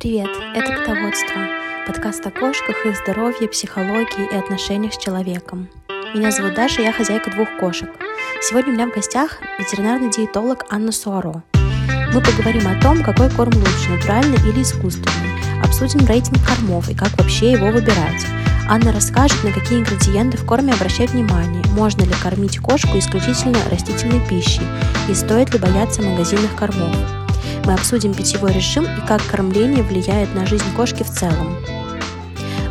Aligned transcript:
Привет, 0.00 0.30
это 0.54 0.72
«Котоводство»– 0.76 1.42
подкаст 1.86 2.26
о 2.26 2.30
кошках, 2.30 2.86
их 2.86 2.96
здоровье, 2.96 3.46
психологии 3.50 4.32
и 4.32 4.34
отношениях 4.34 4.94
с 4.94 4.96
человеком. 4.96 5.68
Меня 6.14 6.30
зовут 6.30 6.54
Даша, 6.54 6.80
я 6.80 6.90
хозяйка 6.90 7.30
двух 7.30 7.50
кошек. 7.60 7.90
Сегодня 8.40 8.72
у 8.72 8.76
меня 8.76 8.86
в 8.86 8.94
гостях 8.94 9.36
ветеринарный 9.58 10.10
диетолог 10.10 10.64
Анна 10.70 10.90
Суаро. 10.90 11.42
Мы 12.14 12.22
поговорим 12.22 12.66
о 12.66 12.80
том, 12.80 13.02
какой 13.02 13.28
корм 13.28 13.52
лучше, 13.52 13.90
натуральный 13.90 14.38
или 14.48 14.62
искусственный. 14.62 15.62
Обсудим 15.62 16.06
рейтинг 16.06 16.38
кормов 16.46 16.88
и 16.88 16.94
как 16.94 17.10
вообще 17.18 17.52
его 17.52 17.66
выбирать. 17.66 18.24
Анна 18.70 18.92
расскажет, 18.92 19.44
на 19.44 19.52
какие 19.52 19.80
ингредиенты 19.80 20.38
в 20.38 20.46
корме 20.46 20.72
обращать 20.72 21.10
внимание, 21.10 21.62
можно 21.72 22.04
ли 22.04 22.14
кормить 22.22 22.58
кошку 22.58 22.96
исключительно 22.96 23.58
растительной 23.70 24.26
пищей 24.26 24.62
и 25.10 25.14
стоит 25.14 25.52
ли 25.52 25.58
бояться 25.58 26.00
магазинных 26.00 26.56
кормов. 26.56 27.19
Мы 27.64 27.74
обсудим 27.74 28.14
питьевой 28.14 28.52
режим 28.52 28.84
и 28.84 29.06
как 29.06 29.24
кормление 29.26 29.82
влияет 29.82 30.34
на 30.34 30.46
жизнь 30.46 30.64
кошки 30.74 31.02
в 31.02 31.10
целом. 31.10 31.56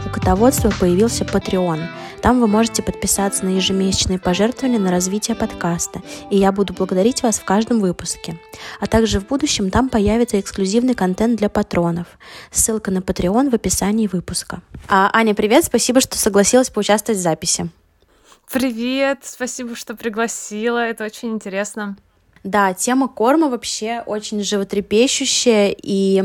У 0.05 0.09
котоводства 0.09 0.71
появился 0.79 1.23
Patreon. 1.23 1.81
Там 2.21 2.41
вы 2.41 2.47
можете 2.47 2.83
подписаться 2.83 3.45
на 3.45 3.49
ежемесячные 3.49 4.19
пожертвования 4.19 4.79
на 4.79 4.91
развитие 4.91 5.35
подкаста, 5.35 6.01
и 6.29 6.37
я 6.37 6.51
буду 6.51 6.73
благодарить 6.73 7.23
вас 7.23 7.39
в 7.39 7.45
каждом 7.45 7.79
выпуске. 7.79 8.37
А 8.81 8.87
также 8.87 9.21
в 9.21 9.27
будущем 9.27 9.71
там 9.71 9.89
появится 9.89 10.39
эксклюзивный 10.39 10.95
контент 10.95 11.37
для 11.37 11.49
патронов. 11.49 12.07
Ссылка 12.51 12.91
на 12.91 12.97
Patreon 12.97 13.51
в 13.51 13.55
описании 13.55 14.07
выпуска. 14.07 14.61
А, 14.89 15.09
Аня, 15.13 15.33
привет, 15.33 15.63
спасибо, 15.63 16.01
что 16.01 16.17
согласилась 16.17 16.69
поучаствовать 16.69 17.19
в 17.19 17.23
записи. 17.23 17.69
Привет, 18.51 19.19
спасибо, 19.23 19.75
что 19.75 19.95
пригласила, 19.95 20.79
это 20.79 21.05
очень 21.05 21.29
интересно. 21.29 21.95
Да, 22.43 22.73
тема 22.73 23.07
корма 23.07 23.49
вообще 23.49 24.01
очень 24.05 24.41
животрепещущая, 24.41 25.75
и 25.81 26.23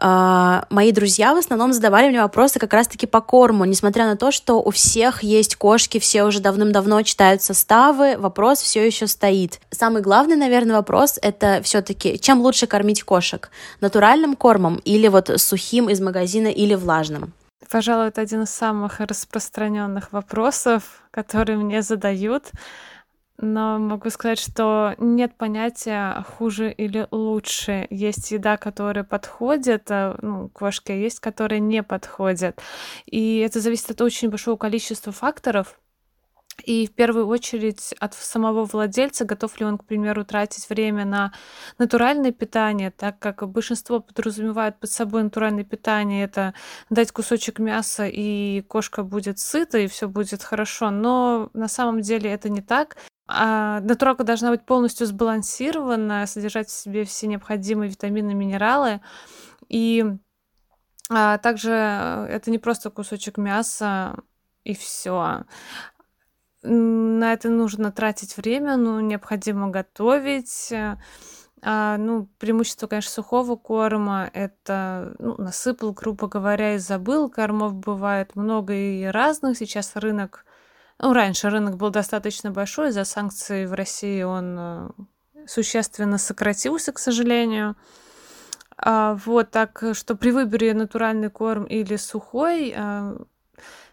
э, 0.00 0.62
мои 0.70 0.92
друзья 0.92 1.34
в 1.34 1.38
основном 1.38 1.72
задавали 1.72 2.08
мне 2.08 2.20
вопросы 2.20 2.58
как 2.58 2.72
раз-таки 2.72 3.06
по 3.06 3.20
корму, 3.20 3.64
несмотря 3.64 4.06
на 4.06 4.16
то, 4.16 4.32
что 4.32 4.60
у 4.60 4.70
всех 4.70 5.22
есть 5.22 5.54
кошки, 5.56 5.98
все 5.98 6.24
уже 6.24 6.40
давным-давно 6.40 7.02
читают 7.02 7.42
составы, 7.42 8.16
вопрос 8.18 8.60
все 8.60 8.84
еще 8.84 9.06
стоит. 9.06 9.60
Самый 9.70 10.02
главный, 10.02 10.36
наверное, 10.36 10.76
вопрос 10.76 11.18
это 11.22 11.60
все-таки, 11.62 12.18
чем 12.18 12.40
лучше 12.40 12.66
кормить 12.66 13.04
кошек? 13.04 13.50
Натуральным 13.80 14.34
кормом 14.34 14.76
или 14.84 15.06
вот 15.06 15.30
сухим 15.36 15.88
из 15.88 16.00
магазина 16.00 16.48
или 16.48 16.74
влажным? 16.74 17.32
Пожалуй, 17.70 18.08
это 18.08 18.22
один 18.22 18.42
из 18.42 18.50
самых 18.50 18.98
распространенных 19.00 20.10
вопросов, 20.12 21.02
которые 21.10 21.58
мне 21.58 21.82
задают 21.82 22.50
но 23.38 23.78
могу 23.78 24.10
сказать, 24.10 24.38
что 24.38 24.94
нет 24.98 25.34
понятия 25.36 26.24
хуже 26.36 26.72
или 26.72 27.06
лучше. 27.10 27.86
Есть 27.88 28.32
еда, 28.32 28.56
которая 28.56 29.04
подходит, 29.04 29.90
а, 29.90 30.18
ну, 30.20 30.48
кошке, 30.48 30.94
а 30.94 30.96
есть, 30.96 31.20
которая 31.20 31.60
не 31.60 31.82
подходит. 31.84 32.60
И 33.06 33.38
это 33.38 33.60
зависит 33.60 33.90
от 33.92 34.00
очень 34.00 34.28
большого 34.28 34.56
количества 34.56 35.12
факторов. 35.12 35.78
И 36.64 36.88
в 36.88 36.90
первую 36.90 37.28
очередь 37.28 37.94
от 38.00 38.14
самого 38.14 38.64
владельца, 38.64 39.24
готов 39.24 39.60
ли 39.60 39.66
он, 39.66 39.78
к 39.78 39.84
примеру, 39.84 40.24
тратить 40.24 40.68
время 40.68 41.04
на 41.04 41.32
натуральное 41.78 42.32
питание, 42.32 42.90
так 42.90 43.20
как 43.20 43.48
большинство 43.48 44.00
подразумевает 44.00 44.80
под 44.80 44.90
собой 44.90 45.22
натуральное 45.22 45.62
питание, 45.62 46.24
это 46.24 46.54
дать 46.90 47.12
кусочек 47.12 47.60
мяса, 47.60 48.08
и 48.08 48.62
кошка 48.62 49.04
будет 49.04 49.38
сыта, 49.38 49.78
и 49.78 49.86
все 49.86 50.08
будет 50.08 50.42
хорошо. 50.42 50.90
Но 50.90 51.50
на 51.54 51.68
самом 51.68 52.00
деле 52.00 52.30
это 52.32 52.48
не 52.48 52.60
так. 52.60 52.96
А, 53.28 53.80
натуралка 53.80 54.24
должна 54.24 54.50
быть 54.50 54.64
полностью 54.64 55.06
сбалансирована, 55.06 56.26
содержать 56.26 56.68
в 56.68 56.72
себе 56.72 57.04
все 57.04 57.26
необходимые 57.26 57.90
витамины, 57.90 58.32
минералы. 58.32 59.02
И 59.68 60.04
а, 61.10 61.36
также 61.38 61.70
это 61.70 62.50
не 62.50 62.58
просто 62.58 62.90
кусочек 62.90 63.36
мяса 63.36 64.16
и 64.64 64.74
все. 64.74 65.44
На 66.62 67.32
это 67.32 67.50
нужно 67.50 67.92
тратить 67.92 68.36
время, 68.36 68.76
ну, 68.76 68.98
необходимо 69.00 69.68
готовить. 69.68 70.72
А, 71.60 71.96
ну, 71.98 72.28
преимущество, 72.38 72.86
конечно, 72.86 73.10
сухого 73.10 73.56
корма 73.56 74.30
это 74.32 75.14
ну, 75.18 75.34
насыпал, 75.36 75.92
грубо 75.92 76.28
говоря, 76.28 76.74
и 76.74 76.78
забыл. 76.78 77.28
Кормов 77.28 77.74
бывает 77.74 78.36
много 78.36 78.72
и 78.74 79.04
разных. 79.04 79.58
Сейчас 79.58 79.96
рынок 79.96 80.44
ну, 81.00 81.12
раньше 81.12 81.50
рынок 81.50 81.76
был 81.76 81.90
достаточно 81.90 82.50
большой, 82.50 82.88
из-за 82.88 83.04
санкций 83.04 83.66
в 83.66 83.72
России 83.72 84.22
он 84.22 84.56
э, 84.58 84.88
существенно 85.46 86.18
сократился, 86.18 86.92
к 86.92 86.98
сожалению. 86.98 87.76
А, 88.76 89.14
вот 89.24 89.50
так, 89.50 89.82
что 89.92 90.14
при 90.16 90.30
выборе 90.30 90.74
натуральный 90.74 91.30
корм 91.30 91.64
или 91.64 91.96
сухой, 91.96 92.72
а, 92.76 93.16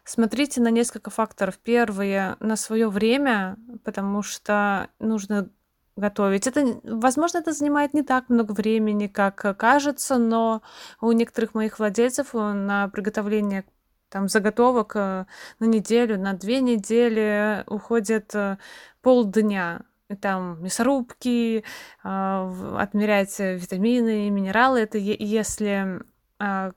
смотрите 0.03 0.61
на 0.61 0.69
несколько 0.69 1.09
факторов. 1.09 1.57
Первое, 1.57 2.37
на 2.39 2.55
свое 2.55 2.89
время, 2.89 3.57
потому 3.83 4.21
что 4.21 4.89
нужно 4.99 5.49
готовить. 5.95 6.45
Это, 6.45 6.79
возможно, 6.83 7.37
это 7.37 7.53
занимает 7.53 7.93
не 7.93 8.03
так 8.03 8.29
много 8.29 8.51
времени, 8.51 9.07
как 9.07 9.57
кажется, 9.57 10.17
но 10.17 10.61
у 11.01 11.11
некоторых 11.11 11.53
моих 11.53 11.79
владельцев 11.79 12.33
на 12.33 12.89
приготовление 12.89 13.63
там 14.15 14.29
заготовок 14.29 14.93
э, 14.95 15.25
на 15.59 15.65
неделю, 15.65 16.17
на 16.17 16.31
две 16.31 16.61
недели 16.61 17.65
уходит 17.67 18.33
э, 18.33 18.57
полдня. 19.01 19.81
И 20.07 20.15
там 20.15 20.63
мясорубки, 20.63 21.65
а, 22.01 22.49
отмерять 22.79 23.37
витамины, 23.39 24.29
минералы. 24.29 24.79
Это 24.79 24.97
если 24.99 25.99
а, 26.39 26.71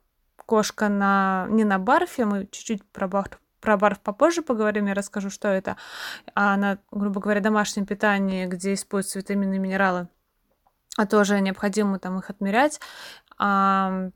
кошка 0.47 0.88
на, 0.88 1.47
не 1.50 1.62
на 1.62 1.78
барфе, 1.78 2.25
мы 2.25 2.49
чуть-чуть 2.50 2.84
про 2.91 3.06
барф, 3.06 3.38
про 3.60 3.76
барф 3.76 4.00
попозже 4.00 4.43
поговорим, 4.43 4.87
я 4.87 4.94
расскажу, 4.94 5.31
что 5.31 5.47
это, 5.47 5.76
а 6.34 6.56
на, 6.56 6.78
грубо 6.91 7.20
говоря, 7.20 7.41
домашнем 7.41 7.87
питании, 7.87 8.47
где 8.47 8.75
используются 8.75 9.20
витамины 9.20 9.55
и 9.55 9.59
минералы, 9.60 10.09
а 10.97 11.06
тоже 11.06 11.41
необходимо 11.41 12.00
там 12.00 12.19
их 12.19 12.31
отмерять. 12.31 12.81
А, 13.38 14.10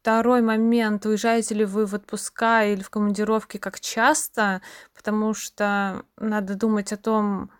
Второй 0.00 0.42
момент, 0.42 1.06
уезжаете 1.06 1.54
ли 1.54 1.64
вы 1.64 1.86
в 1.86 1.94
отпуска 1.94 2.64
или 2.64 2.82
в 2.82 2.90
командировки 2.90 3.58
как 3.58 3.80
часто, 3.80 4.62
потому 4.94 5.34
что 5.34 6.04
надо 6.16 6.54
думать 6.54 6.92
о 6.92 6.96
том, 6.96 7.50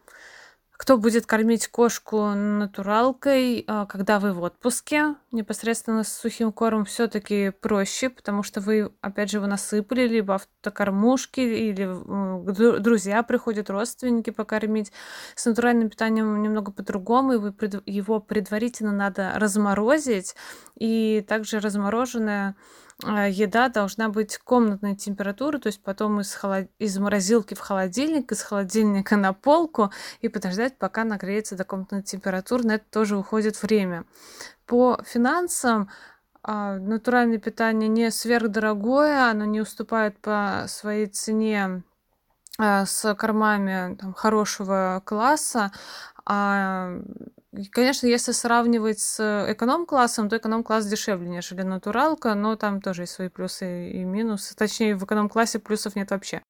кто 0.78 0.96
будет 0.96 1.26
кормить 1.26 1.66
кошку 1.66 2.28
натуралкой, 2.28 3.64
а, 3.66 3.84
когда 3.86 4.20
вы 4.20 4.32
в 4.32 4.40
отпуске? 4.40 5.16
Непосредственно 5.32 6.04
с 6.04 6.12
сухим 6.12 6.52
кормом 6.52 6.84
все-таки 6.84 7.50
проще, 7.50 8.08
потому 8.08 8.44
что 8.44 8.60
вы, 8.60 8.92
опять 9.00 9.28
же, 9.28 9.38
его 9.38 9.48
насыпали, 9.48 10.06
либо 10.06 10.36
автокормушки, 10.36 11.40
или 11.40 12.78
друзья 12.78 13.24
приходят, 13.24 13.70
родственники 13.70 14.30
покормить. 14.30 14.92
С 15.34 15.46
натуральным 15.46 15.90
питанием 15.90 16.40
немного 16.40 16.70
по-другому, 16.70 17.32
и 17.32 17.38
вы 17.38 17.52
его 17.84 18.20
предварительно 18.20 18.92
надо 18.92 19.32
разморозить, 19.34 20.36
и 20.78 21.24
также 21.26 21.58
размороженное 21.58 22.54
еда 23.04 23.68
должна 23.68 24.08
быть 24.08 24.38
комнатной 24.38 24.96
температуры, 24.96 25.58
то 25.60 25.68
есть 25.68 25.82
потом 25.82 26.20
из, 26.20 26.34
холод... 26.34 26.68
из 26.78 26.98
морозилки 26.98 27.54
в 27.54 27.60
холодильник, 27.60 28.32
из 28.32 28.42
холодильника 28.42 29.16
на 29.16 29.32
полку 29.32 29.92
и 30.20 30.28
подождать, 30.28 30.76
пока 30.78 31.04
нагреется 31.04 31.56
до 31.56 31.64
комнатной 31.64 32.02
температуры. 32.02 32.64
На 32.64 32.74
это 32.74 32.84
тоже 32.90 33.16
уходит 33.16 33.62
время. 33.62 34.04
По 34.66 35.00
финансам 35.06 35.88
а, 36.42 36.76
натуральное 36.78 37.38
питание 37.38 37.88
не 37.88 38.10
сверхдорогое, 38.10 39.30
оно 39.30 39.44
не 39.44 39.60
уступает 39.60 40.18
по 40.18 40.64
своей 40.66 41.06
цене 41.06 41.84
а, 42.58 42.84
с 42.84 43.14
кормами 43.14 43.94
там, 43.94 44.12
хорошего 44.12 45.02
класса, 45.04 45.70
а 46.24 46.98
Конечно, 47.72 48.06
если 48.06 48.32
сравнивать 48.32 49.00
с 49.00 49.46
эконом-классом, 49.50 50.28
то 50.28 50.36
эконом-класс 50.36 50.86
дешевле, 50.86 51.28
нежели 51.28 51.62
натуралка, 51.62 52.34
но 52.34 52.54
там 52.56 52.80
тоже 52.80 53.02
есть 53.02 53.12
свои 53.12 53.28
плюсы 53.28 53.90
и 53.90 54.04
минусы. 54.04 54.54
Точнее, 54.54 54.94
в 54.94 55.04
эконом-классе 55.04 55.58
плюсов 55.58 55.96
нет 55.96 56.10
вообще. 56.10 56.42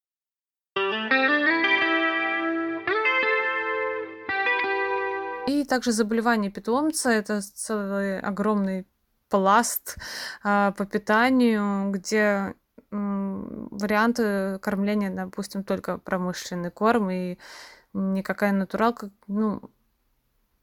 И 5.47 5.65
также 5.65 5.93
заболевания 5.93 6.51
питомца– 6.51 7.11
это 7.13 7.41
целый 7.41 8.21
огромный 8.21 8.87
пласт 9.31 9.97
а, 10.43 10.73
по 10.73 10.85
питанию, 10.85 11.91
где 11.91 12.55
варианты 12.91 14.59
кормления, 14.61 15.11
допустим, 15.11 15.65
только 15.65 15.99
промышленный 15.99 16.71
корм 16.71 17.11
и 17.11 17.39
никакая 17.93 18.53
натуралка, 18.53 19.11
ну, 19.27 19.71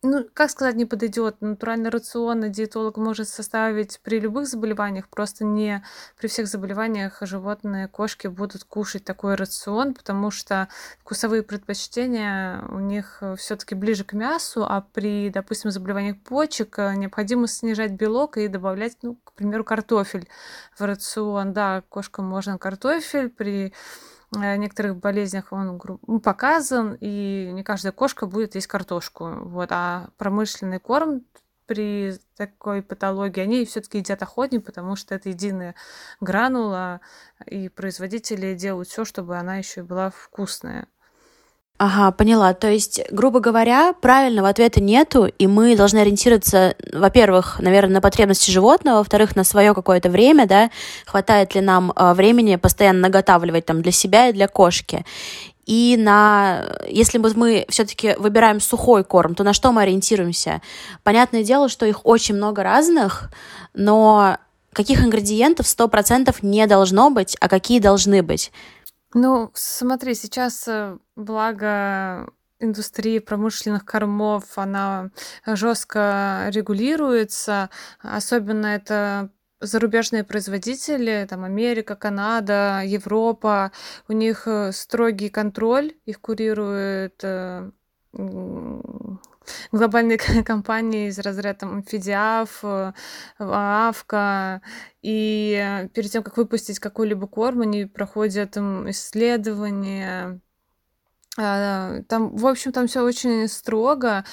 ну, 0.05 0.25
как 0.33 0.49
сказать, 0.49 0.75
не 0.75 0.85
подойдет. 0.85 1.37
Натуральный 1.41 1.89
рацион 1.89 2.51
диетолог 2.51 2.97
может 2.97 3.27
составить 3.27 3.99
при 4.03 4.19
любых 4.19 4.47
заболеваниях, 4.47 5.07
просто 5.09 5.43
не 5.43 5.83
при 6.17 6.27
всех 6.27 6.47
заболеваниях 6.47 7.17
животные, 7.21 7.87
кошки 7.87 8.27
будут 8.27 8.63
кушать 8.63 9.03
такой 9.03 9.35
рацион, 9.35 9.93
потому 9.93 10.31
что 10.31 10.67
вкусовые 11.01 11.43
предпочтения 11.43 12.63
у 12.69 12.79
них 12.79 13.21
все-таки 13.37 13.75
ближе 13.75 14.03
к 14.03 14.13
мясу, 14.13 14.65
а 14.65 14.85
при, 14.93 15.29
допустим, 15.29 15.71
заболеваниях 15.71 16.17
почек 16.19 16.79
э, 16.79 16.95
необходимо 16.95 17.47
снижать 17.47 17.91
белок 17.91 18.37
и 18.37 18.47
добавлять, 18.47 18.97
ну, 19.01 19.17
к 19.23 19.33
примеру, 19.33 19.63
картофель 19.63 20.27
в 20.77 20.81
рацион. 20.81 21.53
Да, 21.53 21.83
кошкам 21.89 22.25
можно 22.25 22.57
картофель 22.57 23.29
при 23.29 23.65
Э, 23.65 24.14
некоторых 24.31 24.98
болезнях 24.98 25.51
он 25.51 25.80
ну, 26.07 26.19
показан, 26.19 26.98
и 27.00 27.50
не 27.54 27.63
каждая 27.63 27.92
кошка 27.92 28.27
будет 28.27 28.56
есть 28.56 28.68
картошку. 28.68 29.30
Вот. 29.42 29.69
А 29.72 30.10
промышленный 30.18 30.80
корм 30.80 31.24
при 31.66 32.13
такой 32.38 32.81
патологии, 32.81 33.42
они 33.42 33.66
все-таки 33.66 34.00
едят 34.00 34.22
охотнее, 34.22 34.62
потому 34.62 34.95
что 34.95 35.16
это 35.16 35.30
единая 35.30 35.75
гранула, 36.19 37.01
и 37.45 37.69
производители 37.69 38.54
делают 38.56 38.88
все, 38.88 39.06
чтобы 39.06 39.38
она 39.38 39.57
еще 39.57 39.81
и 39.81 39.83
была 39.83 40.12
вкусная. 40.12 40.88
Ага, 41.77 42.12
поняла. 42.12 42.54
То 42.54 42.69
есть, 42.69 43.01
грубо 43.12 43.42
говоря, 43.42 43.94
правильного 44.00 44.48
ответа 44.48 44.81
нету, 44.81 45.25
и 45.25 45.45
мы 45.45 45.75
должны 45.75 45.98
ориентироваться, 45.98 46.75
во-первых, 46.94 47.60
наверное, 47.60 47.95
на 47.95 48.01
потребности 48.01 48.50
животного, 48.50 49.00
во-вторых, 49.00 49.36
на 49.36 49.44
свое 49.44 49.74
какое-то 49.74 50.10
время, 50.10 50.45
да, 50.45 50.69
хватает 51.06 51.54
ли 51.54 51.60
нам 51.60 51.92
э, 51.92 52.13
времени 52.13 52.56
постоянно 52.56 53.01
наготавливать 53.01 53.66
там 53.66 53.81
для 53.81 53.92
себя 53.92 54.30
и 54.30 54.33
для 54.33 54.48
кошки. 54.48 55.06
И 55.66 55.98
на, 55.98 56.63
если 56.88 57.18
вот 57.18 57.36
мы 57.36 57.66
все-таки 57.68 58.16
выбираем 58.19 58.62
сухой 58.62 59.04
корм, 59.04 59.36
то 59.36 59.44
на 59.44 59.51
что 59.51 59.74
мы 59.74 59.81
ориентируемся? 59.81 60.62
Понятное 61.04 61.44
дело, 61.44 61.68
что 61.68 61.86
их 61.86 62.06
очень 62.06 62.36
много 62.36 62.63
разных, 62.63 63.30
но 63.74 64.38
каких 64.72 65.04
ингредиентов 65.04 65.66
100% 65.66 66.33
не 66.42 66.68
должно 66.68 67.10
быть, 67.10 67.36
а 67.42 67.50
какие 67.50 67.80
должны 67.80 68.24
быть? 68.24 68.54
Ну, 69.13 69.50
смотри, 69.54 70.13
сейчас, 70.13 70.68
э, 70.68 70.98
благо 71.15 72.27
индустрии 72.59 73.19
промышленных 73.19 73.85
кормов, 73.85 74.57
она 74.57 75.12
жестко 75.45 76.47
регулируется. 76.50 77.69
Особенно 78.01 78.67
это 78.67 79.29
зарубежные 79.59 80.23
производители, 80.23 81.25
там 81.29 81.44
Америка, 81.44 81.95
Канада, 81.95 82.81
Европа, 82.83 83.71
у 84.07 84.13
них 84.13 84.47
э, 84.47 84.71
строгий 84.71 85.29
контроль, 85.29 85.94
их 86.06 86.21
курирует 86.21 87.21
э, 87.23 87.71
глобальные 89.71 90.17
компании 90.45 91.07
из 91.07 91.19
разряда 91.19 91.59
там, 91.59 91.83
Фидиаф, 91.83 92.59
э, 92.63 92.94
Авка, 93.39 94.62
и 95.01 95.88
перед 95.94 96.12
тем, 96.12 96.23
как 96.23 96.38
выпустить 96.38 96.79
какой-либо 96.79 97.27
корм, 97.27 97.62
они 97.62 97.85
проходят 97.85 98.57
исследования. 98.57 100.41
А, 101.37 102.01
там, 102.07 102.35
в 102.35 102.47
общем, 102.47 102.71
там 102.71 102.87
все 102.87 103.03
очень 103.03 103.47
строго, 103.47 104.23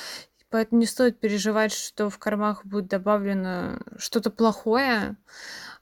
поэтому 0.51 0.81
не 0.81 0.87
стоит 0.87 1.19
переживать, 1.19 1.73
что 1.73 2.11
в 2.11 2.19
кормах 2.19 2.65
будет 2.65 2.87
добавлено 2.87 3.81
что-то 3.99 4.31
плохое. 4.31 5.17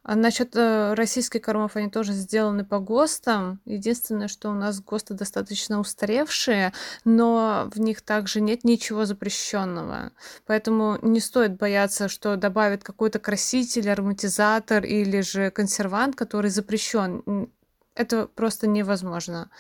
А 0.03 0.17
насчет 0.17 0.57
э, 0.57 0.95
российских 0.95 1.43
кормов, 1.43 1.77
они 1.77 1.91
тоже 1.91 2.13
сделаны 2.13 2.65
по 2.65 2.79
ГОСТам. 2.79 3.61
Единственное, 3.67 4.29
что 4.29 4.49
у 4.49 4.55
нас 4.55 4.81
ГОСТы 4.81 5.13
достаточно 5.13 5.79
устаревшие, 5.79 6.73
но 7.05 7.71
в 7.75 7.79
них 7.79 8.01
также 8.01 8.41
нет 8.41 8.65
ничего 8.65 9.05
запрещенного. 9.05 10.13
Поэтому 10.47 10.99
не 11.03 11.21
стоит 11.21 11.59
бояться, 11.59 12.09
что 12.09 12.37
добавят 12.37 12.83
какой-то 12.83 13.19
краситель, 13.19 13.91
ароматизатор 13.91 14.85
или 14.85 15.21
же 15.21 15.51
консервант, 15.51 16.17
который 16.17 16.51
запрещен. 16.51 17.51
Это 17.95 18.27
просто 18.27 18.67
невозможно 18.67 19.51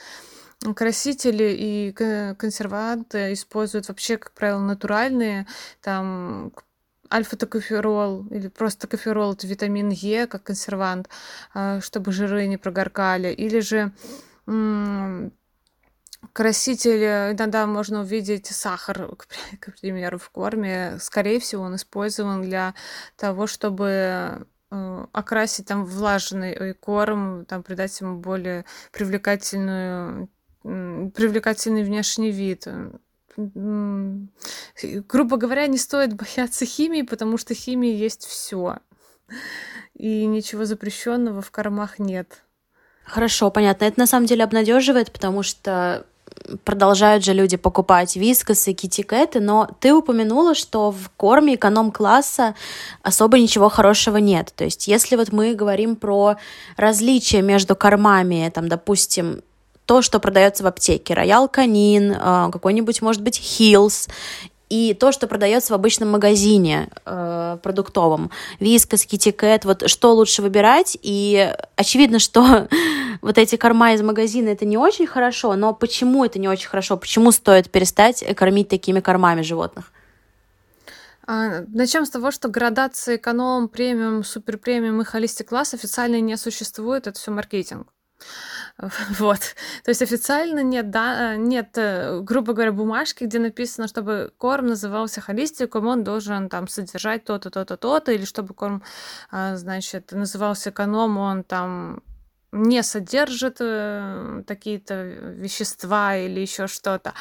красители 0.74 1.54
и 1.58 1.92
консерванты 2.38 3.32
используют 3.32 3.88
вообще, 3.88 4.18
как 4.18 4.32
правило, 4.32 4.60
натуральные, 4.60 5.46
там, 5.80 6.52
альфа-токоферол 7.12 8.26
или 8.30 8.48
просто 8.48 8.86
токоферол, 8.86 9.32
это 9.32 9.46
витамин 9.46 9.90
Е 9.90 10.26
как 10.26 10.44
консервант, 10.44 11.08
а, 11.54 11.80
чтобы 11.80 12.12
жиры 12.12 12.46
не 12.46 12.56
прогоркали. 12.56 13.32
Или 13.32 13.60
же 13.60 13.92
краситель, 16.32 17.32
иногда 17.34 17.66
можно 17.66 18.00
увидеть 18.00 18.46
сахар, 18.46 19.16
к 19.60 19.80
примеру, 19.80 20.18
в 20.18 20.30
корме. 20.30 20.98
Скорее 21.00 21.40
всего, 21.40 21.64
он 21.64 21.76
использован 21.76 22.42
для 22.42 22.74
того, 23.16 23.46
чтобы 23.46 24.46
э, 24.70 25.06
окрасить 25.12 25.66
там 25.66 25.84
влажный 25.84 26.74
корм, 26.74 27.44
там 27.46 27.62
придать 27.62 28.00
ему 28.00 28.18
более 28.18 28.64
привлекательную 28.92 30.28
привлекательный 30.62 31.84
внешний 31.84 32.30
вид 32.30 32.66
грубо 35.08 35.36
говоря, 35.36 35.66
не 35.66 35.78
стоит 35.78 36.14
бояться 36.14 36.64
химии, 36.66 37.02
потому 37.02 37.38
что 37.38 37.54
химия 37.54 37.92
есть 37.92 38.26
все. 38.26 38.78
И 39.94 40.26
ничего 40.26 40.64
запрещенного 40.64 41.40
в 41.40 41.50
кормах 41.50 41.98
нет. 41.98 42.42
Хорошо, 43.04 43.50
понятно. 43.50 43.84
Это 43.84 44.00
на 44.00 44.06
самом 44.06 44.26
деле 44.26 44.44
обнадеживает, 44.44 45.12
потому 45.12 45.42
что 45.42 46.06
продолжают 46.64 47.24
же 47.24 47.32
люди 47.32 47.56
покупать 47.56 48.16
вискасы, 48.16 48.72
китикеты, 48.72 49.40
но 49.40 49.68
ты 49.80 49.92
упомянула, 49.92 50.54
что 50.54 50.90
в 50.90 51.10
корме 51.16 51.56
эконом-класса 51.56 52.54
особо 53.02 53.38
ничего 53.38 53.68
хорошего 53.68 54.16
нет. 54.18 54.52
То 54.56 54.64
есть 54.64 54.88
если 54.88 55.16
вот 55.16 55.32
мы 55.32 55.54
говорим 55.54 55.96
про 55.96 56.36
различия 56.76 57.42
между 57.42 57.74
кормами, 57.74 58.50
там, 58.54 58.68
допустим, 58.68 59.42
то, 59.90 60.02
что 60.02 60.20
продается 60.20 60.62
в 60.62 60.69
аптеке. 60.69 61.14
Роял 61.14 61.48
Канин, 61.48 62.14
а, 62.16 62.48
какой-нибудь, 62.52 63.02
может 63.02 63.22
быть, 63.22 63.37
Хиллс 63.37 64.06
и 64.69 64.94
то, 64.94 65.10
что 65.10 65.26
продается 65.26 65.72
в 65.72 65.75
обычном 65.75 66.10
магазине 66.10 66.90
э, 67.04 67.58
продуктовом. 67.60 68.31
Вискас, 68.60 69.04
китикет, 69.04 69.64
вот 69.64 69.90
что 69.90 70.14
лучше 70.14 70.42
выбирать. 70.42 70.96
И 71.02 71.52
очевидно, 71.75 72.20
что 72.20 72.69
вот 73.20 73.37
эти 73.37 73.56
корма 73.56 73.94
из 73.94 74.00
магазина 74.00 74.50
это 74.50 74.64
не 74.64 74.78
очень 74.78 75.08
хорошо, 75.08 75.56
но 75.56 75.75
почему 75.75 76.25
это 76.25 76.38
не 76.38 76.46
очень 76.46 76.69
хорошо? 76.69 76.96
Почему 76.96 77.32
стоит 77.32 77.69
перестать 77.69 78.25
кормить 78.37 78.69
такими 78.69 79.00
кормами 79.00 79.42
животных? 79.42 79.92
А, 81.26 81.64
начнем 81.66 82.06
с 82.06 82.10
того, 82.10 82.31
что 82.31 82.48
градации 82.48 83.16
эконом, 83.16 83.66
премиум, 83.66 84.22
супер 84.22 84.56
премиум 84.56 85.00
и 85.00 85.04
холистик 85.04 85.48
класс 85.48 85.75
официально 85.75 86.20
не 86.20 86.37
существует, 86.37 87.08
это 87.08 87.19
все 87.19 87.32
маркетинг. 87.32 87.88
Вот. 89.18 89.40
То 89.84 89.90
есть 89.90 90.02
официально 90.02 90.62
нет, 90.62 90.90
да, 90.90 91.36
нет, 91.36 91.76
э, 91.76 92.20
грубо 92.20 92.52
говоря, 92.52 92.72
бумажки, 92.72 93.24
где 93.24 93.38
написано, 93.38 93.88
чтобы 93.88 94.32
корм 94.38 94.66
назывался 94.66 95.20
холистиком, 95.20 95.86
он 95.86 96.04
должен 96.04 96.48
там 96.48 96.68
содержать 96.68 97.24
то-то, 97.24 97.50
то-то, 97.50 97.76
то-то, 97.76 98.12
или 98.12 98.24
чтобы 98.24 98.54
корм, 98.54 98.82
а, 99.30 99.56
значит, 99.56 100.12
назывался 100.12 100.70
эконом, 100.70 101.18
он 101.18 101.44
там 101.44 102.02
не 102.52 102.82
содержит 102.82 103.58
э, 103.60 104.42
такие-то 104.46 105.02
вещества 105.04 106.16
или 106.16 106.40
еще 106.40 106.66
что-то. 106.66 107.14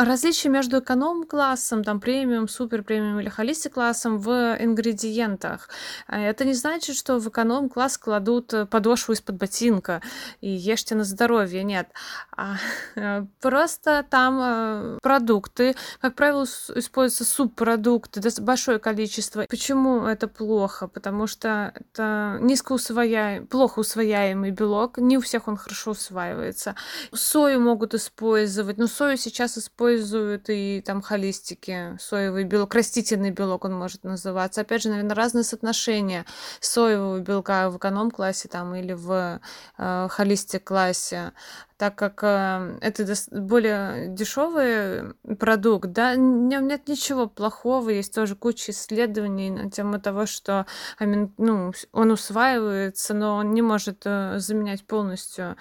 Различие 0.00 0.50
между 0.50 0.78
эконом-классом, 0.78 1.84
там, 1.84 2.00
премиум, 2.00 2.48
супер 2.48 2.82
премиум 2.82 3.20
или 3.20 3.28
холистик-классом 3.28 4.18
в 4.18 4.56
ингредиентах. 4.58 5.68
А 6.06 6.18
это 6.18 6.46
не 6.46 6.54
значит, 6.54 6.96
что 6.96 7.18
в 7.18 7.28
эконом-класс 7.28 7.98
кладут 7.98 8.54
э, 8.54 8.64
подошву 8.64 9.12
из-под 9.12 9.36
ботинка 9.36 10.00
и 10.40 10.48
ешьте 10.48 10.94
на 10.94 11.04
здоровье. 11.04 11.62
Нет. 11.64 11.88
А, 12.34 12.56
э, 12.96 13.26
просто 13.42 14.02
там 14.08 14.40
э, 14.42 14.98
продукты, 15.02 15.76
как 16.00 16.14
правило, 16.14 16.44
используются 16.44 17.26
субпродукты, 17.26 18.22
большое 18.40 18.78
количество. 18.78 19.44
Почему 19.50 20.06
это 20.06 20.28
плохо? 20.28 20.88
Потому 20.88 21.26
что 21.26 21.74
это 21.74 22.38
низкоусвояемый, 22.40 23.46
плохо 23.46 23.80
усвояемый 23.80 24.50
белок, 24.50 24.96
не 24.96 25.18
у 25.18 25.20
всех 25.20 25.46
он 25.46 25.58
хорошо 25.58 25.90
усваивается. 25.90 26.74
Сою 27.12 27.60
могут 27.60 27.92
использовать, 27.92 28.78
но 28.78 28.86
сою 28.86 29.18
сейчас 29.18 29.58
используют 29.58 29.89
используют 29.90 30.48
и 30.48 30.82
там 30.84 31.02
холистики, 31.02 31.96
соевый 31.98 32.44
белок, 32.44 32.74
растительный 32.74 33.30
белок 33.30 33.64
он 33.64 33.74
может 33.74 34.04
называться. 34.04 34.60
Опять 34.60 34.82
же, 34.82 34.90
наверное, 34.90 35.14
разные 35.14 35.44
соотношения 35.44 36.24
соевого 36.60 37.18
белка 37.20 37.70
в 37.70 37.78
эконом-классе 37.78 38.48
там 38.48 38.74
или 38.74 38.92
в 38.92 39.40
э, 39.78 40.08
холистик-классе 40.10 41.32
так 41.76 41.94
как 41.96 42.22
э, 42.22 42.78
это 42.82 43.06
более 43.30 44.08
дешевый 44.08 45.14
продукт, 45.38 45.92
да, 45.92 46.14
в 46.14 46.66
нет 46.66 46.88
ничего 46.88 47.26
плохого, 47.26 47.88
есть 47.88 48.14
тоже 48.14 48.36
куча 48.36 48.72
исследований 48.72 49.50
на 49.50 49.70
тему 49.70 49.98
того, 49.98 50.26
что 50.26 50.66
ну, 50.98 51.72
он 51.92 52.10
усваивается, 52.10 53.14
но 53.14 53.36
он 53.36 53.54
не 53.54 53.62
может 53.62 54.02
э, 54.04 54.38
заменять 54.38 54.84
полностью 54.84 55.56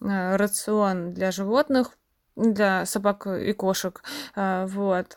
э, 0.00 0.36
рацион 0.36 1.12
для 1.12 1.32
животных, 1.32 1.96
для 2.36 2.86
собак 2.86 3.26
и 3.26 3.52
кошек. 3.52 4.02
А, 4.34 4.66
вот. 4.66 5.16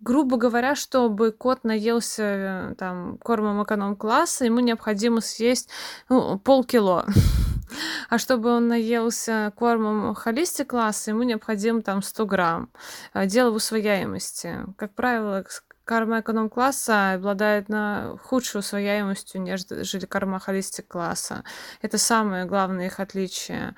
Грубо 0.00 0.38
говоря, 0.38 0.74
чтобы 0.74 1.30
кот 1.30 1.62
наелся 1.62 2.22
э, 2.22 2.74
там 2.78 3.18
кормом 3.18 3.62
эконом-класса, 3.62 4.46
ему 4.46 4.60
необходимо 4.60 5.20
съесть 5.20 5.68
ну, 6.08 6.38
полкило. 6.38 7.06
А 8.08 8.18
чтобы 8.18 8.50
он 8.50 8.66
наелся 8.66 9.52
кормом 9.54 10.16
холистик-класса, 10.16 11.12
ему 11.12 11.22
необходимо 11.22 11.82
там 11.82 12.02
100 12.02 12.26
грамм. 12.26 12.70
А, 13.12 13.26
дело 13.26 13.52
в 13.52 13.54
усвояемости. 13.54 14.66
Как 14.76 14.92
правило, 14.94 15.44
корма 15.90 16.20
эконом-класса 16.20 17.14
обладает 17.14 17.68
на 17.68 18.16
худшей 18.22 18.60
усвояемостью, 18.60 19.42
нежели 19.42 20.06
корма 20.06 20.38
холистик-класса. 20.38 21.42
Это 21.82 21.98
самое 21.98 22.44
главное 22.44 22.86
их 22.86 23.00
отличие. 23.00 23.74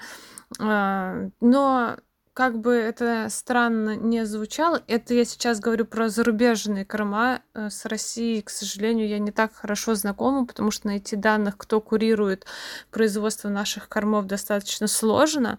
А, 0.60 1.30
но 1.40 1.96
как 2.34 2.58
бы 2.58 2.74
это 2.74 3.28
странно 3.30 3.96
не 3.96 4.26
звучало, 4.26 4.82
это 4.88 5.14
я 5.14 5.24
сейчас 5.24 5.58
говорю 5.58 5.86
про 5.86 6.10
зарубежные 6.10 6.84
корма. 6.84 7.40
Э, 7.54 7.70
с 7.70 7.86
Россией, 7.86 8.42
к 8.42 8.50
сожалению, 8.50 9.08
я 9.08 9.18
не 9.18 9.30
так 9.30 9.54
хорошо 9.54 9.94
знакома, 9.94 10.44
потому 10.44 10.70
что 10.70 10.88
найти 10.88 11.16
данных, 11.16 11.56
кто 11.56 11.80
курирует 11.80 12.44
производство 12.90 13.48
наших 13.48 13.88
кормов, 13.88 14.26
достаточно 14.26 14.86
сложно. 14.86 15.58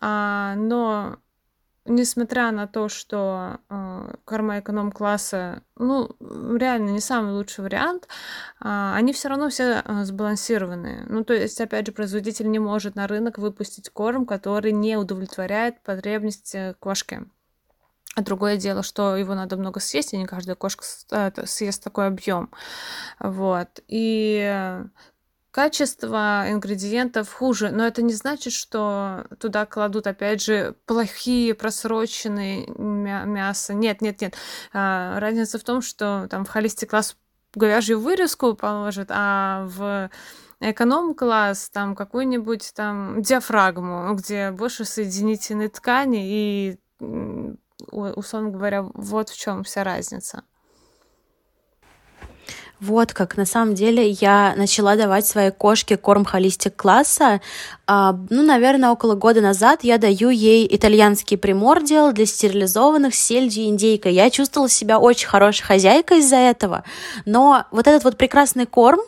А, 0.00 0.54
но 0.54 1.18
несмотря 1.84 2.50
на 2.52 2.66
то, 2.66 2.88
что 2.88 3.58
э, 3.68 4.14
корма 4.24 4.60
эконом-класса, 4.60 5.62
ну, 5.76 6.16
реально 6.20 6.90
не 6.90 7.00
самый 7.00 7.32
лучший 7.32 7.64
вариант, 7.64 8.08
э, 8.60 8.92
они 8.94 9.12
все 9.12 9.28
равно 9.28 9.48
все 9.48 9.82
э, 9.84 10.04
сбалансированные. 10.04 11.04
Ну, 11.08 11.24
то 11.24 11.34
есть, 11.34 11.60
опять 11.60 11.86
же, 11.86 11.92
производитель 11.92 12.50
не 12.50 12.58
может 12.58 12.94
на 12.94 13.06
рынок 13.06 13.38
выпустить 13.38 13.90
корм, 13.90 14.26
который 14.26 14.72
не 14.72 14.96
удовлетворяет 14.96 15.80
потребности 15.82 16.74
кошки. 16.80 17.22
А 18.14 18.22
другое 18.22 18.56
дело, 18.56 18.82
что 18.82 19.16
его 19.16 19.34
надо 19.34 19.56
много 19.56 19.80
съесть, 19.80 20.12
и 20.12 20.18
не 20.18 20.26
каждая 20.26 20.56
кошка 20.56 20.84
э, 21.10 21.30
съест 21.46 21.82
такой 21.82 22.08
объем. 22.08 22.50
Вот. 23.20 23.68
И 23.86 24.82
качество 25.58 26.44
ингредиентов 26.48 27.32
хуже, 27.32 27.72
но 27.72 27.84
это 27.84 28.00
не 28.00 28.12
значит, 28.12 28.52
что 28.52 29.26
туда 29.40 29.66
кладут, 29.66 30.06
опять 30.06 30.40
же, 30.40 30.76
плохие 30.86 31.52
просроченные 31.52 32.68
мясо. 32.68 33.74
Нет, 33.74 34.00
нет, 34.00 34.20
нет. 34.20 34.36
А, 34.72 35.18
разница 35.18 35.58
в 35.58 35.64
том, 35.64 35.82
что 35.82 36.28
там 36.30 36.44
в 36.44 36.48
холисте 36.48 36.86
класс 36.86 37.16
говяжью 37.56 37.98
вырезку 37.98 38.54
положат, 38.54 39.08
а 39.10 39.66
в 39.66 40.10
эконом-класс, 40.60 41.70
там 41.70 41.96
какую-нибудь 41.96 42.72
там 42.76 43.20
диафрагму, 43.20 44.14
где 44.14 44.52
больше 44.52 44.84
соединительной 44.84 45.70
ткани, 45.70 46.22
и, 46.24 46.78
условно 47.90 48.50
говоря, 48.50 48.84
вот 48.94 49.30
в 49.30 49.36
чем 49.36 49.64
вся 49.64 49.82
разница. 49.82 50.44
Вот 52.80 53.12
как 53.12 53.36
на 53.36 53.44
самом 53.44 53.74
деле 53.74 54.08
я 54.08 54.54
начала 54.56 54.94
давать 54.94 55.26
своей 55.26 55.50
кошке 55.50 55.96
корм 55.96 56.24
холистик 56.24 56.76
класса. 56.76 57.40
А, 57.88 58.16
ну, 58.30 58.42
наверное, 58.42 58.90
около 58.90 59.16
года 59.16 59.40
назад 59.40 59.80
я 59.82 59.98
даю 59.98 60.30
ей 60.30 60.68
итальянский 60.70 61.36
примордиал 61.36 62.12
для 62.12 62.24
стерилизованных 62.24 63.16
с 63.16 63.18
сельдью 63.18 63.64
и 63.64 63.68
индейкой. 63.68 64.14
Я 64.14 64.30
чувствовала 64.30 64.68
себя 64.68 65.00
очень 65.00 65.26
хорошей 65.26 65.64
хозяйкой 65.64 66.18
из-за 66.18 66.36
этого. 66.36 66.84
Но 67.24 67.64
вот 67.72 67.88
этот 67.88 68.04
вот 68.04 68.16
прекрасный 68.16 68.66
корм, 68.66 69.00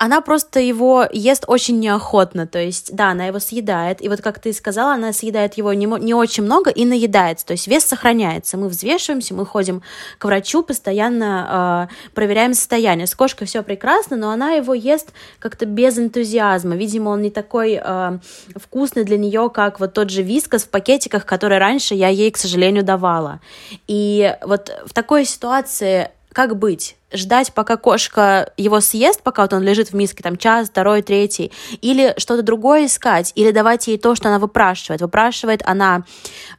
она 0.00 0.22
просто 0.22 0.60
его 0.60 1.06
ест 1.12 1.44
очень 1.46 1.78
неохотно, 1.78 2.46
то 2.46 2.58
есть, 2.58 2.96
да, 2.96 3.10
она 3.10 3.26
его 3.26 3.38
съедает, 3.38 4.02
и 4.02 4.08
вот 4.08 4.22
как 4.22 4.38
ты 4.38 4.54
сказала, 4.54 4.94
она 4.94 5.12
съедает 5.12 5.58
его 5.58 5.74
не, 5.74 5.84
не 5.84 6.14
очень 6.14 6.42
много 6.42 6.70
и 6.70 6.86
наедается, 6.86 7.44
то 7.44 7.52
есть 7.52 7.68
вес 7.68 7.84
сохраняется, 7.84 8.56
мы 8.56 8.68
взвешиваемся, 8.68 9.34
мы 9.34 9.44
ходим 9.44 9.82
к 10.16 10.24
врачу, 10.24 10.62
постоянно 10.62 11.88
э, 11.90 12.12
проверяем 12.14 12.54
состояние, 12.54 13.06
с 13.06 13.14
кошкой 13.14 13.46
все 13.46 13.62
прекрасно, 13.62 14.16
но 14.16 14.30
она 14.30 14.52
его 14.52 14.72
ест 14.72 15.12
как-то 15.38 15.66
без 15.66 15.98
энтузиазма, 15.98 16.76
видимо, 16.76 17.10
он 17.10 17.20
не 17.20 17.30
такой 17.30 17.78
э, 17.78 18.18
вкусный 18.56 19.04
для 19.04 19.18
нее, 19.18 19.50
как 19.52 19.80
вот 19.80 19.92
тот 19.92 20.08
же 20.08 20.22
вискас 20.22 20.62
в 20.62 20.70
пакетиках, 20.70 21.26
который 21.26 21.58
раньше 21.58 21.94
я 21.94 22.08
ей, 22.08 22.30
к 22.30 22.38
сожалению, 22.38 22.84
давала, 22.84 23.40
и 23.86 24.34
вот 24.46 24.74
в 24.86 24.94
такой 24.94 25.26
ситуации 25.26 26.10
как 26.32 26.56
быть? 26.56 26.96
Ждать, 27.12 27.52
пока 27.52 27.76
кошка 27.76 28.52
его 28.56 28.80
съест, 28.80 29.22
пока 29.22 29.42
вот 29.42 29.52
он 29.52 29.62
лежит 29.62 29.90
в 29.90 29.94
миске, 29.94 30.22
там, 30.22 30.36
час, 30.36 30.68
второй, 30.68 31.02
третий, 31.02 31.52
или 31.80 32.14
что-то 32.18 32.42
другое 32.42 32.86
искать, 32.86 33.32
или 33.34 33.50
давать 33.50 33.88
ей 33.88 33.98
то, 33.98 34.14
что 34.14 34.28
она 34.28 34.38
выпрашивает. 34.38 35.00
Выпрашивает 35.00 35.62
она 35.64 36.04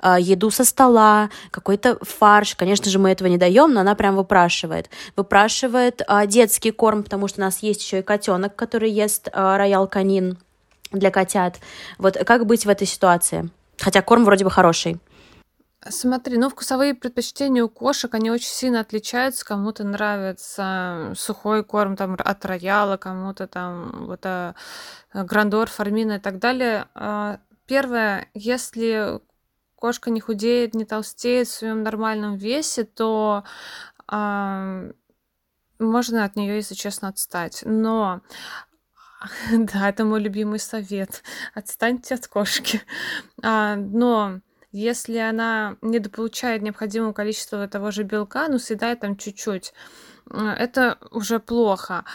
э, 0.01 0.15
еду 0.19 0.51
со 0.51 0.65
стола, 0.65 1.29
какой-то 1.51 1.97
фарш, 2.01 2.55
конечно 2.55 2.89
же, 2.89 2.99
мы 2.99 3.11
этого 3.11 3.27
не 3.27 3.37
даем, 3.37 3.73
но 3.73 3.81
она 3.81 3.95
прям 3.95 4.15
выпрашивает. 4.15 4.89
Выпрашивает 5.15 6.01
э, 6.07 6.27
детский 6.27 6.71
корм, 6.71 7.03
потому 7.03 7.27
что 7.27 7.41
у 7.41 7.43
нас 7.45 7.59
есть 7.59 7.81
еще 7.81 7.99
и 7.99 8.03
котенок, 8.03 8.55
который 8.55 8.91
ест 8.91 9.29
э, 9.31 9.87
канин 9.89 10.37
для 10.91 11.11
котят. 11.11 11.59
Вот 11.97 12.17
как 12.17 12.45
быть 12.45 12.65
в 12.65 12.69
этой 12.69 12.87
ситуации? 12.87 13.49
Хотя 13.79 14.01
корм 14.01 14.25
вроде 14.25 14.43
бы 14.43 14.51
хороший. 14.51 14.99
Смотри, 15.89 16.37
ну, 16.37 16.49
вкусовые 16.49 16.93
предпочтения 16.93 17.63
у 17.63 17.69
кошек, 17.69 18.13
они 18.13 18.29
очень 18.29 18.49
сильно 18.49 18.81
отличаются. 18.81 19.43
Кому-то 19.43 19.83
нравится 19.83 21.11
сухой 21.15 21.63
корм 21.63 21.95
там 21.95 22.15
от 22.19 22.45
рояла, 22.45 22.97
кому-то 22.97 23.47
там 23.47 24.05
вот 24.05 24.23
а, 24.25 24.53
грандор, 25.11 25.69
фармина 25.69 26.13
и 26.13 26.19
так 26.19 26.37
далее. 26.37 26.87
А, 26.93 27.39
первое, 27.65 28.29
если 28.35 29.21
кошка 29.73 30.11
не 30.11 30.21
худеет, 30.21 30.75
не 30.75 30.85
толстеет 30.85 31.47
в 31.47 31.51
своем 31.51 31.81
нормальном 31.81 32.35
весе, 32.35 32.83
то 32.83 33.43
а, 34.07 34.83
можно 35.79 36.25
от 36.25 36.35
нее, 36.35 36.57
если 36.57 36.75
честно, 36.75 37.07
отстать. 37.07 37.63
Но 37.65 38.21
да, 39.51 39.89
это 39.89 40.05
мой 40.05 40.21
любимый 40.21 40.59
совет. 40.59 41.23
Отстаньте 41.55 42.13
от 42.13 42.27
кошки. 42.27 42.83
А, 43.41 43.75
но 43.75 44.41
если 44.71 45.17
она 45.17 45.77
недополучает 45.81 46.61
необходимого 46.61 47.13
количества 47.13 47.67
того 47.67 47.91
же 47.91 48.03
белка, 48.03 48.47
ну, 48.47 48.59
съедает 48.59 49.01
там 49.01 49.17
чуть-чуть, 49.17 49.73
это 50.29 50.97
уже 51.11 51.39
плохо. 51.39 52.05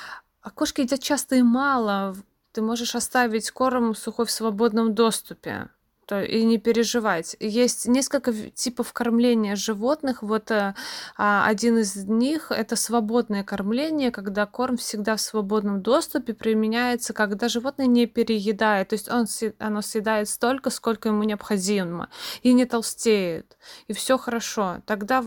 А 0.40 0.50
кошки 0.50 0.80
едят 0.82 1.00
часто 1.00 1.36
и 1.36 1.42
мало. 1.42 2.16
Ты 2.52 2.62
можешь 2.62 2.94
оставить 2.94 3.50
корм 3.50 3.94
сухой 3.94 4.26
в 4.26 4.30
свободном 4.30 4.94
доступе 4.94 5.68
то 6.06 6.22
и 6.22 6.44
не 6.44 6.58
переживать. 6.58 7.36
Есть 7.40 7.86
несколько 7.86 8.32
типов 8.32 8.92
кормления 8.92 9.56
животных. 9.56 10.22
Вот 10.22 10.50
а, 10.50 10.74
один 11.16 11.78
из 11.78 11.96
них 11.96 12.52
это 12.52 12.76
свободное 12.76 13.42
кормление, 13.42 14.12
когда 14.12 14.46
корм 14.46 14.76
всегда 14.76 15.16
в 15.16 15.20
свободном 15.20 15.82
доступе 15.82 16.32
применяется, 16.32 17.12
когда 17.12 17.48
животное 17.48 17.86
не 17.86 18.06
переедает, 18.06 18.88
то 18.88 18.94
есть 18.94 19.10
он, 19.10 19.26
оно 19.58 19.82
съедает 19.82 20.28
столько, 20.28 20.70
сколько 20.70 21.08
ему 21.08 21.24
необходимо, 21.24 22.08
и 22.42 22.52
не 22.52 22.64
толстеет, 22.66 23.56
и 23.88 23.92
все 23.92 24.16
хорошо. 24.16 24.82
Тогда, 24.86 25.24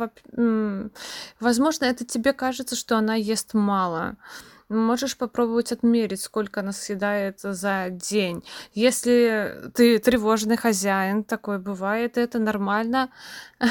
возможно, 1.39 1.85
это 1.85 2.05
тебе 2.05 2.31
кажется, 2.33 2.75
что 2.75 2.97
она 2.97 3.15
ест 3.15 3.53
мало. 3.53 4.15
Можешь 4.69 5.17
попробовать 5.17 5.71
отмерить, 5.71 6.21
сколько 6.21 6.59
она 6.59 6.73
съедает 6.73 7.39
за 7.41 7.87
день. 7.89 8.43
Если 8.75 9.71
ты 9.73 9.97
тревожный 9.97 10.57
хозяин, 10.57 11.23
такое 11.23 11.57
бывает, 11.57 12.19
это 12.19 12.37
нормально. 12.37 13.09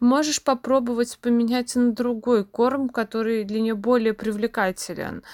Можешь 0.00 0.40
попробовать 0.40 1.18
поменять 1.20 1.74
на 1.74 1.90
другой 1.90 2.44
корм, 2.44 2.88
который 2.88 3.42
для 3.42 3.60
нее 3.60 3.74
более 3.74 4.14
привлекателен. 4.14 5.24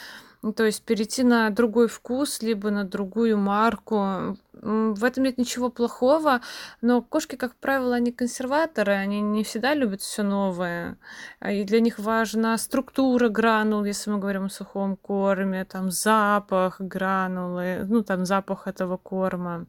Ну, 0.43 0.53
то 0.53 0.65
есть 0.65 0.85
перейти 0.85 1.25
на 1.25 1.51
другой 1.51 1.89
вкус, 1.89 2.43
либо 2.43 2.71
на 2.71 2.85
другую 2.85 3.37
марку. 3.39 4.37
В 4.53 5.05
этом 5.05 5.25
нет 5.25 5.39
ничего 5.39 5.69
плохого, 5.69 6.41
но 6.81 7.03
кошки, 7.03 7.37
как 7.37 7.57
правило, 7.57 7.97
они 7.97 8.13
консерваторы, 8.13 8.93
они 8.93 9.21
не 9.21 9.43
всегда 9.43 9.75
любят 9.75 10.01
все 10.01 10.23
новое. 10.23 10.97
А 11.41 11.53
и 11.53 11.65
для 11.65 11.81
них 11.81 11.99
важна 11.99 12.57
структура 12.59 13.29
гранул, 13.29 13.85
если 13.85 14.11
мы 14.11 14.19
говорим 14.19 14.45
о 14.45 14.51
сухом 14.51 14.97
корме, 14.97 15.65
там 15.65 15.91
запах 15.91 16.81
гранулы, 16.81 17.85
ну 17.89 18.03
там 18.03 18.25
запах 18.25 18.69
этого 18.69 18.97
корма. 18.97 19.67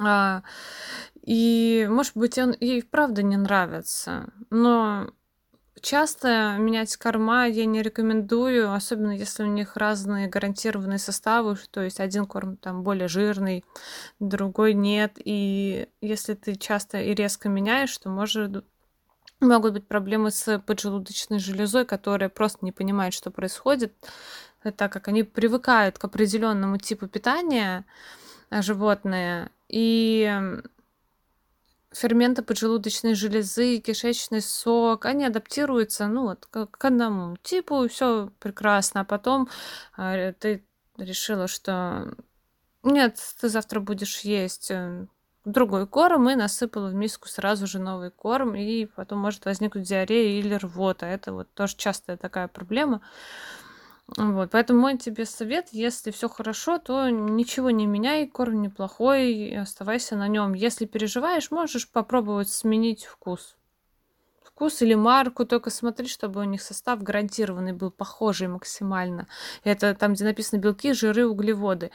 А, 0.00 0.42
и, 1.22 1.88
может 1.90 2.16
быть, 2.16 2.38
он 2.38 2.54
ей 2.60 2.82
правда 2.82 3.22
не 3.22 3.36
нравится, 3.36 4.32
но 4.50 5.10
Часто 5.80 6.56
менять 6.58 6.96
корма 6.96 7.46
я 7.46 7.64
не 7.66 7.82
рекомендую, 7.82 8.72
особенно 8.72 9.12
если 9.12 9.42
у 9.42 9.46
них 9.46 9.76
разные 9.76 10.28
гарантированные 10.28 10.98
составы, 10.98 11.56
то 11.70 11.82
есть 11.82 12.00
один 12.00 12.26
корм 12.26 12.56
там 12.56 12.82
более 12.82 13.08
жирный, 13.08 13.64
другой 14.20 14.74
нет. 14.74 15.12
И 15.24 15.88
если 16.00 16.34
ты 16.34 16.54
часто 16.54 17.00
и 17.00 17.14
резко 17.14 17.48
меняешь, 17.48 17.96
то 17.98 18.08
может 18.08 18.64
могут 19.40 19.74
быть 19.74 19.86
проблемы 19.86 20.30
с 20.30 20.58
поджелудочной 20.58 21.38
железой, 21.38 21.84
которая 21.84 22.28
просто 22.28 22.64
не 22.64 22.72
понимает, 22.72 23.14
что 23.14 23.30
происходит. 23.30 23.94
так 24.76 24.92
как 24.92 25.08
они 25.08 25.22
привыкают 25.22 25.98
к 25.98 26.04
определенному 26.04 26.78
типу 26.78 27.06
питания, 27.06 27.84
э, 28.50 28.60
животные, 28.62 29.50
и 29.68 30.60
ферменты 31.92 32.42
поджелудочной 32.42 33.14
железы, 33.14 33.78
кишечный 33.78 34.42
сок, 34.42 35.06
они 35.06 35.24
адаптируются, 35.24 36.06
ну, 36.06 36.22
вот, 36.22 36.46
к, 36.46 36.84
одному 36.84 37.36
типу, 37.38 37.88
все 37.88 38.30
прекрасно. 38.38 39.00
А 39.00 39.04
потом 39.04 39.48
э, 39.96 40.32
ты 40.34 40.64
решила, 40.96 41.48
что 41.48 42.14
нет, 42.82 43.18
ты 43.40 43.48
завтра 43.48 43.80
будешь 43.80 44.20
есть 44.20 44.70
э, 44.70 45.06
другой 45.44 45.86
корм 45.86 46.30
и 46.30 46.34
насыпала 46.34 46.88
в 46.88 46.94
миску 46.94 47.28
сразу 47.28 47.66
же 47.66 47.78
новый 47.78 48.10
корм, 48.10 48.54
и 48.54 48.86
потом 48.86 49.18
может 49.18 49.44
возникнуть 49.44 49.88
диарея 49.88 50.40
или 50.40 50.54
рвота. 50.54 51.06
Это 51.06 51.32
вот 51.32 51.52
тоже 51.54 51.76
частая 51.76 52.16
такая 52.16 52.48
проблема. 52.48 53.00
Вот, 54.16 54.50
поэтому 54.52 54.80
мой 54.80 54.96
тебе 54.96 55.26
совет, 55.26 55.68
если 55.70 56.10
все 56.10 56.28
хорошо, 56.28 56.78
то 56.78 57.10
ничего 57.10 57.70
не 57.70 57.86
меняй, 57.86 58.26
корм 58.26 58.62
неплохой, 58.62 59.54
оставайся 59.54 60.16
на 60.16 60.28
нем. 60.28 60.54
Если 60.54 60.86
переживаешь, 60.86 61.50
можешь 61.50 61.90
попробовать 61.90 62.48
сменить 62.48 63.04
вкус. 63.04 63.56
Вкус 64.42 64.80
или 64.80 64.94
марку, 64.94 65.44
только 65.44 65.70
смотри, 65.70 66.08
чтобы 66.08 66.40
у 66.40 66.44
них 66.44 66.62
состав 66.62 67.02
гарантированный 67.02 67.74
был 67.74 67.90
похожий 67.90 68.48
максимально. 68.48 69.28
Это 69.62 69.94
там, 69.94 70.14
где 70.14 70.24
написано 70.24 70.58
белки, 70.58 70.94
жиры, 70.94 71.26
углеводы. 71.26 71.90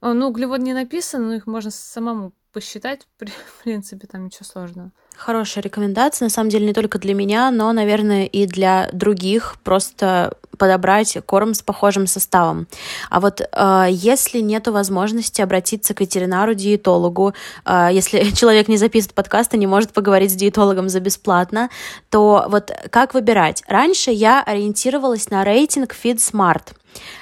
Ну, 0.00 0.28
углевод 0.28 0.60
не 0.60 0.74
написано, 0.74 1.28
но 1.28 1.34
их 1.34 1.46
можно 1.46 1.70
самому 1.70 2.32
посчитать, 2.54 3.06
в 3.18 3.64
принципе, 3.64 4.06
там 4.06 4.26
ничего 4.26 4.44
сложного. 4.44 4.90
Хорошая 5.16 5.62
рекомендация, 5.62 6.26
на 6.26 6.30
самом 6.30 6.50
деле, 6.50 6.66
не 6.66 6.72
только 6.72 6.98
для 6.98 7.14
меня, 7.14 7.50
но, 7.50 7.72
наверное, 7.72 8.26
и 8.26 8.46
для 8.46 8.88
других. 8.92 9.56
Просто 9.62 10.36
подобрать 10.58 11.16
корм 11.26 11.54
с 11.54 11.62
похожим 11.62 12.06
составом. 12.06 12.66
А 13.10 13.20
вот 13.20 13.40
э, 13.40 13.86
если 13.90 14.40
нет 14.40 14.66
возможности 14.68 15.40
обратиться 15.40 15.94
к 15.94 16.00
ветеринару-диетологу, 16.00 17.34
э, 17.64 17.88
если 17.92 18.30
человек 18.34 18.68
не 18.68 18.76
записывает 18.76 19.14
подкаст 19.14 19.54
и 19.54 19.58
не 19.58 19.66
может 19.66 19.92
поговорить 19.92 20.32
с 20.32 20.34
диетологом 20.34 20.88
за 20.88 21.00
бесплатно, 21.00 21.70
то 22.10 22.46
вот 22.48 22.72
как 22.90 23.14
выбирать? 23.14 23.62
Раньше 23.68 24.10
я 24.10 24.42
ориентировалась 24.42 25.30
на 25.30 25.44
рейтинг 25.44 25.94
FeedSmart. 25.94 26.74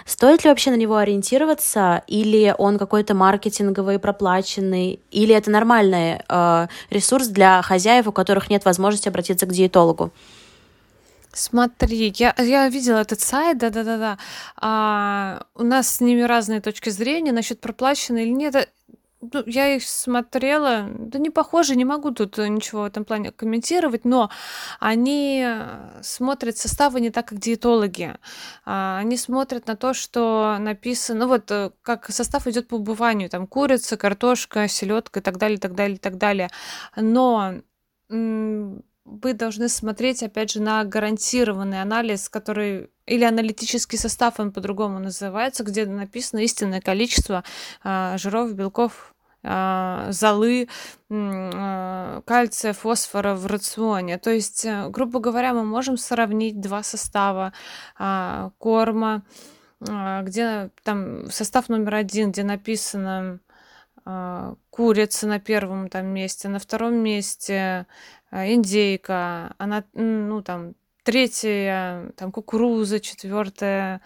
Стоит 0.05 0.45
ли 0.45 0.51
вообще 0.51 0.71
на 0.71 0.77
него 0.77 0.97
ориентироваться, 0.97 2.03
или 2.07 2.55
он 2.57 2.79
какой-то 2.79 3.15
маркетинговый, 3.15 3.99
проплаченный, 3.99 5.01
или 5.11 5.35
это 5.35 5.51
нормальный 5.51 6.21
э, 6.29 6.67
ресурс 6.91 7.29
для 7.29 7.63
хозяев, 7.63 8.07
у 8.07 8.13
которых 8.13 8.51
нет 8.51 8.65
возможности 8.65 9.09
обратиться 9.09 9.47
к 9.47 9.53
диетологу? 9.53 10.13
Смотри, 11.35 12.13
я, 12.17 12.35
я 12.37 12.69
видела 12.69 12.99
этот 12.99 13.21
сайт, 13.21 13.57
да-да-да-да. 13.57 14.19
А, 14.57 15.47
у 15.55 15.63
нас 15.63 15.97
с 15.97 16.01
ними 16.01 16.21
разные 16.21 16.61
точки 16.61 16.91
зрения 16.91 17.33
насчет 17.33 17.59
проплачено 17.59 18.19
или 18.19 18.31
нет. 18.31 18.71
Э, 19.23 19.27
ну, 19.33 19.43
я 19.47 19.75
их 19.77 19.85
смотрела, 19.85 20.89
да 20.99 21.19
не 21.19 21.31
похоже, 21.31 21.77
не 21.77 21.85
могу 21.85 22.11
тут 22.11 22.39
ничего 22.39 22.83
в 22.83 22.87
этом 22.87 23.05
плане 23.05 23.33
комментировать, 23.33 24.05
но 24.05 24.31
они 24.81 25.47
смотрят 26.03 26.57
составы 26.57 27.01
не 27.01 27.11
так, 27.11 27.29
как 27.29 27.39
диетологи. 27.39 28.17
А, 28.65 28.99
они 28.99 29.17
смотрят 29.17 29.67
на 29.67 29.77
то, 29.77 29.95
что 29.95 30.57
написано, 30.59 31.21
ну 31.21 31.29
вот 31.29 31.51
э, 31.51 31.71
как 31.83 32.11
состав 32.11 32.47
идет 32.47 32.69
по 32.69 32.77
убыванию, 32.77 33.31
там 33.31 33.47
курица, 33.47 33.97
картошка, 33.97 34.69
селедка 34.69 35.21
и 35.21 35.23
так 35.23 35.39
далее, 35.39 35.57
и 35.57 35.61
так 35.61 35.75
далее, 35.75 35.97
и 35.97 36.01
так 36.01 36.19
далее. 36.19 36.51
Но 36.97 37.63
вы 39.05 39.35
должны 39.35 39.69
смотреть, 39.69 40.23
опять 40.23 40.53
же, 40.53 40.63
на 40.63 40.85
гарантированный 40.85 41.81
анализ, 41.81 42.29
который 42.29 42.91
или 43.07 43.25
аналитический 43.25 43.99
состав, 43.99 44.39
он 44.39 44.53
по-другому 44.53 45.01
называется, 45.01 45.65
где 45.65 45.87
написано 45.87 46.41
истинное 46.41 46.81
количество 46.81 47.43
э, 47.83 48.17
жиров, 48.17 48.55
белков, 48.55 49.09
э, 49.11 49.12
золы, 49.43 50.69
э, 51.11 52.21
кальция, 52.25 52.73
фосфора 52.73 53.35
в 53.35 53.47
рационе. 53.47 54.19
То 54.19 54.31
есть, 54.31 54.65
э, 54.65 54.89
грубо 54.89 55.19
говоря, 55.19 55.53
мы 55.53 55.65
можем 55.65 55.97
сравнить 55.97 56.61
два 56.61 56.83
состава 56.83 57.53
э, 57.99 58.51
корма, 58.59 59.23
где 59.81 60.71
там 60.85 61.29
состав 61.29 61.69
номер 61.69 61.97
один, 61.97 62.31
где 62.31 62.45
написано 62.45 63.41
курица 64.71 65.27
на 65.27 65.41
первом 65.41 65.89
там 65.89 66.07
месте, 66.07 66.49
на 66.49 66.61
втором 66.61 66.95
месте 66.95 67.87
а, 68.33 68.47
индейка, 68.47 69.55
она, 69.59 69.85
ну, 69.93 70.43
там, 70.43 70.75
третья, 71.03 72.13
там, 72.17 72.33
кукуруза, 72.33 72.99
четвертая, 72.99 74.01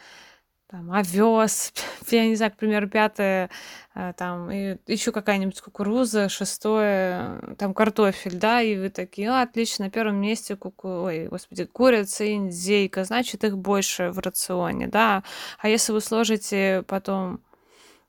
там, 0.68 0.92
овес, 0.92 1.72
я 2.10 2.26
не 2.26 2.34
знаю, 2.36 2.52
к 2.52 2.56
примеру, 2.56 2.88
пятое, 2.88 3.50
а, 3.94 4.12
там, 4.12 4.50
и 4.50 4.78
еще 4.86 5.12
какая-нибудь 5.12 5.60
кукуруза, 5.60 6.28
шестое, 6.28 7.40
там, 7.58 7.72
картофель, 7.74 8.36
да, 8.36 8.60
и 8.60 8.76
вы 8.76 8.90
такие, 8.90 9.30
а, 9.30 9.42
отлично, 9.42 9.86
на 9.86 9.90
первом 9.90 10.16
месте, 10.16 10.56
куку... 10.56 10.88
ой, 10.88 11.28
господи, 11.28 11.64
курица, 11.64 12.30
индейка, 12.30 13.04
значит, 13.04 13.44
их 13.44 13.56
больше 13.56 14.10
в 14.10 14.18
рационе, 14.18 14.88
да, 14.88 15.22
а 15.58 15.68
если 15.68 15.92
вы 15.92 16.00
сложите 16.00 16.84
потом, 16.86 17.40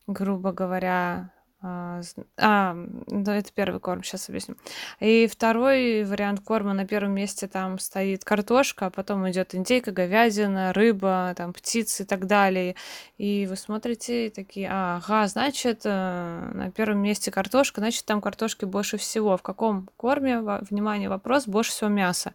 грубо 0.07 0.51
говоря, 0.51 1.31
а, 1.67 2.01
а, 2.37 2.77
да, 3.07 3.35
это 3.35 3.51
первый 3.53 3.81
корм, 3.81 4.01
сейчас 4.01 4.29
объясню. 4.29 4.55
И 5.01 5.27
второй 5.27 6.05
вариант 6.05 6.39
корма 6.39 6.73
на 6.73 6.87
первом 6.87 7.11
месте 7.11 7.47
там 7.47 7.77
стоит 7.77 8.23
картошка, 8.23 8.85
а 8.85 8.89
потом 8.89 9.29
идет 9.29 9.53
индейка, 9.53 9.91
говядина, 9.91 10.71
рыба, 10.71 11.33
там 11.35 11.51
птицы 11.51 12.03
и 12.03 12.05
так 12.05 12.25
далее. 12.25 12.75
И 13.17 13.47
вы 13.47 13.57
смотрите 13.57 14.27
и 14.27 14.29
такие, 14.29 14.69
ага, 14.71 15.27
значит, 15.27 15.81
э, 15.83 16.51
на 16.53 16.71
первом 16.71 16.99
месте 16.99 17.31
картошка, 17.31 17.81
значит, 17.81 18.05
там 18.05 18.21
картошки 18.21 18.63
больше 18.63 18.97
всего. 18.97 19.35
В 19.35 19.41
каком 19.41 19.89
корме, 19.97 20.39
внимание, 20.39 21.09
вопрос, 21.09 21.47
больше 21.47 21.71
всего 21.71 21.89
мяса? 21.89 22.33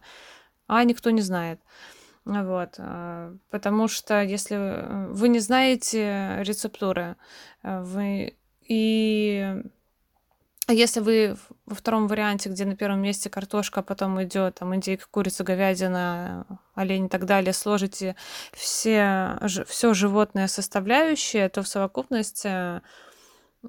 А 0.67 0.83
никто 0.83 1.09
не 1.09 1.21
знает. 1.21 1.59
Вот, 2.25 2.75
а, 2.77 3.35
потому 3.49 3.87
что 3.87 4.21
если 4.21 5.09
вы 5.09 5.27
не 5.27 5.39
знаете 5.39 6.37
рецептуры, 6.41 7.15
э, 7.63 7.81
вы 7.81 8.37
и 8.67 9.61
если 10.69 11.01
вы 11.01 11.35
во 11.65 11.75
втором 11.75 12.07
варианте, 12.07 12.49
где 12.49 12.63
на 12.63 12.75
первом 12.75 13.01
месте 13.01 13.29
картошка, 13.29 13.81
а 13.81 13.83
потом 13.83 14.23
идет 14.23 14.55
там 14.55 14.73
индейка, 14.73 15.05
курица, 15.11 15.43
говядина, 15.43 16.45
олень 16.73 17.05
и 17.07 17.09
так 17.09 17.25
далее, 17.25 17.51
сложите 17.51 18.15
все, 18.53 19.37
все 19.67 19.93
животные 19.93 20.47
составляющие, 20.47 21.49
то 21.49 21.63
в 21.63 21.67
совокупности 21.67 22.81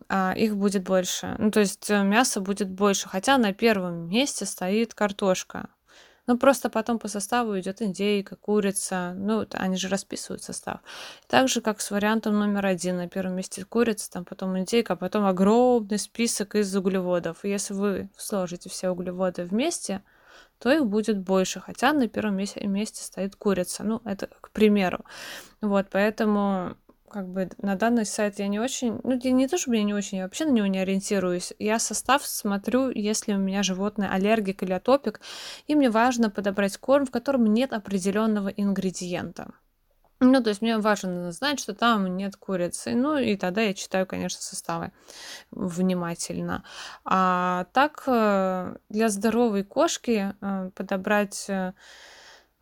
а, 0.08 0.34
их 0.36 0.56
будет 0.56 0.84
больше. 0.84 1.34
Ну, 1.38 1.50
то 1.50 1.60
есть 1.60 1.90
э, 1.90 2.02
мяса 2.02 2.40
будет 2.40 2.70
больше, 2.70 3.08
хотя 3.08 3.38
на 3.38 3.52
первом 3.52 4.08
месте 4.08 4.44
стоит 4.44 4.94
картошка. 4.94 5.70
Ну, 6.26 6.38
просто 6.38 6.70
потом 6.70 6.98
по 6.98 7.08
составу 7.08 7.58
идет 7.58 7.82
индейка, 7.82 8.36
курица. 8.36 9.12
Ну, 9.14 9.46
они 9.52 9.76
же 9.76 9.88
расписывают 9.88 10.42
состав. 10.42 10.80
Так 11.26 11.48
же, 11.48 11.60
как 11.60 11.80
с 11.80 11.90
вариантом 11.90 12.38
номер 12.38 12.64
один. 12.66 12.96
На 12.96 13.08
первом 13.08 13.36
месте 13.36 13.64
курица, 13.64 14.10
там 14.10 14.24
потом 14.24 14.58
индейка, 14.58 14.94
а 14.94 14.96
потом 14.96 15.26
огромный 15.26 15.98
список 15.98 16.54
из 16.54 16.74
углеводов. 16.74 17.44
И 17.44 17.50
если 17.50 17.74
вы 17.74 18.08
сложите 18.16 18.70
все 18.70 18.88
углеводы 18.88 19.44
вместе, 19.44 20.02
то 20.58 20.72
их 20.72 20.86
будет 20.86 21.18
больше, 21.18 21.60
хотя 21.60 21.92
на 21.92 22.08
первом 22.08 22.36
месте, 22.36 22.66
месте 22.66 23.02
стоит 23.02 23.36
курица. 23.36 23.84
Ну, 23.84 24.00
это 24.04 24.28
к 24.40 24.50
примеру. 24.50 25.04
Вот, 25.60 25.88
поэтому 25.90 26.76
как 27.14 27.28
бы 27.28 27.48
на 27.58 27.76
данный 27.76 28.06
сайт 28.06 28.40
я 28.40 28.48
не 28.48 28.58
очень, 28.58 28.98
ну 29.04 29.16
не 29.22 29.46
то 29.46 29.56
чтобы 29.56 29.76
я 29.76 29.84
не 29.84 29.94
очень, 29.94 30.18
я 30.18 30.24
вообще 30.24 30.46
на 30.46 30.50
него 30.50 30.66
не 30.66 30.80
ориентируюсь. 30.80 31.52
Я 31.60 31.78
состав 31.78 32.26
смотрю, 32.26 32.90
если 32.90 33.34
у 33.34 33.38
меня 33.38 33.62
животное 33.62 34.10
аллергик 34.10 34.64
или 34.64 34.72
атопик, 34.72 35.20
и 35.68 35.76
мне 35.76 35.90
важно 35.90 36.28
подобрать 36.28 36.76
корм, 36.76 37.06
в 37.06 37.12
котором 37.12 37.44
нет 37.46 37.72
определенного 37.72 38.48
ингредиента. 38.48 39.52
Ну, 40.18 40.42
то 40.42 40.48
есть 40.48 40.60
мне 40.60 40.78
важно 40.78 41.30
знать, 41.30 41.60
что 41.60 41.72
там 41.72 42.16
нет 42.16 42.34
курицы. 42.34 42.96
Ну, 42.96 43.16
и 43.16 43.36
тогда 43.36 43.60
я 43.60 43.74
читаю, 43.74 44.06
конечно, 44.06 44.42
составы 44.42 44.90
внимательно. 45.52 46.64
А 47.04 47.66
так, 47.72 48.02
э, 48.08 48.74
для 48.88 49.08
здоровой 49.08 49.62
кошки 49.62 50.34
э, 50.40 50.70
подобрать 50.74 51.46
э, 51.48 51.74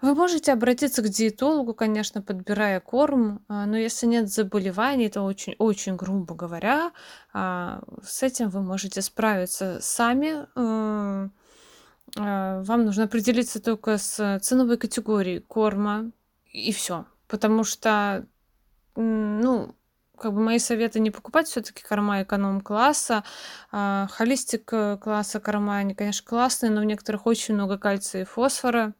вы 0.02 0.16
можете 0.16 0.52
обратиться 0.52 1.00
к 1.00 1.08
диетологу, 1.08 1.74
конечно, 1.74 2.22
подбирая 2.22 2.80
корм, 2.80 3.44
а, 3.48 3.66
но 3.66 3.76
если 3.76 4.06
нет 4.06 4.28
заболеваний, 4.28 5.08
то 5.08 5.22
очень, 5.22 5.54
очень 5.58 5.94
грубо 5.94 6.34
говоря, 6.34 6.90
а, 7.32 7.80
с 8.04 8.24
этим 8.24 8.50
вы 8.50 8.62
можете 8.62 9.00
справиться 9.00 9.78
сами. 9.80 10.46
А, 10.56 11.30
вам 12.16 12.84
нужно 12.84 13.04
определиться 13.04 13.62
только 13.62 13.96
с 13.96 14.40
ценовой 14.42 14.76
категорией 14.76 15.38
корма 15.38 16.10
и 16.52 16.72
все, 16.72 17.06
потому 17.28 17.62
что, 17.62 18.26
ну, 18.96 19.74
как 20.18 20.34
бы 20.34 20.40
мои 20.40 20.58
советы 20.58 21.00
не 21.00 21.10
покупать 21.10 21.46
все-таки 21.46 21.82
корма 21.82 22.22
эконом-класса. 22.22 23.24
Холистик 23.70 24.72
э, 24.72 24.98
класса 24.98 25.40
корма, 25.40 25.78
они, 25.78 25.94
конечно, 25.94 26.28
классные, 26.28 26.70
но 26.70 26.80
в 26.80 26.84
некоторых 26.84 27.26
очень 27.26 27.54
много 27.54 27.78
кальция 27.78 28.22
и 28.22 28.26
фосфора 28.26 28.94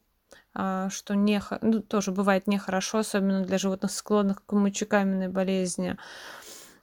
что 0.54 1.14
не, 1.14 1.42
ну, 1.62 1.80
тоже 1.80 2.12
бывает 2.12 2.46
нехорошо, 2.46 2.98
особенно 2.98 3.42
для 3.42 3.58
животных, 3.58 3.90
склонных 3.90 4.44
к 4.44 4.52
мочекаменной 4.52 5.28
болезни. 5.28 5.96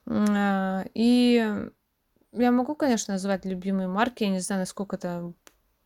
А, 0.08 0.86
и 0.94 1.70
я 2.32 2.52
могу, 2.52 2.76
конечно, 2.76 3.14
назвать 3.14 3.46
любимые 3.46 3.88
марки, 3.88 4.24
я 4.24 4.30
не 4.30 4.40
знаю, 4.40 4.62
насколько 4.62 4.96
это 4.96 5.34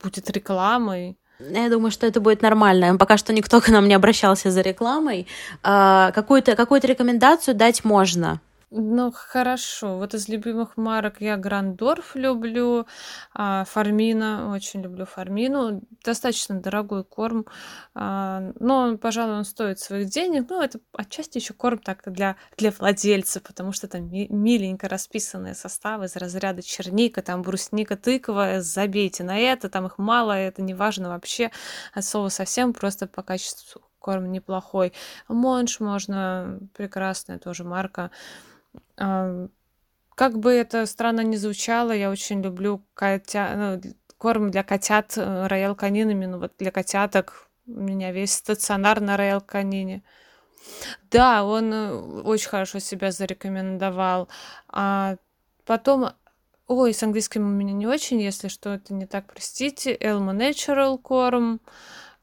будет 0.01 0.29
рекламой. 0.29 1.17
Я 1.39 1.69
думаю, 1.69 1.91
что 1.91 2.05
это 2.05 2.21
будет 2.21 2.41
нормально. 2.41 2.97
Пока 2.97 3.17
что 3.17 3.33
никто 3.33 3.59
к 3.59 3.67
нам 3.69 3.87
не 3.87 3.93
обращался 3.93 4.51
за 4.51 4.61
рекламой. 4.61 5.27
А, 5.63 6.11
какую-то 6.11 6.55
какую 6.55 6.81
рекомендацию 6.81 7.55
дать 7.55 7.83
можно. 7.83 8.39
Ну, 8.75 9.11
хорошо. 9.11 9.99
Вот 9.99 10.15
из 10.15 10.27
любимых 10.27 10.77
марок 10.77 11.21
я 11.21 11.37
Грандорф 11.37 12.15
люблю, 12.15 12.87
а, 13.31 13.65
Фармина, 13.65 14.51
очень 14.51 14.81
люблю 14.81 15.05
Фармину. 15.05 15.83
Достаточно 16.03 16.59
дорогой 16.59 17.03
корм, 17.03 17.45
а, 17.93 18.51
но, 18.59 18.97
пожалуй, 18.97 19.35
он 19.35 19.45
стоит 19.45 19.77
своих 19.77 20.09
денег. 20.09 20.47
Ну, 20.49 20.59
это 20.59 20.79
отчасти 20.91 21.37
еще 21.37 21.53
корм 21.53 21.77
так 21.77 22.01
для, 22.11 22.35
для 22.57 22.71
владельца, 22.71 23.41
потому 23.41 23.73
что 23.73 23.87
там 23.87 24.09
миленько 24.09 24.89
расписанные 24.89 25.53
составы 25.53 26.05
из 26.05 26.15
разряда 26.15 26.63
черника, 26.63 27.21
там 27.21 27.43
брусника, 27.43 27.95
тыква, 27.95 28.61
забейте 28.61 29.23
на 29.23 29.37
это, 29.37 29.69
там 29.69 29.85
их 29.85 29.99
мало, 29.99 30.31
это 30.31 30.63
не 30.63 30.73
важно 30.73 31.09
вообще 31.09 31.51
от 31.93 32.05
слова 32.05 32.29
совсем, 32.29 32.73
просто 32.73 33.05
по 33.05 33.21
качеству 33.21 33.83
корм 33.99 34.31
неплохой. 34.31 34.93
Монш 35.27 35.79
можно, 35.79 36.59
прекрасная 36.73 37.37
тоже 37.37 37.63
марка. 37.63 38.09
Как 38.95 40.37
бы 40.37 40.51
это 40.51 40.85
странно 40.85 41.21
ни 41.21 41.35
звучало, 41.35 41.91
я 41.91 42.11
очень 42.11 42.41
люблю 42.41 42.85
котя 42.93 43.79
ну, 43.83 43.93
корм 44.23 44.51
для 44.51 44.63
котят, 44.63 45.17
э, 45.17 45.47
роял 45.47 45.75
канин, 45.75 46.09
именно 46.09 46.37
вот 46.37 46.53
для 46.57 46.71
котяток. 46.71 47.49
У 47.67 47.71
меня 47.71 48.13
весь 48.13 48.33
стационар 48.33 49.01
на 49.01 49.17
роял 49.17 49.41
канине. 49.41 50.01
Да, 51.11 51.43
он 51.43 51.73
э, 51.73 51.91
очень 52.21 52.47
хорошо 52.47 52.79
себя 52.79 53.11
зарекомендовал. 53.11 54.29
А 54.69 55.17
потом, 55.65 56.11
ой, 56.67 56.93
с 56.93 57.03
английским 57.03 57.45
у 57.45 57.49
меня 57.49 57.73
не 57.73 57.85
очень, 57.85 58.21
если 58.21 58.47
что, 58.47 58.69
это 58.69 58.93
не 58.93 59.07
так, 59.07 59.25
простите. 59.25 59.93
Elmo 59.93 60.33
Natural 60.33 60.97
корм, 60.97 61.59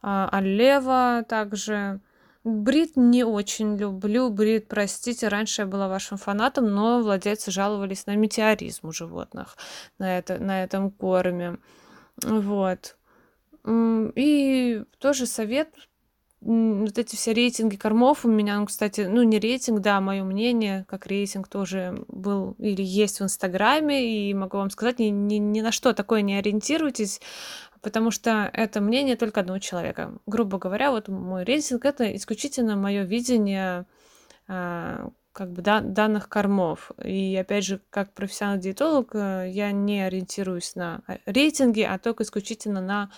а, 0.00 0.28
Алева 0.32 1.24
также. 1.28 2.00
Брит 2.42 2.96
не 2.96 3.24
очень 3.24 3.76
люблю. 3.76 4.30
Брит, 4.30 4.66
простите, 4.68 5.28
раньше 5.28 5.62
я 5.62 5.66
была 5.66 5.88
вашим 5.88 6.16
фанатом, 6.16 6.70
но 6.70 7.00
владельцы 7.02 7.50
жаловались 7.50 8.06
на 8.06 8.16
метеоризм 8.16 8.88
у 8.88 8.92
животных 8.92 9.56
на, 9.98 10.18
это, 10.18 10.38
на 10.38 10.64
этом 10.64 10.90
корме. 10.90 11.58
Вот. 12.22 12.96
И 13.66 14.82
тоже 14.98 15.26
совет 15.26 15.68
вот 16.40 16.96
эти 16.96 17.16
все 17.16 17.34
рейтинги 17.34 17.76
кормов 17.76 18.24
у 18.24 18.28
меня, 18.28 18.58
ну, 18.58 18.66
кстати, 18.66 19.02
ну, 19.02 19.22
не 19.22 19.38
рейтинг, 19.38 19.80
да, 19.80 20.00
мое 20.00 20.24
мнение, 20.24 20.86
как 20.88 21.06
рейтинг 21.06 21.48
тоже 21.48 22.04
был 22.08 22.52
или 22.58 22.82
есть 22.82 23.20
в 23.20 23.24
Инстаграме, 23.24 24.30
и 24.30 24.32
могу 24.32 24.56
вам 24.56 24.70
сказать, 24.70 24.98
ни, 24.98 25.06
ни, 25.06 25.34
ни 25.34 25.60
на 25.60 25.70
что 25.70 25.92
такое 25.92 26.22
не 26.22 26.36
ориентируйтесь, 26.36 27.20
потому 27.82 28.10
что 28.10 28.50
это 28.52 28.80
мнение 28.80 29.16
только 29.16 29.40
одного 29.40 29.58
человека. 29.58 30.18
Грубо 30.26 30.58
говоря, 30.58 30.90
вот 30.90 31.08
мой 31.08 31.44
рейтинг 31.44 31.84
это 31.84 32.14
исключительно 32.16 32.76
мое 32.76 33.02
видение 33.02 33.86
а, 34.48 35.10
как 35.32 35.52
бы 35.52 35.62
да, 35.62 35.80
данных 35.80 36.28
кормов. 36.28 36.90
И 37.02 37.36
опять 37.36 37.64
же, 37.64 37.80
как 37.90 38.12
профессиональный 38.12 38.62
диетолог, 38.62 39.14
э, 39.14 39.50
я 39.50 39.70
не 39.72 40.02
ориентируюсь 40.02 40.74
на 40.74 41.02
э, 41.06 41.18
рейтинги, 41.26 41.82
а 41.82 41.98
только 41.98 42.24
исключительно 42.24 42.80
на 42.80 43.10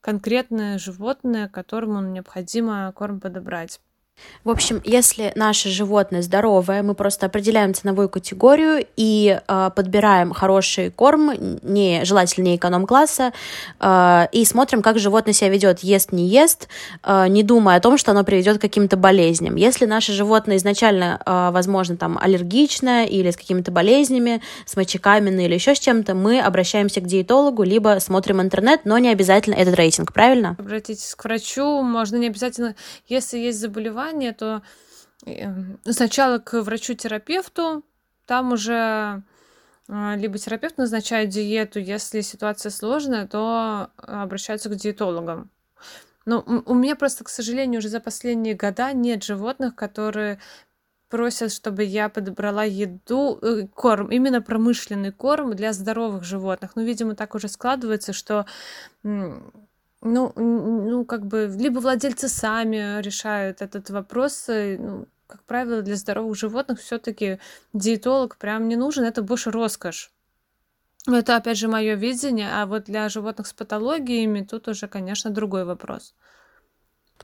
конкретное 0.00 0.78
животное, 0.78 1.48
которому 1.48 2.00
необходимо 2.02 2.92
корм 2.94 3.20
подобрать. 3.20 3.80
В 4.44 4.50
общем, 4.50 4.82
если 4.84 5.32
наше 5.36 5.70
животное 5.70 6.20
здоровое, 6.20 6.82
мы 6.82 6.94
просто 6.94 7.24
определяем 7.24 7.72
ценовую 7.72 8.10
категорию 8.10 8.86
и 8.94 9.40
э, 9.40 9.70
подбираем 9.74 10.34
хороший 10.34 10.90
корм, 10.90 11.32
не 11.62 12.04
желательно 12.04 12.44
не 12.44 12.56
эконом-класса, 12.56 13.32
э, 13.80 14.26
и 14.32 14.44
смотрим, 14.44 14.82
как 14.82 14.98
животное 14.98 15.32
себя 15.32 15.48
ведет, 15.48 15.80
ест, 15.80 16.12
не 16.12 16.28
ест, 16.28 16.68
э, 17.02 17.26
не 17.28 17.42
думая 17.42 17.78
о 17.78 17.80
том, 17.80 17.96
что 17.96 18.10
оно 18.10 18.22
приведет 18.22 18.58
к 18.58 18.60
каким-то 18.60 18.98
болезням. 18.98 19.56
Если 19.56 19.86
наше 19.86 20.12
животное 20.12 20.58
изначально, 20.58 21.22
э, 21.24 21.48
возможно, 21.50 21.96
там 21.96 22.18
аллергичное 22.20 23.06
или 23.06 23.30
с 23.30 23.38
какими-то 23.38 23.72
болезнями, 23.72 24.42
с 24.66 24.76
мочекаменной 24.76 25.46
или 25.46 25.54
еще 25.54 25.74
с 25.74 25.78
чем-то, 25.78 26.14
мы 26.14 26.38
обращаемся 26.38 27.00
к 27.00 27.06
диетологу, 27.06 27.62
либо 27.62 27.96
смотрим 27.98 28.42
интернет, 28.42 28.82
но 28.84 28.98
не 28.98 29.08
обязательно 29.08 29.54
этот 29.54 29.74
рейтинг, 29.74 30.12
правильно? 30.12 30.54
Обратитесь 30.58 31.14
к 31.14 31.24
врачу, 31.24 31.80
можно 31.80 32.16
не 32.16 32.26
обязательно, 32.26 32.74
если 33.08 33.38
есть 33.38 33.58
заболевание, 33.58 34.03
заболевание, 34.04 34.32
то 34.32 34.62
эм, 35.26 35.78
сначала 35.84 36.38
к 36.38 36.60
врачу-терапевту, 36.62 37.84
там 38.26 38.52
уже 38.52 39.22
а, 39.88 40.16
либо 40.16 40.38
терапевт 40.38 40.78
назначает 40.78 41.30
диету, 41.30 41.78
если 41.78 42.20
ситуация 42.22 42.70
сложная, 42.70 43.26
то 43.26 43.90
обращаются 43.96 44.68
к 44.68 44.76
диетологам. 44.76 45.50
Но 46.26 46.42
у 46.66 46.74
меня 46.74 46.96
просто, 46.96 47.22
к 47.24 47.28
сожалению, 47.28 47.80
уже 47.80 47.88
за 47.88 48.00
последние 48.00 48.54
года 48.54 48.94
нет 48.94 49.22
животных, 49.22 49.74
которые 49.74 50.38
просят, 51.10 51.52
чтобы 51.52 51.84
я 51.84 52.08
подобрала 52.08 52.64
еду, 52.64 53.38
э, 53.42 53.66
корм, 53.74 54.10
именно 54.10 54.40
промышленный 54.40 55.12
корм 55.12 55.54
для 55.54 55.74
здоровых 55.74 56.24
животных. 56.24 56.76
Ну, 56.76 56.82
видимо, 56.82 57.14
так 57.14 57.34
уже 57.34 57.48
складывается, 57.48 58.14
что 58.14 58.46
ну, 60.04 60.32
ну, 60.36 61.04
как 61.04 61.26
бы, 61.26 61.52
либо 61.58 61.80
владельцы 61.80 62.28
сами 62.28 63.00
решают 63.02 63.62
этот 63.62 63.90
вопрос. 63.90 64.48
Э, 64.48 64.76
ну, 64.78 65.06
как 65.26 65.42
правило, 65.44 65.82
для 65.82 65.96
здоровых 65.96 66.36
животных 66.36 66.80
все-таки 66.80 67.40
диетолог 67.72 68.36
прям 68.36 68.68
не 68.68 68.76
нужен, 68.76 69.04
это 69.04 69.22
больше 69.22 69.50
роскошь. 69.50 70.12
Это, 71.06 71.36
опять 71.36 71.58
же, 71.58 71.68
мое 71.68 71.94
видение, 71.94 72.48
а 72.52 72.66
вот 72.66 72.84
для 72.84 73.08
животных 73.08 73.46
с 73.46 73.52
патологиями 73.52 74.42
тут 74.42 74.68
уже, 74.68 74.88
конечно, 74.88 75.30
другой 75.30 75.64
вопрос. 75.64 76.14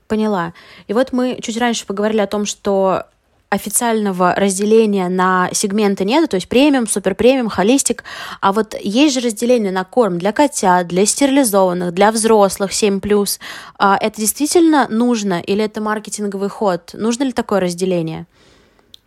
Поняла. 0.07 0.53
И 0.87 0.93
вот 0.93 1.13
мы 1.13 1.39
чуть 1.41 1.57
раньше 1.57 1.85
поговорили 1.85 2.19
о 2.19 2.27
том, 2.27 2.45
что 2.45 3.07
официального 3.51 4.33
разделения 4.33 5.09
на 5.09 5.49
сегменты 5.51 6.05
нет, 6.05 6.29
то 6.29 6.35
есть 6.35 6.47
премиум, 6.47 6.87
супер 6.87 7.15
премиум, 7.15 7.49
холистик, 7.49 8.05
а 8.39 8.53
вот 8.53 8.75
есть 8.81 9.13
же 9.13 9.19
разделение 9.19 9.73
на 9.73 9.83
корм 9.83 10.17
для 10.17 10.31
котят, 10.31 10.87
для 10.87 11.05
стерилизованных, 11.05 11.93
для 11.93 12.11
взрослых 12.11 12.71
7+. 12.71 13.39
А 13.77 13.97
это 13.99 14.21
действительно 14.21 14.87
нужно 14.89 15.41
или 15.41 15.63
это 15.65 15.81
маркетинговый 15.81 16.47
ход? 16.49 16.91
Нужно 16.93 17.23
ли 17.23 17.33
такое 17.33 17.59
разделение? 17.59 18.25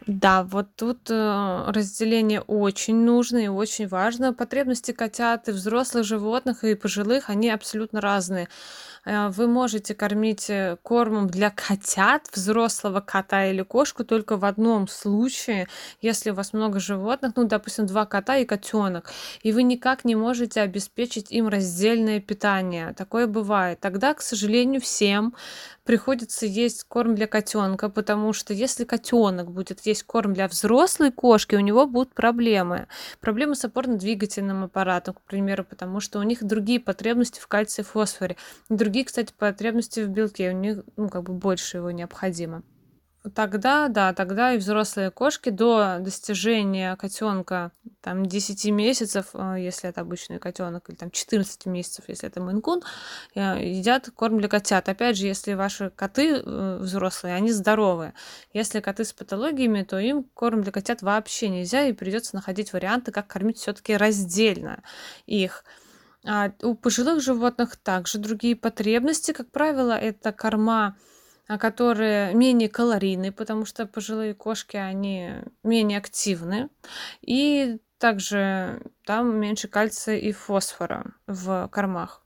Да, 0.07 0.43
вот 0.43 0.67
тут 0.77 1.11
э, 1.11 1.65
разделение 1.69 2.43
очень 2.43 2.97
нужно 2.97 3.39
и 3.39 3.49
очень 3.49 3.89
важно. 3.89 4.35
Потребности 4.35 4.93
котят 4.93 5.49
и 5.49 5.53
взрослых 5.53 6.05
животных 6.05 6.63
и 6.65 6.75
пожилых, 6.75 7.31
они 7.31 7.49
абсолютно 7.49 8.03
разные. 8.03 8.49
Э, 9.05 9.29
вы 9.29 9.47
можете 9.47 9.95
кормить 9.95 10.49
э, 10.51 10.77
кормом 10.83 11.29
для 11.29 11.51
котят, 11.51 12.29
взрослого 12.33 13.01
кота 13.01 13.47
или 13.47 13.63
кошку 13.63 14.05
только 14.05 14.37
в 14.37 14.45
одном 14.45 14.89
случае, 14.89 15.69
если 16.01 16.31
у 16.31 16.35
вас 16.35 16.53
много 16.53 16.81
животных, 16.81 17.33
ну, 17.37 17.45
допустим, 17.45 17.87
два 17.87 18.07
кота 18.07 18.37
и 18.37 18.45
котенок, 18.45 19.11
и 19.43 19.53
вы 19.53 19.63
никак 19.63 20.05
не 20.05 20.15
можете 20.15 20.61
обеспечить 20.61 21.31
им 21.31 21.49
раздельное 21.49 22.21
питание. 22.21 22.95
Такое 22.95 23.27
бывает. 23.27 23.81
Тогда, 23.81 24.15
к 24.15 24.23
сожалению, 24.23 24.81
всем 24.81 25.35
приходится 25.85 26.47
есть 26.47 26.85
корм 26.85 27.15
для 27.15 27.27
котенка, 27.27 27.89
потому 27.89 28.33
что 28.33 28.55
если 28.55 28.85
котенок 28.85 29.51
будет 29.51 29.81
есть 29.87 30.03
корм 30.05 30.33
для 30.33 30.49
взрослой 30.49 31.13
кошки, 31.13 31.55
у 31.55 31.61
него 31.61 31.87
будут 31.87 32.15
проблемы. 32.15 32.87
Проблемы 33.21 33.55
с 33.55 33.65
опорно-двигательным 33.65 34.65
аппаратом, 34.65 35.15
к 35.15 35.21
примеру, 35.23 35.65
потому 35.65 36.01
что 36.01 36.19
у 36.19 36.23
них 36.23 36.43
другие 36.43 36.81
потребности 36.81 37.39
в 37.39 37.47
кальции 37.47 37.83
и 37.83 37.85
фосфоре. 37.85 38.37
Другие, 38.69 38.94
кстати, 39.03 39.33
потребности 39.37 40.01
в 40.01 40.09
белке, 40.09 40.51
у 40.51 40.53
них 40.53 40.85
ну, 40.97 41.09
как 41.09 41.25
бы 41.25 41.33
больше 41.33 41.79
его 41.79 41.91
необходимо. 41.91 42.63
Тогда, 43.35 43.89
да, 43.89 44.13
тогда 44.13 44.53
и 44.53 44.59
взрослые 44.59 45.11
кошки 45.11 45.49
до 45.49 45.97
достижения 45.99 46.95
котенка 46.97 47.73
там 48.03 48.27
10 48.27 48.67
месяцев, 48.67 49.29
э, 49.33 49.57
если 49.61 49.89
это 49.89 50.03
обычный 50.03 50.39
котенок, 50.39 50.91
или 50.91 50.97
там 50.97 51.11
14 51.11 51.65
месяцев, 51.65 52.05
если 52.09 52.29
это 52.29 52.43
мейнкун, 52.43 52.83
э, 53.35 53.67
едят 53.67 54.11
корм 54.15 54.41
для 54.41 54.49
котят. 54.49 54.91
Опять 54.91 55.17
же, 55.17 55.27
если 55.27 55.55
ваши 55.55 55.89
коты 55.89 56.35
э, 56.37 56.79
взрослые, 56.83 57.35
они 57.35 57.51
здоровые. 57.51 58.13
Если 58.53 58.81
коты 58.81 59.07
с 59.07 59.15
патологиями, 59.15 59.85
то 59.85 59.99
им 59.99 60.25
корм 60.35 60.61
для 60.61 60.71
котят 60.71 61.01
вообще 61.01 61.49
нельзя, 61.49 61.87
и 61.87 61.95
придется 61.95 62.37
находить 62.37 62.75
варианты, 62.75 63.11
как 63.11 63.27
кормить 63.27 63.57
все-таки 63.57 63.97
раздельно 63.97 64.83
их. 65.25 65.65
А 66.27 66.53
у 66.63 66.75
пожилых 66.75 67.21
животных 67.21 67.77
также 67.77 68.19
другие 68.19 68.57
потребности. 68.57 69.33
Как 69.33 69.51
правило, 69.51 69.93
это 69.93 70.33
корма 70.33 70.97
а, 71.47 71.59
которые 71.59 72.33
менее 72.35 72.71
калорийны, 72.71 73.31
потому 73.31 73.67
что 73.67 73.87
пожилые 73.87 74.35
кошки, 74.35 74.79
они 74.79 75.33
менее 75.63 75.99
активны. 75.99 76.71
И 77.21 77.79
также 77.99 78.83
там 79.05 79.39
меньше 79.39 79.69
кальция 79.69 80.17
и 80.17 80.33
фосфора 80.33 81.15
в 81.27 81.69
кормах. 81.69 82.24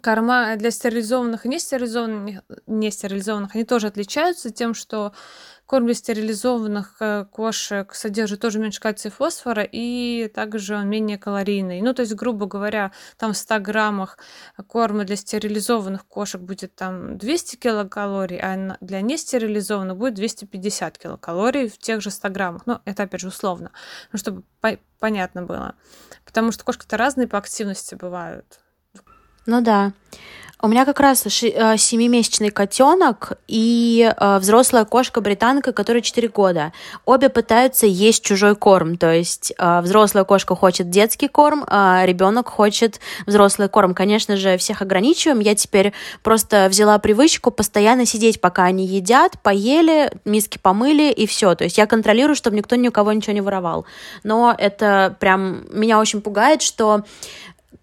Корма 0.00 0.56
для 0.56 0.70
стерилизованных 0.70 1.46
и 1.46 1.48
нестерилизованных, 1.48 2.42
нестерилизованных, 2.66 3.54
они 3.54 3.64
тоже 3.64 3.86
отличаются 3.86 4.50
тем, 4.50 4.74
что 4.74 5.12
корм 5.70 5.86
для 5.86 5.94
стерилизованных 5.94 6.96
э, 6.98 7.26
кошек 7.30 7.94
содержит 7.94 8.40
тоже 8.40 8.58
меньше 8.58 8.80
кальция 8.80 9.10
и 9.10 9.12
фосфора, 9.12 9.62
и 9.62 10.28
также 10.34 10.74
он 10.74 10.88
менее 10.88 11.16
калорийный. 11.16 11.80
Ну, 11.80 11.94
то 11.94 12.02
есть, 12.02 12.12
грубо 12.16 12.46
говоря, 12.46 12.90
там 13.16 13.34
в 13.34 13.36
100 13.36 13.60
граммах 13.60 14.18
корма 14.66 15.04
для 15.04 15.14
стерилизованных 15.14 16.06
кошек 16.06 16.40
будет 16.40 16.74
там 16.74 17.18
200 17.18 17.54
килокалорий, 17.54 18.40
а 18.42 18.76
для 18.80 19.00
нестерилизованных 19.00 19.96
будет 19.96 20.14
250 20.14 20.98
килокалорий 20.98 21.68
в 21.68 21.78
тех 21.78 22.00
же 22.00 22.10
100 22.10 22.28
граммах. 22.30 22.62
Ну, 22.66 22.80
это, 22.84 23.04
опять 23.04 23.20
же, 23.20 23.28
условно, 23.28 23.70
ну, 24.10 24.18
чтобы 24.18 24.42
по 24.60 24.76
понятно 24.98 25.42
было. 25.42 25.76
Потому 26.24 26.50
что 26.50 26.64
кошки-то 26.64 26.96
разные 26.96 27.28
по 27.28 27.38
активности 27.38 27.94
бывают. 27.94 28.60
Ну 29.46 29.60
да. 29.60 29.92
У 30.62 30.68
меня 30.68 30.84
как 30.84 31.00
раз 31.00 31.24
э, 31.24 31.76
семимесячный 31.78 32.50
котенок 32.50 33.32
и 33.48 34.12
э, 34.14 34.38
взрослая 34.38 34.84
кошка-британка, 34.84 35.72
которой 35.72 36.02
4 36.02 36.28
года. 36.28 36.72
Обе 37.06 37.30
пытаются 37.30 37.86
есть 37.86 38.22
чужой 38.22 38.54
корм. 38.54 38.98
То 38.98 39.10
есть 39.10 39.54
э, 39.56 39.80
взрослая 39.80 40.24
кошка 40.24 40.54
хочет 40.54 40.90
детский 40.90 41.28
корм, 41.28 41.64
а 41.66 42.04
ребенок 42.04 42.50
хочет 42.50 43.00
взрослый 43.26 43.70
корм. 43.70 43.94
Конечно 43.94 44.36
же, 44.36 44.58
всех 44.58 44.82
ограничиваем. 44.82 45.40
Я 45.40 45.54
теперь 45.54 45.94
просто 46.22 46.66
взяла 46.68 46.98
привычку 46.98 47.50
постоянно 47.50 48.04
сидеть, 48.04 48.42
пока 48.42 48.64
они 48.64 48.86
едят, 48.86 49.40
поели, 49.42 50.12
миски 50.26 50.58
помыли 50.58 51.10
и 51.10 51.26
все. 51.26 51.54
То 51.54 51.64
есть 51.64 51.78
я 51.78 51.86
контролирую, 51.86 52.36
чтобы 52.36 52.56
никто 52.56 52.76
ни 52.76 52.88
у 52.88 52.92
кого 52.92 53.14
ничего 53.14 53.32
не 53.32 53.40
воровал. 53.40 53.86
Но 54.24 54.54
это 54.56 55.16
прям 55.20 55.64
меня 55.70 55.98
очень 55.98 56.20
пугает, 56.20 56.60
что 56.60 57.02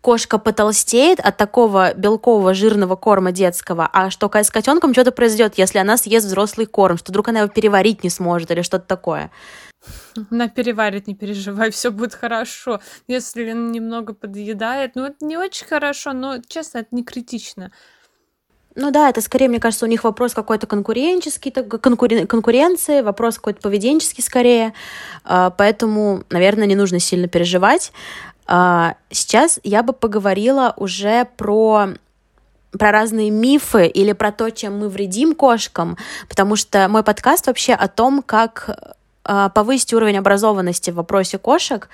кошка 0.07 0.37
потолстеет 0.37 1.19
от 1.19 1.35
такого 1.35 1.93
белкового 1.93 2.53
жирного 2.53 2.95
корма 2.95 3.33
детского, 3.33 3.89
а 3.91 4.09
что 4.09 4.31
с 4.33 4.49
котенком 4.49 4.93
что-то 4.93 5.11
произойдет, 5.11 5.57
если 5.57 5.79
она 5.79 5.97
съест 5.97 6.27
взрослый 6.27 6.65
корм, 6.65 6.97
что 6.97 7.11
вдруг 7.11 7.27
она 7.27 7.39
его 7.39 7.49
переварить 7.49 8.05
не 8.05 8.09
сможет 8.09 8.49
или 8.49 8.61
что-то 8.61 8.85
такое. 8.87 9.31
Она 10.31 10.47
переварит, 10.47 11.07
не 11.07 11.13
переживай, 11.13 11.71
все 11.71 11.91
будет 11.91 12.13
хорошо. 12.13 12.79
Если 13.09 13.51
он 13.51 13.73
немного 13.73 14.13
подъедает, 14.13 14.95
ну 14.95 15.03
это 15.07 15.25
не 15.25 15.35
очень 15.35 15.67
хорошо, 15.67 16.13
но 16.13 16.37
честно, 16.47 16.77
это 16.77 16.95
не 16.95 17.03
критично. 17.03 17.73
Ну 18.79 18.91
да, 18.91 19.09
это 19.09 19.21
скорее, 19.21 19.47
мне 19.47 19.59
кажется, 19.59 19.85
у 19.85 19.89
них 19.89 20.03
вопрос 20.03 20.35
какой-то 20.35 20.67
конкуренческий, 20.67 21.51
конкурен, 21.51 22.27
конкуренции, 22.27 23.01
вопрос 23.01 23.37
какой-то 23.37 23.59
поведенческий 23.59 24.23
скорее. 24.23 24.75
А, 25.23 25.49
поэтому, 25.49 26.23
наверное, 26.29 26.67
не 26.67 26.75
нужно 26.75 26.99
сильно 26.99 27.27
переживать. 27.27 27.91
А, 28.47 28.95
сейчас 29.11 29.59
я 29.63 29.83
бы 29.83 29.93
поговорила 29.93 30.73
уже 30.77 31.25
про 31.37 31.89
про 32.77 32.91
разные 32.91 33.31
мифы 33.31 33.87
или 33.87 34.11
про 34.11 34.31
то, 34.31 34.49
чем 34.51 34.79
мы 34.79 34.89
вредим 34.89 35.33
кошкам, 35.33 35.97
потому 36.29 36.55
что 36.55 36.87
мой 36.89 37.01
подкаст 37.01 37.47
вообще 37.47 37.73
о 37.73 37.87
том, 37.87 38.21
как 38.21 38.95
а, 39.23 39.49
повысить 39.49 39.93
уровень 39.93 40.17
образованности 40.17 40.91
в 40.91 40.95
вопросе 40.95 41.37
кошек, 41.37 41.89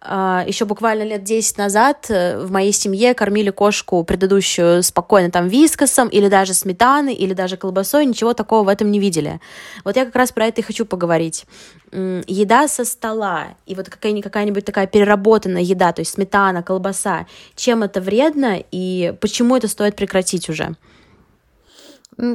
Еще 0.00 0.64
буквально 0.64 1.02
лет 1.02 1.24
10 1.24 1.58
назад 1.58 2.06
э, 2.08 2.38
в 2.38 2.52
моей 2.52 2.70
семье 2.72 3.14
кормили 3.14 3.50
кошку 3.50 4.04
предыдущую 4.04 4.84
спокойно 4.84 5.32
там 5.32 5.48
вискосом 5.48 6.06
или 6.08 6.28
даже 6.28 6.54
сметаной, 6.54 7.14
или 7.14 7.34
даже 7.34 7.56
колбасой, 7.56 8.06
ничего 8.06 8.32
такого 8.32 8.62
в 8.62 8.68
этом 8.68 8.92
не 8.92 9.00
видели. 9.00 9.40
Вот 9.82 9.96
я 9.96 10.04
как 10.04 10.14
раз 10.14 10.30
про 10.30 10.46
это 10.46 10.60
и 10.60 10.64
хочу 10.64 10.86
поговорить. 10.86 11.46
Еда 11.90 12.68
со 12.68 12.84
стола 12.84 13.48
и 13.66 13.74
вот 13.74 13.88
какая-нибудь 13.88 14.64
такая 14.64 14.86
переработанная 14.86 15.62
еда, 15.62 15.92
то 15.92 16.00
есть 16.00 16.12
сметана, 16.12 16.62
колбаса, 16.62 17.26
чем 17.56 17.82
это 17.82 18.00
вредно 18.00 18.62
и 18.70 19.14
почему 19.20 19.56
это 19.56 19.66
стоит 19.66 19.96
прекратить 19.96 20.48
уже? 20.48 20.76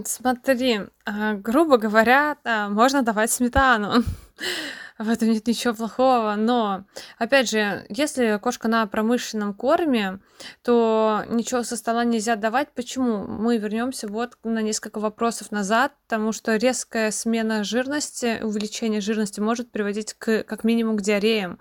Смотри, 0.05 0.81
а, 1.05 1.33
грубо 1.35 1.77
говоря, 1.77 2.35
можно 2.69 3.03
давать 3.03 3.31
сметану. 3.31 4.03
В 5.03 5.09
этом 5.09 5.31
нет 5.31 5.45
ничего 5.47 5.73
плохого, 5.73 6.35
но, 6.37 6.85
опять 7.17 7.49
же, 7.49 7.85
если 7.89 8.39
кошка 8.41 8.69
на 8.69 8.87
промышленном 8.87 9.53
корме, 9.53 10.19
то 10.61 11.25
ничего 11.29 11.63
со 11.63 11.75
стола 11.75 12.05
нельзя 12.05 12.37
давать. 12.37 12.69
Почему? 12.73 13.25
Мы 13.27 13.57
вернемся 13.57 14.07
вот 14.07 14.37
на 14.45 14.61
несколько 14.61 14.99
вопросов 14.99 15.51
назад, 15.51 15.91
потому 16.07 16.31
что 16.31 16.55
резкая 16.55 17.11
смена 17.11 17.65
жирности, 17.65 18.39
увеличение 18.41 19.01
жирности 19.01 19.41
может 19.41 19.71
приводить 19.71 20.13
к, 20.13 20.43
как 20.43 20.63
минимум 20.63 20.95
к 20.95 21.01
диареям. 21.01 21.59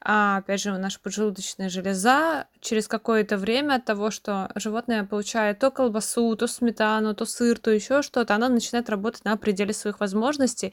А, 0.00 0.38
опять 0.38 0.60
же, 0.60 0.76
наша 0.76 0.98
поджелудочная 0.98 1.68
железа 1.68 2.46
через 2.60 2.88
какое-то 2.88 3.36
время 3.36 3.74
от 3.74 3.84
того, 3.84 4.10
что 4.10 4.50
животное 4.56 5.04
получает 5.04 5.60
то 5.60 5.70
колбасу, 5.70 6.34
то 6.36 6.48
сметану, 6.48 7.14
то 7.14 7.24
сыр, 7.24 7.58
то 7.58 7.70
еще 7.70 8.02
что-то, 8.02 8.34
она 8.34 8.48
начинает 8.48 8.90
работать 8.90 9.24
на 9.24 9.36
пределе 9.36 9.72
своих 9.74 10.00
возможностей. 10.00 10.72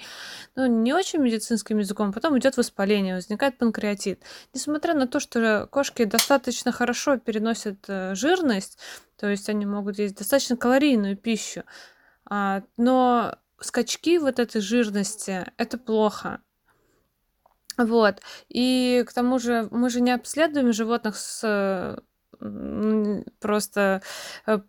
Ну, 0.56 0.66
не 0.66 0.94
очень 0.94 1.20
медицинским 1.20 1.78
языком, 1.78 2.07
потом 2.12 2.38
идет 2.38 2.58
воспаление, 2.58 3.16
возникает 3.16 3.58
панкреатит. 3.58 4.24
Несмотря 4.54 4.94
на 4.94 5.08
то, 5.08 5.20
что 5.20 5.68
кошки 5.72 6.04
достаточно 6.06 6.72
хорошо 6.72 7.18
переносят 7.18 7.86
э, 7.88 8.16
жирность, 8.16 8.80
то 9.18 9.28
есть 9.28 9.50
они 9.50 9.66
могут 9.66 10.00
есть 10.00 10.18
достаточно 10.18 10.58
калорийную 10.58 11.18
пищу, 11.18 11.64
а, 12.30 12.64
но 12.78 13.36
скачки 13.60 14.18
вот 14.18 14.40
этой 14.40 14.62
жирности– 14.62 15.46
это 15.58 15.78
плохо. 15.78 16.42
Вот. 17.78 18.22
И 18.50 19.04
к 19.08 19.14
тому 19.14 19.40
же 19.40 19.68
мы 19.72 19.90
же 19.90 20.02
не 20.02 20.12
обследуем 20.12 20.74
животных 20.74 21.16
с 21.16 22.02
просто 23.40 24.02
э, 24.46 24.60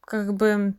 как 0.00 0.34
бы 0.34 0.74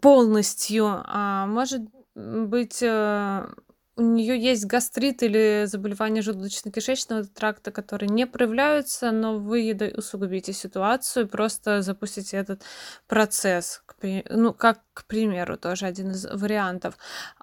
полностью, 0.00 0.86
а 0.86 1.46
может 1.46 1.82
быть 2.14 2.82
э, 2.82 3.48
у 3.96 4.02
нее 4.02 4.38
есть 4.40 4.64
гастрит 4.66 5.22
или 5.22 5.64
заболевание 5.66 6.22
желудочно-кишечного 6.22 7.24
тракта, 7.24 7.70
которые 7.70 8.08
не 8.08 8.26
проявляются, 8.26 9.10
но 9.10 9.38
вы 9.38 9.60
едой 9.60 9.92
усугубите 9.96 10.52
ситуацию, 10.52 11.28
просто 11.28 11.82
запустите 11.82 12.36
этот 12.36 12.62
процесс, 13.08 13.82
ну, 14.02 14.54
как, 14.54 14.80
к 14.94 15.04
примеру, 15.06 15.58
тоже 15.58 15.86
один 15.86 16.12
из 16.12 16.24
вариантов. 16.24 16.96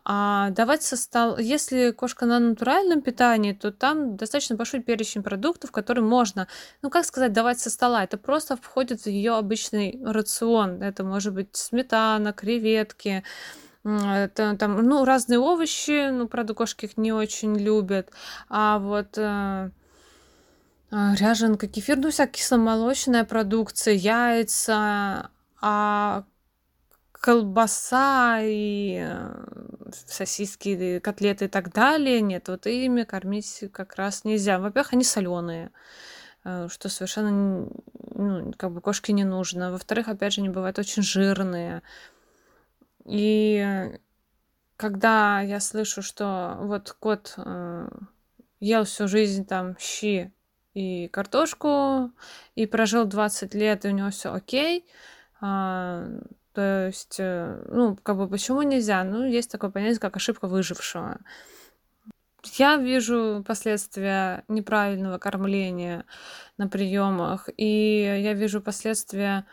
А 0.03 0.49
давать 0.51 0.83
со 0.83 0.97
стола, 0.97 1.39
если 1.39 1.91
кошка 1.91 2.25
на 2.25 2.39
натуральном 2.39 3.01
питании, 3.01 3.53
то 3.53 3.71
там 3.71 4.15
достаточно 4.17 4.55
большой 4.55 4.81
перечень 4.81 5.23
продуктов, 5.23 5.71
которые 5.71 6.03
можно, 6.03 6.47
ну, 6.81 6.89
как 6.89 7.05
сказать, 7.05 7.33
давать 7.33 7.59
со 7.59 7.69
стола. 7.69 8.03
Это 8.03 8.17
просто 8.17 8.55
входит 8.57 9.01
в 9.01 9.07
ее 9.07 9.35
обычный 9.35 9.99
рацион. 10.03 10.81
Это 10.81 11.03
может 11.03 11.33
быть 11.33 11.55
сметана, 11.55 12.33
креветки, 12.33 13.23
это 13.87 14.55
там, 14.57 14.81
ну, 14.81 15.05
разные 15.05 15.39
овощи, 15.39 16.09
ну, 16.09 16.27
правда, 16.27 16.53
кошки 16.53 16.85
их 16.85 16.97
не 16.97 17.13
очень 17.13 17.57
любят. 17.57 18.11
А 18.49 18.79
вот 18.79 19.17
э, 19.17 19.69
а, 20.89 21.15
ряженка, 21.15 21.67
кефир, 21.67 21.97
ну, 21.97 22.11
вся 22.11 22.27
кисломолочная 22.27 23.23
продукция, 23.23 23.93
яйца, 23.93 25.29
а 25.61 26.23
колбаса 27.11 28.39
и 28.41 28.99
э, 29.01 29.91
сосиски, 30.05 30.99
котлеты 30.99 31.45
и 31.45 31.47
так 31.47 31.73
далее. 31.73 32.21
Нет, 32.21 32.47
вот 32.47 32.67
ими 32.67 33.03
кормить 33.03 33.63
как 33.71 33.95
раз 33.95 34.23
нельзя. 34.23 34.59
Во-первых, 34.59 34.93
они 34.93 35.03
соленые, 35.03 35.71
э, 36.45 36.67
что 36.69 36.89
совершенно, 36.89 37.69
ну, 38.13 38.53
как 38.57 38.71
бы 38.71 38.81
кошке 38.81 39.13
не 39.13 39.23
нужно. 39.23 39.71
Во-вторых, 39.71 40.07
опять 40.07 40.33
же, 40.33 40.41
они 40.41 40.49
бывают 40.49 40.79
очень 40.79 41.03
жирные. 41.03 41.81
И 43.07 43.97
когда 44.75 45.41
я 45.41 45.59
слышу, 45.59 46.01
что 46.01 46.57
вот 46.59 46.95
кот 46.99 47.33
э, 47.37 47.89
ел 48.59 48.83
всю 48.83 49.07
жизнь 49.07 49.45
там 49.45 49.75
щи 49.79 50.31
и 50.73 51.07
картошку, 51.07 52.11
и 52.55 52.67
прожил 52.67 53.05
20 53.05 53.55
лет, 53.55 53.85
и 53.85 53.87
у 53.87 53.91
него 53.91 54.09
все 54.11 54.33
окей, 54.33 54.85
а, 55.41 56.05
то 56.53 56.87
есть, 56.87 57.17
э, 57.19 57.63
ну, 57.69 57.95
как 58.01 58.17
бы 58.17 58.27
почему 58.27 58.61
нельзя? 58.61 59.03
Ну, 59.03 59.25
есть 59.25 59.51
такое 59.51 59.69
понятие, 59.69 59.99
как 59.99 60.15
ошибка 60.15 60.47
выжившего. 60.47 61.19
Я 62.53 62.77
вижу 62.77 63.43
последствия 63.45 64.43
неправильного 64.47 65.17
кормления 65.17 66.05
на 66.57 66.67
приемах, 66.67 67.49
и 67.57 68.21
я 68.23 68.33
вижу 68.33 68.61
последствия 68.61 69.45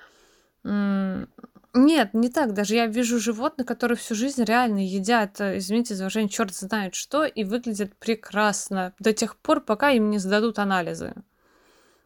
нет, 1.75 2.15
не 2.15 2.29
так 2.29 2.55
даже. 2.55 2.77
Я 2.77 2.87
вижу 2.87 3.19
животных, 3.19 3.67
которые 3.67 3.99
всю 3.99 4.15
жизнь 4.15 4.45
реально 4.45 4.79
едят, 4.87 5.41
э, 5.41 5.59
извините 5.59 5.95
за 5.97 6.05
выражение, 6.05 6.29
черт 6.29 6.55
знает 6.55 6.95
что, 6.95 7.25
и 7.25 7.43
выглядят 7.43 7.97
прекрасно 7.97 8.95
до 9.01 9.13
тех 9.13 9.37
пор, 9.37 9.61
пока 9.61 9.91
им 9.91 10.11
не 10.11 10.19
сдадут 10.19 10.59
анализы. 10.61 11.15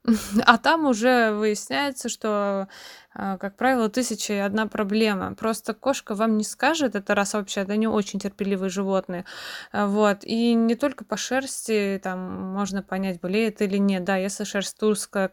А 0.47 0.59
там 0.59 0.87
уже 0.87 1.33
выясняется, 1.33 2.09
что, 2.09 2.69
э, 3.15 3.37
как 3.39 3.57
правило, 3.57 3.89
тысяча 3.91 4.33
и 4.33 4.39
одна 4.39 4.67
проблема. 4.67 5.35
Просто 5.35 5.75
кошка 5.75 6.15
вам 6.15 6.39
не 6.39 6.45
скажет, 6.45 6.95
это 6.95 7.15
раз 7.15 7.35
вообще, 7.35 7.61
это 7.61 7.77
не 7.77 7.87
очень 7.87 8.21
терпеливые 8.21 8.71
животные. 8.71 9.25
Э, 9.73 9.87
вот. 9.87 10.19
И 10.23 10.55
не 10.55 10.77
только 10.77 11.05
по 11.05 11.17
шерсти 11.17 12.01
там 12.03 12.19
можно 12.55 12.83
понять, 12.83 13.21
болеет 13.21 13.61
или 13.63 13.77
нет. 13.79 14.05
Да, 14.05 14.17
если 14.17 14.45
шерсть 14.45 14.79
туская, 14.79 15.29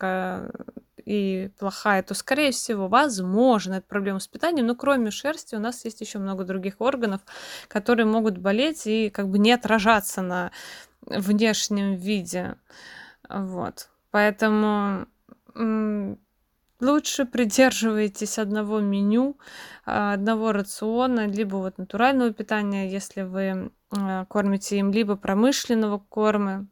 и 1.05 1.51
плохая, 1.59 2.03
то, 2.03 2.13
скорее 2.13 2.51
всего, 2.51 2.87
возможно, 2.87 3.75
это 3.75 3.87
проблема 3.87 4.19
с 4.19 4.27
питанием, 4.27 4.67
но 4.67 4.75
кроме 4.75 5.11
шерсти 5.11 5.55
у 5.55 5.59
нас 5.59 5.85
есть 5.85 6.01
еще 6.01 6.19
много 6.19 6.43
других 6.43 6.75
органов, 6.79 7.21
которые 7.67 8.05
могут 8.05 8.37
болеть 8.37 8.87
и 8.87 9.09
как 9.09 9.29
бы 9.29 9.37
не 9.39 9.51
отражаться 9.51 10.21
на 10.21 10.51
внешнем 11.05 11.95
виде. 11.95 12.55
Вот. 13.29 13.89
Поэтому 14.11 15.07
лучше 16.79 17.25
придерживайтесь 17.25 18.39
одного 18.39 18.79
меню, 18.79 19.37
а, 19.85 20.13
одного 20.13 20.51
рациона, 20.51 21.27
либо 21.27 21.57
вот 21.57 21.77
натурального 21.77 22.33
питания, 22.33 22.91
если 22.91 23.21
вы 23.21 23.71
а, 23.91 24.25
кормите 24.25 24.77
им, 24.79 24.91
либо 24.91 25.15
промышленного 25.15 25.99
корма, 25.99 26.67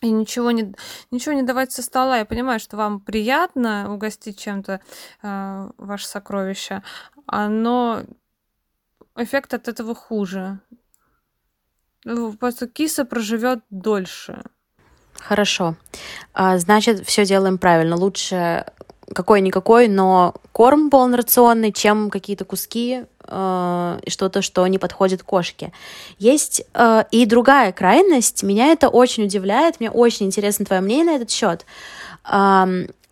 и 0.00 0.10
ничего 0.10 0.50
не, 0.50 0.74
ничего 1.10 1.34
не 1.34 1.42
давать 1.42 1.72
со 1.72 1.82
стола. 1.82 2.18
Я 2.18 2.24
понимаю, 2.24 2.60
что 2.60 2.76
вам 2.76 3.00
приятно 3.00 3.92
угостить 3.92 4.38
чем-то 4.38 4.80
э, 5.22 5.70
ваше 5.76 6.06
сокровище, 6.06 6.82
но 7.30 8.02
эффект 9.16 9.54
от 9.54 9.68
этого 9.68 9.94
хуже. 9.94 10.60
Ну, 12.04 12.32
просто 12.32 12.66
киса 12.66 13.04
проживет 13.04 13.60
дольше. 13.70 14.42
Хорошо. 15.14 15.76
А, 16.32 16.58
значит, 16.58 17.06
все 17.06 17.26
делаем 17.26 17.58
правильно. 17.58 17.96
Лучше 17.96 18.64
какой-никакой, 19.14 19.88
но 19.88 20.34
корм 20.52 20.88
полнорационный, 20.88 21.72
чем 21.72 22.10
какие-то 22.10 22.44
куски 22.44 23.04
э, 23.30 24.00
что-то, 24.08 24.42
что 24.42 24.66
не 24.66 24.78
подходит 24.78 25.22
кошке. 25.22 25.72
Есть 26.18 26.62
э, 26.74 27.04
и 27.10 27.26
другая 27.26 27.72
крайность. 27.72 28.42
Меня 28.42 28.66
это 28.68 28.88
очень 28.88 29.24
удивляет. 29.24 29.80
Мне 29.80 29.90
очень 29.90 30.26
интересно 30.26 30.64
твое 30.64 30.82
мнение 30.82 31.04
на 31.06 31.16
этот 31.16 31.30
счет. 31.30 31.64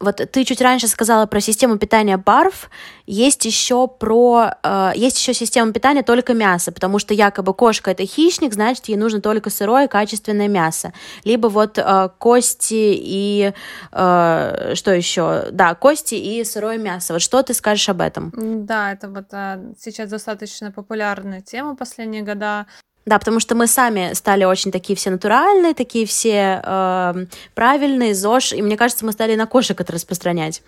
Вот 0.00 0.16
ты 0.16 0.44
чуть 0.44 0.60
раньше 0.60 0.86
сказала 0.86 1.26
про 1.26 1.40
систему 1.40 1.76
питания 1.76 2.16
барф. 2.16 2.70
Есть 3.06 3.44
еще 3.44 3.88
про 3.88 4.54
э, 4.62 4.92
есть 4.94 5.18
еще 5.18 5.34
система 5.34 5.72
питания 5.72 6.02
только 6.02 6.34
мяса, 6.34 6.70
потому 6.70 6.98
что 6.98 7.14
якобы 7.14 7.52
кошка 7.52 7.90
это 7.90 8.06
хищник, 8.06 8.54
значит 8.54 8.86
ей 8.86 8.96
нужно 8.96 9.20
только 9.20 9.50
сырое 9.50 9.88
качественное 9.88 10.46
мясо, 10.46 10.92
либо 11.24 11.48
вот 11.48 11.78
э, 11.78 12.10
кости 12.18 12.94
и 12.96 13.52
э, 13.92 14.72
что 14.74 14.92
еще, 14.92 15.46
да, 15.50 15.74
кости 15.74 16.14
и 16.14 16.44
сырое 16.44 16.78
мясо. 16.78 17.14
Вот 17.14 17.22
что 17.22 17.42
ты 17.42 17.52
скажешь 17.54 17.88
об 17.88 18.00
этом? 18.00 18.32
Да, 18.66 18.92
это 18.92 19.08
вот 19.08 19.26
а, 19.32 19.60
сейчас 19.78 20.10
достаточно 20.10 20.70
популярная 20.70 21.40
тема 21.40 21.74
последние 21.74 22.22
года. 22.22 22.66
Да, 23.08 23.18
потому 23.18 23.40
что 23.40 23.54
мы 23.54 23.66
сами 23.66 24.12
стали 24.12 24.44
очень 24.44 24.70
такие 24.70 24.94
все 24.94 25.08
натуральные, 25.08 25.72
такие 25.72 26.04
все 26.04 26.60
э, 26.62 27.26
правильные, 27.54 28.14
ЗОЖ, 28.14 28.52
и 28.52 28.60
мне 28.60 28.76
кажется, 28.76 29.06
мы 29.06 29.12
стали 29.12 29.34
на 29.34 29.46
кошек 29.46 29.80
это 29.80 29.94
распространять. 29.94 30.62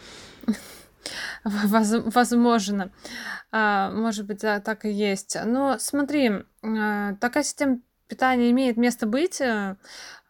Возможно. 1.45 2.91
А, 3.53 3.91
может 3.91 4.25
быть, 4.25 4.41
да, 4.41 4.59
так 4.61 4.87
и 4.87 4.91
есть. 4.91 5.37
Но 5.45 5.77
смотри, 5.79 6.33
а, 6.63 7.15
такая 7.17 7.43
система 7.43 7.81
питания 8.09 8.51
имеет 8.53 8.79
место 8.79 9.07
быть. 9.07 9.43
Э, 9.43 9.77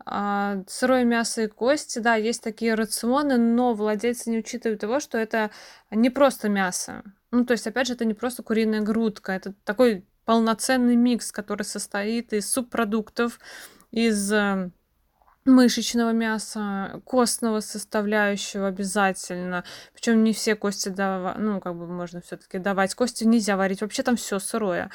а, 0.05 0.65
сырое 0.67 1.05
мясо 1.05 1.43
и 1.43 1.47
кости, 1.47 2.01
да, 2.01 2.17
есть 2.17 2.43
такие 2.43 2.75
рационы, 2.75 3.37
но 3.37 3.73
владельцы 3.75 4.31
не 4.31 4.39
учитывают 4.39 4.81
того, 4.81 4.99
что 4.99 5.17
это 5.17 5.53
не 5.93 6.11
просто 6.11 6.49
мясо. 6.49 7.05
Ну, 7.31 7.45
то 7.45 7.53
есть, 7.53 7.69
опять 7.69 7.87
же, 7.87 7.93
это 7.93 8.05
не 8.05 8.15
просто 8.15 8.43
куриная 8.43 8.81
грудка, 8.81 9.31
это 9.31 9.55
такой 9.63 10.05
полноценный 10.25 10.97
микс, 10.97 11.33
который 11.33 11.63
состоит 11.63 12.33
из 12.33 12.51
субпродуктов, 12.51 13.39
из 13.91 14.33
э, 14.33 14.71
мышечного 15.45 16.13
мяса, 16.13 17.01
костного 17.05 17.61
составляющего 17.61 18.69
обязательно. 18.69 19.65
Причем 19.95 20.23
не 20.23 20.33
все 20.33 20.55
кости 20.55 20.89
давать, 20.89 21.39
ну, 21.39 21.61
как 21.61 21.77
бы 21.77 21.87
можно 21.87 22.21
все-таки 22.21 22.59
давать. 22.59 22.95
Кости 22.95 23.25
нельзя 23.25 23.57
варить, 23.57 23.81
вообще 23.81 24.03
там 24.03 24.17
все 24.17 24.39
сырое. 24.39 24.91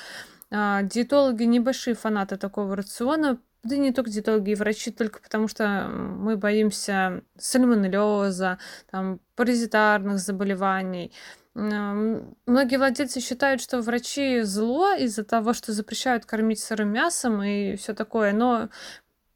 А, 0.51 0.83
диетологи 0.83 1.43
небольшие 1.43 1.95
фанаты 1.95 2.37
такого 2.37 2.75
рациона, 2.75 3.39
да 3.63 3.77
не 3.77 3.91
только 3.91 4.11
диетологи 4.11 4.51
и 4.51 4.55
врачи, 4.55 4.91
только 4.91 5.19
потому 5.19 5.47
что 5.47 5.87
мы 5.89 6.37
боимся 6.37 7.23
сальмонеллеза, 7.37 8.59
там, 8.91 9.19
паразитарных 9.35 10.19
заболеваний. 10.19 11.11
Многие 11.55 12.75
владельцы 12.75 13.21
считают, 13.21 13.61
что 13.61 13.79
врачи 13.79 14.41
зло 14.41 14.93
из-за 14.93 15.23
того, 15.23 15.53
что 15.53 15.71
запрещают 15.71 16.25
кормить 16.25 16.59
сырым 16.59 16.89
мясом 16.89 17.41
и 17.41 17.77
все 17.77 17.93
такое, 17.93 18.33
но 18.33 18.67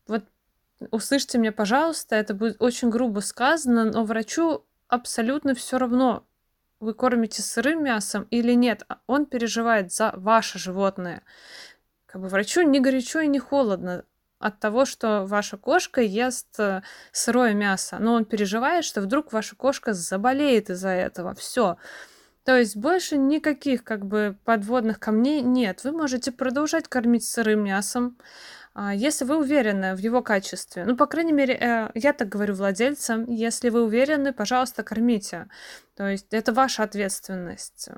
вот 0.05 0.25
услышьте 0.91 1.37
меня, 1.37 1.53
пожалуйста, 1.53 2.17
это 2.17 2.33
будет 2.33 2.61
очень 2.61 2.89
грубо 2.89 3.21
сказано, 3.21 3.85
но 3.85 4.03
врачу 4.03 4.65
абсолютно 4.89 5.55
все 5.55 5.77
равно, 5.77 6.27
вы 6.81 6.93
кормите 6.93 7.41
сырым 7.41 7.85
мясом 7.85 8.27
или 8.31 8.51
нет, 8.51 8.83
а 8.89 8.99
он 9.07 9.25
переживает 9.25 9.93
за 9.93 10.11
ваше 10.17 10.59
животное. 10.59 11.23
Как 12.05 12.21
бы 12.21 12.27
врачу 12.27 12.63
не 12.63 12.81
горячо 12.81 13.21
и 13.21 13.27
не 13.27 13.39
холодно 13.39 14.03
от 14.39 14.59
того, 14.59 14.85
что 14.85 15.25
ваша 15.25 15.57
кошка 15.57 16.01
ест 16.01 16.59
э, 16.59 16.81
сырое 17.11 17.53
мясо, 17.53 17.97
но 17.99 18.13
он 18.13 18.25
переживает, 18.25 18.85
что 18.85 19.01
вдруг 19.01 19.33
ваша 19.33 19.55
кошка 19.55 19.93
заболеет 19.93 20.69
из-за 20.69 20.89
этого. 20.89 21.35
Все. 21.35 21.77
То 22.45 22.57
есть 22.57 22.77
больше 22.77 23.17
никаких 23.17 23.83
как 23.83 24.05
бы 24.05 24.37
подводных 24.45 24.99
камней 24.99 25.41
нет. 25.41 25.83
Вы 25.83 25.91
можете 25.91 26.31
продолжать 26.31 26.87
кормить 26.87 27.25
сырым 27.25 27.65
мясом, 27.65 28.17
а, 28.73 28.93
если 28.95 29.25
вы 29.25 29.37
уверены 29.37 29.93
в 29.93 29.99
его 29.99 30.23
качестве. 30.23 30.85
Ну, 30.85 30.95
по 30.95 31.05
крайней 31.05 31.33
мере, 31.33 31.55
э, 31.55 31.91
я 31.95 32.13
так 32.13 32.29
говорю 32.29 32.55
владельцам, 32.55 33.25
если 33.29 33.69
вы 33.69 33.83
уверены, 33.83 34.31
пожалуйста, 34.31 34.83
кормите. 34.83 35.49
То 35.95 36.07
есть 36.07 36.27
это 36.33 36.53
ваша 36.53 36.83
ответственность 36.83 37.89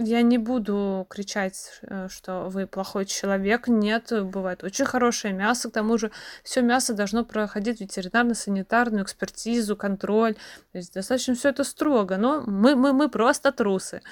я 0.00 0.22
не 0.22 0.38
буду 0.38 1.06
кричать, 1.08 1.80
э, 1.82 2.08
что 2.08 2.48
вы 2.48 2.66
плохой 2.66 3.04
человек. 3.04 3.68
Нет, 3.68 4.12
бывает 4.24 4.64
очень 4.64 4.84
хорошее 4.84 5.34
мясо. 5.34 5.70
К 5.70 5.72
тому 5.72 5.98
же 5.98 6.10
все 6.42 6.62
мясо 6.62 6.94
должно 6.94 7.24
проходить 7.24 7.80
ветеринарно-санитарную 7.80 9.02
экспертизу, 9.02 9.76
контроль. 9.76 10.34
То 10.72 10.78
есть 10.78 10.94
достаточно 10.94 11.34
все 11.34 11.50
это 11.50 11.64
строго. 11.64 12.16
Но 12.16 12.42
мы, 12.46 12.74
мы, 12.76 12.92
мы 12.92 13.08
просто 13.08 13.52
трусы. 13.52 14.02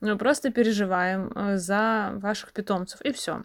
Мы 0.00 0.18
просто 0.18 0.50
переживаем 0.50 1.32
э, 1.34 1.56
за 1.56 2.12
ваших 2.14 2.52
питомцев. 2.52 3.00
И 3.02 3.12
все. 3.12 3.44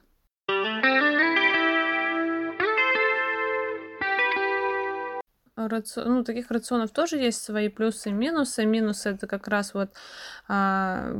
Рацион, 5.68 6.16
ну, 6.16 6.24
таких 6.24 6.50
рационов 6.52 6.92
тоже 6.92 7.18
есть 7.18 7.42
свои 7.42 7.70
плюсы 7.70 8.10
и 8.10 8.14
минусы. 8.14 8.66
Минусы 8.66 9.10
это 9.10 9.28
как 9.28 9.48
раз 9.48 9.74
вот 9.74 9.92
а, 10.48 11.14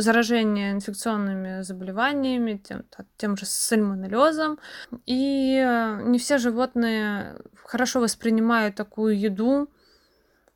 заражение 0.00 0.72
инфекционными 0.72 1.62
заболеваниями, 1.62 2.56
тем, 2.56 2.84
тем 3.16 3.36
же 3.36 3.46
сальмонеллезом. 3.46 4.58
И 5.06 5.56
э, 5.56 6.02
не 6.04 6.18
все 6.18 6.38
животные 6.38 7.36
хорошо 7.64 8.00
воспринимают 8.00 8.76
такую 8.76 9.18
еду, 9.18 9.68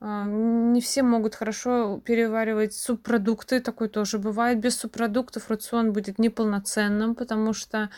а, 0.04 0.24
не 0.24 0.80
все 0.80 1.04
могут 1.04 1.36
хорошо 1.36 2.00
переваривать 2.04 2.74
субпродукты, 2.74 3.60
такое 3.60 3.88
тоже 3.88 4.18
бывает. 4.18 4.58
Без 4.58 4.76
субпродуктов 4.76 5.48
рацион 5.48 5.92
будет 5.92 6.18
неполноценным, 6.18 7.14
потому 7.14 7.52
что 7.52 7.88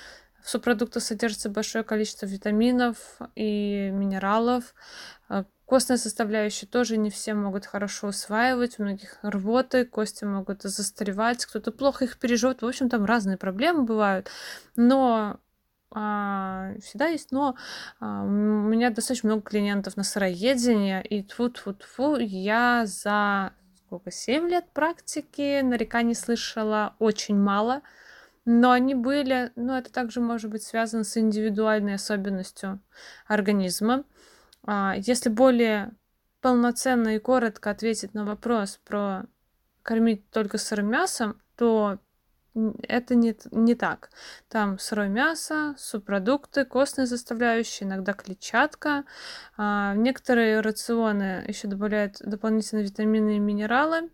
в 0.43 0.51
субпродуктах 0.51 1.03
содержится 1.03 1.49
большое 1.49 1.83
количество 1.83 2.27
витаминов 2.27 2.99
и 3.35 3.91
минералов, 3.91 4.75
а, 5.31 5.47
Костная 5.67 5.97
составляющая 5.97 6.67
тоже 6.67 6.97
не 6.97 7.11
все 7.11 7.35
могут 7.35 7.65
хорошо 7.65 8.09
усваивать, 8.09 8.79
у 8.79 8.83
многих 8.83 9.19
рвоты, 9.23 9.87
кости 9.87 10.25
могут 10.25 10.63
застаревать, 10.63 11.47
кто-то 11.47 11.73
плохо 11.73 12.05
их 12.05 12.19
переживет. 12.19 12.63
В 12.63 12.67
общем, 12.67 12.89
там 12.91 13.05
разные 13.05 13.39
проблемы 13.39 13.85
бывают. 13.85 14.29
Но 14.77 15.41
а, 15.91 16.73
всегда 16.83 17.07
есть 17.07 17.31
но. 17.31 17.55
А, 18.01 18.25
у 18.25 18.29
меня 18.29 18.91
достаточно 18.91 19.29
много 19.29 19.43
клиентов 19.43 19.97
на 19.97 20.03
сыроедение, 20.03 21.03
и 21.03 21.23
тут 21.23 21.55
тфу 21.55 21.73
тфу 21.73 22.17
я 22.19 22.85
за 22.85 23.53
сколько, 23.87 24.11
7 24.11 24.49
лет 24.49 24.67
практики 24.73 25.61
нареканий 25.61 26.15
слышала 26.15 26.97
очень 26.99 27.39
мало. 27.39 27.83
Но 28.47 28.73
они 28.73 28.95
были, 28.95 29.53
ну, 29.57 29.73
это 29.73 29.91
также 29.91 30.21
может 30.21 30.51
быть 30.51 30.63
связано 30.63 31.05
с 31.05 31.17
индивидуальной 31.17 31.95
особенностью 31.95 32.81
организма. 33.27 34.05
А, 34.67 34.95
если 34.97 35.29
более 35.29 35.93
полноценно 36.41 37.17
и 37.17 37.19
коротко 37.19 37.71
ответить 37.71 38.15
на 38.15 38.25
вопрос 38.25 38.81
про 38.85 39.25
кормить 39.83 40.29
только 40.31 40.59
сырым 40.59 40.89
мясом, 40.91 41.41
то 41.57 41.99
это 42.83 43.15
не, 43.15 43.37
не 43.51 43.75
так. 43.75 44.11
Там 44.49 44.79
сырое 44.79 45.09
мясо, 45.09 45.75
субпродукты, 45.77 46.65
костные 46.65 47.07
составляющие, 47.07 47.87
иногда 47.87 48.13
клетчатка. 48.13 49.05
А, 49.57 49.95
некоторые 49.95 50.61
рационы 50.61 51.45
еще 51.49 51.69
добавляют 51.69 52.19
дополнительные 52.21 52.85
витамины 52.85 53.37
и 53.37 53.41
минералы. 53.41 54.11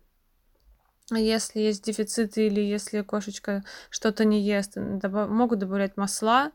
Если 1.17 1.59
есть 1.59 1.83
дефициты 1.83 2.47
или 2.47 2.61
если 2.61 3.01
кошечка 3.01 3.63
что-то 3.89 4.25
не 4.25 4.41
ест, 4.41 4.73
добав 4.75 5.29
могут 5.29 5.59
добавлять 5.59 5.97
масла, 5.97 6.51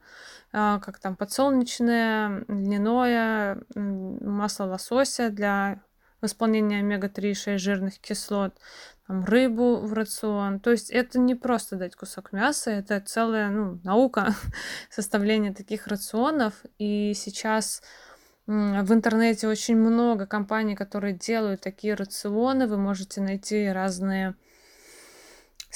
а, 0.53 0.81
как 0.81 0.99
там 0.99 1.17
подсолнечное, 1.17 2.45
льняное, 2.49 3.63
масло 3.75 4.65
лосося 4.65 5.31
для 5.31 5.83
восполнение 6.21 6.81
омега-3 6.81 7.31
и 7.31 7.35
6 7.35 7.63
жирных 7.63 7.99
кислот, 7.99 8.55
там, 9.07 9.25
рыбу 9.25 9.77
в 9.77 9.93
рацион. 9.93 10.61
То 10.61 10.71
есть 10.71 10.91
это 10.91 11.19
не 11.19 11.35
просто 11.35 11.77
дать 11.77 11.95
кусок 11.95 12.33
мяса, 12.33 12.71
это 12.71 13.01
целая 13.01 13.51
ну, 13.51 13.81
наука 13.85 14.35
составления 14.91 15.53
таких 15.53 15.87
рационов. 15.87 16.55
И 16.79 17.13
сейчас 17.15 17.83
в 18.47 18.93
интернете 18.93 19.49
очень 19.49 19.77
много 19.77 20.27
компаний, 20.27 20.77
которые 20.77 21.15
делают 21.15 21.61
такие 21.61 21.95
рационы. 21.95 22.67
Вы 22.67 22.79
можете 22.79 23.21
найти 23.21 23.69
разные 23.69 24.35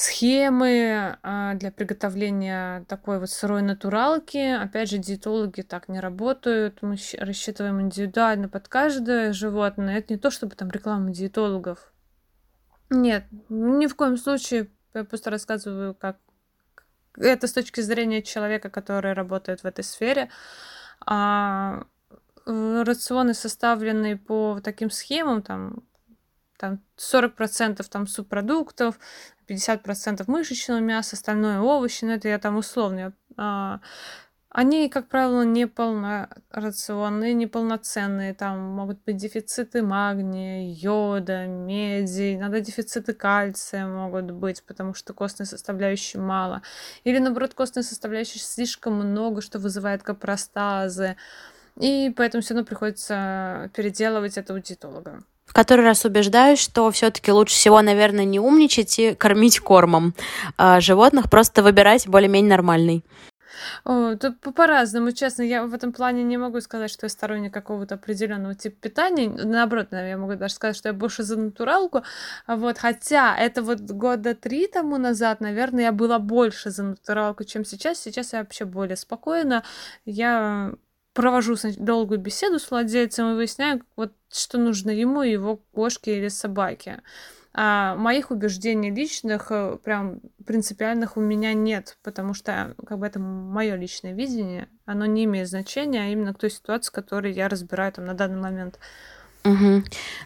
схемы 0.00 1.18
а, 1.22 1.52
для 1.54 1.70
приготовления 1.70 2.86
такой 2.88 3.18
вот 3.18 3.28
сырой 3.28 3.60
натуралки. 3.60 4.38
Опять 4.38 4.88
же, 4.88 4.96
диетологи 4.96 5.60
так 5.60 5.90
не 5.90 6.00
работают. 6.00 6.78
Мы 6.80 6.96
рассчитываем 7.18 7.82
индивидуально 7.82 8.48
под 8.48 8.66
каждое 8.66 9.34
животное. 9.34 9.98
Это 9.98 10.14
не 10.14 10.18
то, 10.18 10.30
чтобы 10.30 10.56
там 10.56 10.70
реклама 10.70 11.10
диетологов. 11.10 11.92
Нет, 12.88 13.24
ни 13.50 13.86
в 13.86 13.94
коем 13.94 14.16
случае. 14.16 14.70
Я 14.94 15.04
просто 15.04 15.28
рассказываю, 15.28 15.94
как 15.94 16.16
это 17.18 17.46
с 17.46 17.52
точки 17.52 17.82
зрения 17.82 18.22
человека, 18.22 18.70
который 18.70 19.12
работает 19.12 19.60
в 19.60 19.66
этой 19.66 19.84
сфере. 19.84 20.30
А 21.04 21.84
рационы 22.46 23.34
составлены 23.34 24.16
по 24.16 24.60
таким 24.64 24.90
схемам, 24.90 25.42
там 25.42 25.82
там 26.60 26.80
40% 26.98 27.82
там 27.88 28.06
субпродуктов, 28.06 28.98
50% 29.48 30.24
мышечного 30.26 30.80
мяса, 30.80 31.16
остальное 31.16 31.60
овощи, 31.60 32.04
но 32.04 32.12
это 32.12 32.28
я 32.28 32.38
там 32.38 32.56
условно. 32.56 33.12
А, 33.36 33.80
они, 34.50 34.88
как 34.88 35.08
правило, 35.08 35.42
не 35.42 35.66
полнорационные, 35.66 37.34
неполноценные. 37.34 38.34
Там 38.34 38.58
могут 38.58 38.98
быть 39.04 39.16
дефициты 39.16 39.82
магния, 39.82 40.74
йода, 40.74 41.46
меди, 41.46 42.34
иногда 42.34 42.60
дефициты 42.60 43.14
кальция 43.14 43.86
могут 43.86 44.32
быть, 44.32 44.64
потому 44.64 44.92
что 44.92 45.14
костной 45.14 45.46
составляющей 45.46 46.18
мало. 46.18 46.62
Или, 47.04 47.18
наоборот, 47.18 47.54
костной 47.54 47.84
составляющей 47.84 48.40
слишком 48.40 48.94
много, 48.94 49.40
что 49.40 49.58
вызывает 49.60 50.02
капростазы. 50.02 51.16
И 51.76 52.12
поэтому 52.16 52.42
все 52.42 52.54
равно 52.54 52.66
приходится 52.66 53.70
переделывать 53.74 54.36
это 54.36 54.52
у 54.52 54.58
диетолога 54.58 55.22
в 55.50 55.52
который 55.52 55.84
раз 55.84 56.04
убеждаюсь, 56.04 56.60
что 56.60 56.88
все-таки 56.92 57.32
лучше 57.32 57.56
всего, 57.56 57.82
наверное, 57.82 58.24
не 58.24 58.38
умничать 58.38 58.96
и 59.00 59.14
кормить 59.16 59.58
кормом 59.58 60.14
а 60.56 60.80
животных, 60.80 61.28
просто 61.28 61.64
выбирать 61.64 62.06
более-менее 62.06 62.50
нормальный. 62.50 63.04
То 63.82 64.34
по-разному, 64.54 65.10
честно, 65.10 65.42
я 65.42 65.64
в 65.66 65.74
этом 65.74 65.92
плане 65.92 66.22
не 66.22 66.36
могу 66.36 66.60
сказать, 66.60 66.88
что 66.88 67.06
я 67.06 67.10
сторонник 67.10 67.52
какого-то 67.52 67.96
определенного 67.96 68.54
типа 68.54 68.76
питания. 68.80 69.28
Наоборот, 69.28 69.90
наверное, 69.90 70.10
я 70.10 70.18
могу 70.18 70.36
даже 70.36 70.54
сказать, 70.54 70.76
что 70.76 70.88
я 70.90 70.92
больше 70.92 71.24
за 71.24 71.36
натуралку. 71.36 72.04
Вот, 72.46 72.78
хотя 72.78 73.36
это 73.36 73.62
вот 73.62 73.80
года 73.80 74.36
три 74.36 74.68
тому 74.68 74.98
назад, 74.98 75.40
наверное, 75.40 75.84
я 75.84 75.92
была 75.92 76.20
больше 76.20 76.70
за 76.70 76.84
натуралку, 76.84 77.42
чем 77.42 77.64
сейчас. 77.64 77.98
Сейчас 77.98 78.34
я 78.34 78.38
вообще 78.38 78.66
более 78.66 78.96
спокойна. 78.96 79.64
Я 80.04 80.72
провожу 81.12 81.56
долгую 81.76 82.20
беседу 82.20 82.60
с 82.60 82.70
владельцем 82.70 83.32
и 83.32 83.34
выясняю, 83.34 83.82
вот, 83.96 84.12
что 84.32 84.58
нужно 84.58 84.90
ему 84.90 85.22
и 85.22 85.32
его 85.32 85.56
кошке 85.72 86.18
или 86.18 86.28
собаке. 86.28 87.02
А 87.52 87.96
моих 87.96 88.30
убеждений 88.30 88.90
личных, 88.90 89.48
э, 89.50 89.76
прям 89.82 90.20
принципиальных 90.46 91.16
у 91.16 91.20
меня 91.20 91.52
нет, 91.52 91.98
потому 92.04 92.32
что 92.32 92.76
как 92.86 92.98
бы 92.98 93.06
это 93.06 93.18
мое 93.18 93.74
личное 93.74 94.12
видение, 94.12 94.68
оно 94.86 95.04
не 95.06 95.24
имеет 95.24 95.48
значения, 95.48 96.02
а 96.02 96.06
именно 96.06 96.32
к 96.32 96.38
той 96.38 96.50
ситуации, 96.50 96.92
которую 96.92 97.34
я 97.34 97.48
разбираю 97.48 97.92
там 97.92 98.04
на 98.04 98.14
данный 98.14 98.40
момент. 98.40 98.78
Угу. 99.44 99.82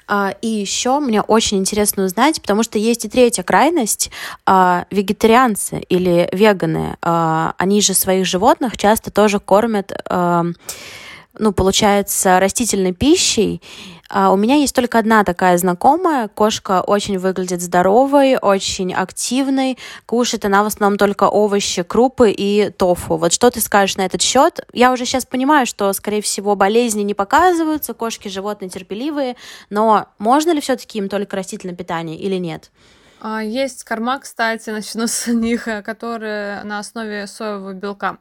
А, 0.09 0.35
и 0.41 0.49
еще 0.49 0.99
мне 0.99 1.23
очень 1.23 1.59
интересно 1.59 2.05
узнать, 2.05 2.41
потому 2.41 2.63
что 2.63 2.79
есть 2.79 3.05
и 3.05 3.09
третья 3.09 3.43
крайность, 3.43 4.11
а, 4.45 4.87
вегетарианцы 4.91 5.79
или 5.89 6.29
веганы, 6.33 6.97
а, 7.01 7.55
они 7.59 7.81
же 7.81 7.95
своих 7.95 8.27
животных 8.27 8.77
часто 8.77 9.11
тоже 9.11 9.39
кормят, 9.39 9.93
а, 10.09 10.45
ну, 11.39 11.53
получается, 11.53 12.41
растительной 12.41 12.93
пищей, 12.93 13.61
а 14.09 14.32
у 14.32 14.37
меня 14.37 14.57
есть 14.57 14.74
только 14.74 14.99
одна 14.99 15.24
такая 15.24 15.57
знакомая. 15.59 16.28
Кошка 16.28 16.82
очень 16.82 17.18
выглядит 17.18 17.61
здоровой, 17.61 18.37
очень 18.37 18.93
активной. 18.93 19.78
Кушает 20.07 20.45
она 20.45 20.62
в 20.62 20.66
основном 20.66 20.99
только 20.99 21.24
овощи, 21.24 21.82
крупы 21.82 22.30
и 22.30 22.70
тофу. 22.70 23.16
Вот 23.16 23.32
что 23.32 23.51
ты 23.51 23.61
скажешь 23.61 23.97
на 23.97 24.03
этот 24.03 24.22
счет? 24.22 24.66
Я 24.72 24.93
уже 24.93 25.05
сейчас 25.05 25.24
понимаю, 25.26 25.66
что, 25.66 25.93
скорее 25.93 26.22
всего, 26.22 26.55
болезни 26.55 27.03
не 27.03 27.14
показываются, 27.14 27.95
кошки 27.95 28.28
животные 28.28 28.68
терпеливые, 28.68 29.37
но 29.70 30.07
можно 30.18 30.53
ли 30.53 30.61
все-таки 30.61 30.99
им 30.99 31.09
только 31.09 31.37
растительное 31.37 31.74
питание 31.74 32.18
или 32.18 32.37
нет? 32.37 32.70
А, 33.20 33.43
есть 33.43 33.85
корма, 33.85 34.18
кстати, 34.18 34.70
начну 34.70 35.07
с 35.07 35.26
них, 35.26 35.64
которые 35.85 36.62
на 36.64 36.78
основе 36.78 37.26
соевого 37.26 37.72
белка. 37.72 38.18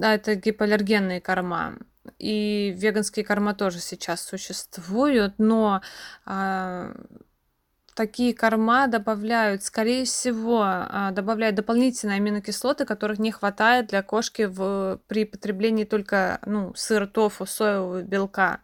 Это 0.00 0.34
гипоаллергенные 0.34 1.20
корма 1.20 1.76
и 2.18 2.74
веганские 2.76 3.24
корма 3.24 3.54
тоже 3.54 3.80
сейчас 3.80 4.22
существуют, 4.22 5.34
но 5.38 5.82
а, 6.24 6.92
такие 7.94 8.34
корма 8.34 8.86
добавляют, 8.86 9.62
скорее 9.62 10.04
всего, 10.04 10.62
а, 10.64 11.10
добавляют 11.12 11.56
дополнительные 11.56 12.16
аминокислоты, 12.16 12.84
которых 12.84 13.18
не 13.18 13.30
хватает 13.30 13.88
для 13.88 14.02
кошки 14.02 14.42
в, 14.42 15.00
при 15.06 15.24
потреблении 15.24 15.84
только 15.84 16.40
ну, 16.46 16.72
сыра, 16.74 17.06
тофу, 17.06 17.46
соевого 17.46 18.02
белка. 18.02 18.60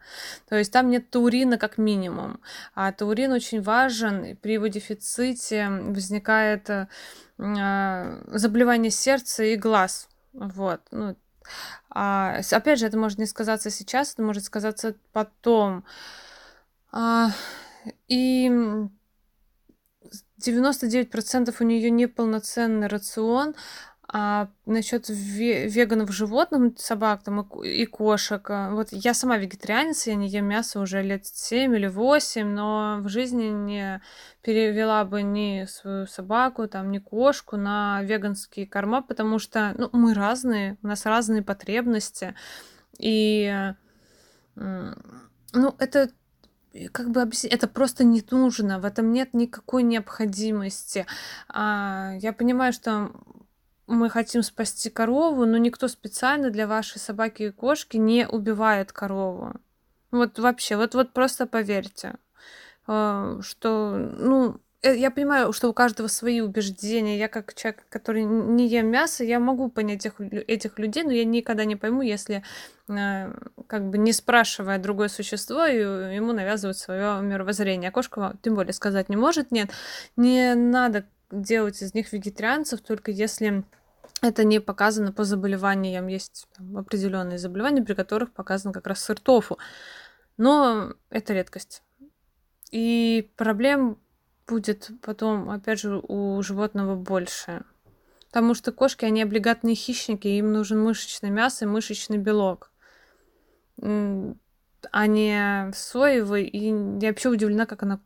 То 0.49 0.55
есть 0.55 0.71
там 0.71 0.89
нет 0.89 1.09
таурина 1.09 1.57
как 1.57 1.77
минимум. 1.77 2.39
А 2.73 2.91
таурин 2.91 3.31
очень 3.31 3.61
важен, 3.61 4.37
при 4.37 4.53
его 4.53 4.67
дефиците 4.67 5.69
возникает 5.69 6.69
а, 6.69 6.87
заболевание 8.27 8.91
сердца 8.91 9.43
и 9.43 9.55
глаз. 9.55 10.09
Вот, 10.33 10.81
ну, 10.91 11.15
а, 11.89 12.41
опять 12.51 12.79
же, 12.79 12.87
это 12.87 12.97
может 12.97 13.17
не 13.17 13.25
сказаться 13.25 13.69
сейчас, 13.69 14.13
это 14.13 14.23
может 14.23 14.43
сказаться 14.43 14.95
потом. 15.11 15.83
А, 16.91 17.31
и 18.07 18.49
99% 20.45 21.55
у 21.59 21.63
нее 21.63 21.89
неполноценный 21.89 22.87
рацион, 22.87 23.55
а 24.17 24.47
насчет 24.65 25.09
веганов 25.09 26.09
животных, 26.09 26.79
собак 26.79 27.21
там 27.23 27.41
и, 27.41 27.85
кошек, 27.85 28.49
а, 28.49 28.69
вот 28.71 28.87
я 28.91 29.13
сама 29.13 29.35
вегетарианец, 29.35 30.07
я 30.07 30.15
не 30.15 30.29
ем 30.29 30.45
мясо 30.45 30.79
уже 30.79 31.01
лет 31.01 31.25
7 31.25 31.75
или 31.75 31.87
8, 31.87 32.47
но 32.47 32.99
в 33.01 33.09
жизни 33.09 33.47
не 33.47 34.01
перевела 34.41 35.03
бы 35.03 35.21
ни 35.21 35.65
свою 35.65 36.07
собаку, 36.07 36.65
там, 36.69 36.91
ни 36.91 36.99
кошку 36.99 37.57
на 37.57 38.03
веганские 38.03 38.67
корма, 38.67 39.01
потому 39.01 39.37
что 39.37 39.75
ну, 39.77 39.89
мы 39.91 40.13
разные, 40.13 40.77
у 40.81 40.87
нас 40.87 41.05
разные 41.05 41.41
потребности. 41.41 42.35
И 42.97 43.53
ну, 44.55 45.75
это 45.77 46.09
как 46.93 47.09
бы 47.09 47.21
объяснить, 47.21 47.51
это 47.51 47.67
просто 47.67 48.05
не 48.05 48.23
нужно, 48.31 48.79
в 48.79 48.85
этом 48.85 49.11
нет 49.11 49.33
никакой 49.33 49.83
необходимости. 49.83 51.05
А, 51.49 52.13
я 52.21 52.31
понимаю, 52.31 52.71
что 52.71 53.11
мы 53.87 54.09
хотим 54.09 54.41
спасти 54.43 54.89
корову, 54.89 55.45
но 55.45 55.57
никто 55.57 55.87
специально 55.87 56.49
для 56.49 56.67
вашей 56.67 56.99
собаки 56.99 57.43
и 57.43 57.51
кошки 57.51 57.97
не 57.97 58.27
убивает 58.27 58.91
корову. 58.91 59.53
Вот 60.11 60.39
вообще, 60.39 60.77
вот, 60.77 60.95
вот 60.95 61.11
просто 61.11 61.45
поверьте, 61.45 62.15
э, 62.87 63.39
что, 63.41 63.97
ну, 63.97 64.59
э, 64.81 64.95
я 64.95 65.11
понимаю, 65.11 65.51
что 65.51 65.69
у 65.69 65.73
каждого 65.73 66.07
свои 66.07 66.41
убеждения. 66.41 67.17
Я 67.17 67.27
как 67.27 67.53
человек, 67.53 67.83
который 67.89 68.23
не 68.23 68.67
ем 68.67 68.87
мясо, 68.87 69.23
я 69.23 69.39
могу 69.39 69.69
понять 69.69 70.05
этих, 70.05 70.19
этих 70.19 70.79
людей, 70.79 71.03
но 71.03 71.11
я 71.11 71.25
никогда 71.25 71.65
не 71.65 71.75
пойму, 71.75 72.01
если 72.01 72.43
э, 72.87 73.33
как 73.67 73.89
бы 73.89 73.97
не 73.97 74.13
спрашивая 74.13 74.79
другое 74.79 75.09
существо, 75.09 75.65
и 75.65 75.77
ему 76.15 76.33
навязывают 76.33 76.77
свое 76.77 77.21
мировоззрение. 77.21 77.89
А 77.89 77.91
кошка 77.91 78.35
тем 78.41 78.55
более 78.55 78.73
сказать 78.73 79.09
не 79.09 79.17
может, 79.17 79.51
нет. 79.51 79.69
Не 80.15 80.55
надо 80.55 81.05
делать 81.31 81.81
из 81.81 81.93
них 81.93 82.11
вегетарианцев, 82.13 82.81
только 82.81 83.11
если 83.11 83.63
это 84.21 84.43
не 84.43 84.59
показано 84.59 85.11
по 85.11 85.23
заболеваниям. 85.23 86.07
Есть 86.07 86.47
там, 86.55 86.77
определенные 86.77 87.37
заболевания, 87.37 87.83
при 87.83 87.93
которых 87.93 88.31
показан 88.31 88.73
как 88.73 88.87
раз 88.87 89.01
сыр 89.01 89.19
тофу. 89.19 89.57
Но 90.37 90.93
это 91.09 91.33
редкость. 91.33 91.83
И 92.71 93.31
проблем 93.37 93.97
будет 94.47 94.91
потом, 95.01 95.49
опять 95.49 95.79
же, 95.79 95.97
у 95.97 96.41
животного 96.41 96.95
больше. 96.95 97.63
Потому 98.27 98.53
что 98.53 98.71
кошки, 98.71 99.05
они 99.05 99.21
облигатные 99.21 99.75
хищники, 99.75 100.27
им 100.27 100.51
нужен 100.51 100.83
мышечное 100.83 101.31
мясо 101.31 101.65
и 101.65 101.67
мышечный 101.67 102.17
белок. 102.17 102.71
А 103.77 105.07
не 105.07 105.71
соевый. 105.73 106.45
И 106.45 106.67
я 106.67 107.09
вообще 107.09 107.29
удивлена, 107.29 107.65
как 107.65 107.83
она 107.83 108.01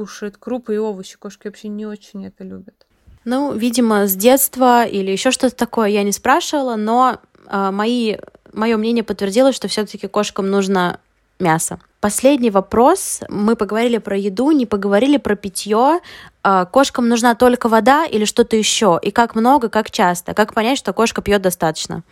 кушает 0.00 0.38
крупы 0.38 0.76
и 0.76 0.78
овощи. 0.78 1.18
Кошки 1.18 1.46
вообще 1.46 1.68
не 1.68 1.84
очень 1.84 2.26
это 2.26 2.42
любят. 2.42 2.86
Ну, 3.26 3.52
видимо, 3.52 4.06
с 4.06 4.16
детства 4.16 4.86
или 4.86 5.10
еще 5.10 5.30
что-то 5.30 5.54
такое 5.54 5.88
я 5.88 6.02
не 6.04 6.12
спрашивала, 6.12 6.76
но 6.76 7.18
э, 7.46 7.70
мои, 7.70 8.16
мое 8.54 8.78
мнение 8.78 9.04
подтвердилось, 9.04 9.54
что 9.54 9.68
все-таки 9.68 10.08
кошкам 10.08 10.48
нужно 10.50 11.00
мяса. 11.38 11.80
Последний 12.00 12.50
вопрос. 12.50 13.20
Мы 13.28 13.56
поговорили 13.56 13.98
про 13.98 14.16
еду, 14.16 14.52
не 14.52 14.64
поговорили 14.64 15.18
про 15.18 15.36
питье. 15.36 16.00
А, 16.42 16.64
кошкам 16.64 17.10
нужна 17.10 17.34
только 17.34 17.68
вода 17.68 18.06
или 18.06 18.24
что-то 18.24 18.56
еще? 18.56 18.98
И 19.02 19.10
как 19.10 19.34
много, 19.34 19.68
как 19.68 19.90
часто? 19.90 20.32
Как 20.32 20.54
понять, 20.54 20.78
что 20.78 20.94
кошка 20.94 21.20
пьет 21.20 21.42
достаточно? 21.42 22.02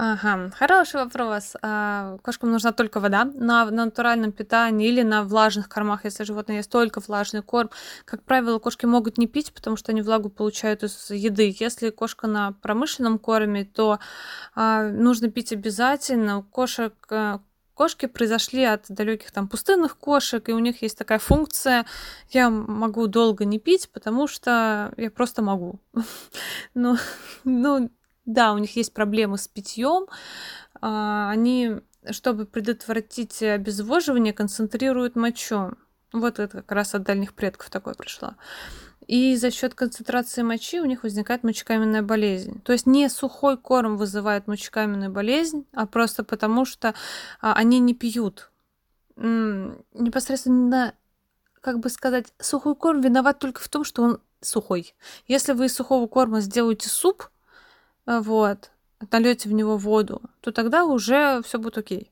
Ага, 0.00 0.50
хороший 0.56 1.00
вопрос. 1.00 1.56
А, 1.60 2.18
кошкам 2.22 2.52
нужна 2.52 2.70
только 2.70 3.00
вода 3.00 3.24
на 3.24 3.68
натуральном 3.68 4.30
питании 4.30 4.86
или 4.86 5.02
на 5.02 5.24
влажных 5.24 5.68
кормах, 5.68 6.04
если 6.04 6.22
животное 6.22 6.58
есть 6.58 6.70
только 6.70 7.00
влажный 7.00 7.42
корм. 7.42 7.70
Как 8.04 8.22
правило, 8.22 8.60
кошки 8.60 8.86
могут 8.86 9.18
не 9.18 9.26
пить, 9.26 9.52
потому 9.52 9.76
что 9.76 9.90
они 9.90 10.02
влагу 10.02 10.28
получают 10.28 10.84
из 10.84 11.10
еды. 11.10 11.52
Если 11.58 11.90
кошка 11.90 12.28
на 12.28 12.52
промышленном 12.62 13.18
корме, 13.18 13.64
то 13.64 13.98
а, 14.54 14.88
нужно 14.88 15.30
пить 15.32 15.52
обязательно. 15.52 16.38
У 16.38 16.42
кошек 16.44 16.94
э, 17.10 17.40
кошки 17.74 18.06
произошли 18.06 18.62
от 18.62 18.84
далеких 18.88 19.32
там 19.32 19.48
пустынных 19.48 19.96
кошек, 19.96 20.48
и 20.48 20.52
у 20.52 20.60
них 20.60 20.80
есть 20.82 20.96
такая 20.96 21.18
функция, 21.18 21.86
я 22.30 22.50
могу 22.50 23.08
долго 23.08 23.44
не 23.44 23.58
пить, 23.58 23.90
потому 23.92 24.28
что 24.28 24.92
я 24.96 25.10
просто 25.10 25.42
могу. 25.42 25.80
Ну, 26.74 26.96
ну, 27.44 27.90
да, 28.28 28.52
у 28.52 28.58
них 28.58 28.76
есть 28.76 28.92
проблемы 28.92 29.38
с 29.38 29.48
питьем. 29.48 30.06
А, 30.82 31.30
они, 31.30 31.76
чтобы 32.10 32.44
предотвратить 32.44 33.42
обезвоживание, 33.42 34.34
концентрируют 34.34 35.16
мочу. 35.16 35.72
Вот 36.12 36.38
это 36.38 36.58
как 36.58 36.72
раз 36.72 36.94
от 36.94 37.04
дальних 37.04 37.32
предков 37.32 37.70
такое 37.70 37.94
пришло. 37.94 38.34
И 39.06 39.34
за 39.36 39.50
счет 39.50 39.74
концентрации 39.74 40.42
мочи 40.42 40.78
у 40.78 40.84
них 40.84 41.04
возникает 41.04 41.42
мочекаменная 41.42 42.02
болезнь. 42.02 42.60
То 42.60 42.72
есть 42.74 42.86
не 42.86 43.08
сухой 43.08 43.56
корм 43.56 43.96
вызывает 43.96 44.46
мочекаменную 44.46 45.10
болезнь, 45.10 45.66
а 45.72 45.86
просто 45.86 46.22
потому, 46.22 46.66
что 46.66 46.94
а, 47.40 47.54
они 47.54 47.78
не 47.78 47.94
пьют. 47.94 48.50
Непосредственно, 49.16 50.92
как 51.62 51.78
бы 51.80 51.88
сказать, 51.88 52.26
сухой 52.38 52.76
корм 52.76 53.00
виноват 53.00 53.38
только 53.38 53.62
в 53.62 53.68
том, 53.70 53.84
что 53.84 54.02
он 54.02 54.20
сухой. 54.42 54.94
Если 55.26 55.54
вы 55.54 55.66
из 55.66 55.74
сухого 55.74 56.06
корма 56.06 56.42
сделаете 56.42 56.90
суп, 56.90 57.30
вот, 58.08 58.70
нальете 59.12 59.48
в 59.48 59.52
него 59.52 59.76
воду, 59.76 60.22
то 60.40 60.50
тогда 60.50 60.84
уже 60.84 61.42
все 61.44 61.58
будет 61.58 61.78
окей. 61.78 62.10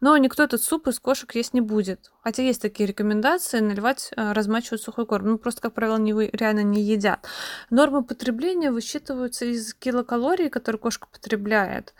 Но 0.00 0.16
никто 0.16 0.42
этот 0.42 0.62
суп 0.62 0.88
из 0.88 0.98
кошек 0.98 1.32
есть 1.34 1.54
не 1.54 1.60
будет. 1.60 2.10
Хотя 2.22 2.42
есть 2.42 2.60
такие 2.60 2.88
рекомендации 2.88 3.60
наливать, 3.60 4.10
э, 4.16 4.32
размачивать 4.32 4.82
сухой 4.82 5.06
корм. 5.06 5.26
Ну, 5.26 5.38
просто, 5.38 5.60
как 5.60 5.74
правило, 5.74 5.96
не, 5.96 6.12
реально 6.12 6.62
не 6.62 6.82
едят. 6.82 7.24
Нормы 7.70 8.02
потребления 8.02 8.72
высчитываются 8.72 9.44
из 9.44 9.74
килокалорий, 9.74 10.48
которые 10.48 10.80
кошка 10.80 11.06
потребляет 11.06 11.94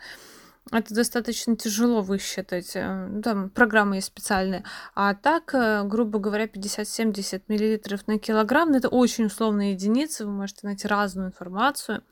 это 0.71 0.93
достаточно 0.93 1.55
тяжело 1.57 2.01
высчитать. 2.01 2.75
Э, 2.75 3.07
ну, 3.07 3.21
там 3.21 3.49
программы 3.49 3.95
есть 3.95 4.07
специальные. 4.07 4.63
А 4.95 5.13
так, 5.13 5.53
э, 5.53 5.83
грубо 5.83 6.19
говоря, 6.19 6.45
50-70 6.45 7.43
мл 7.47 7.99
на 8.07 8.17
килограмм, 8.17 8.71
ну, 8.71 8.77
это 8.77 8.87
очень 8.87 9.25
условные 9.25 9.73
единицы, 9.73 10.25
вы 10.25 10.31
можете 10.31 10.61
найти 10.63 10.87
разную 10.87 11.27
информацию. 11.27 12.03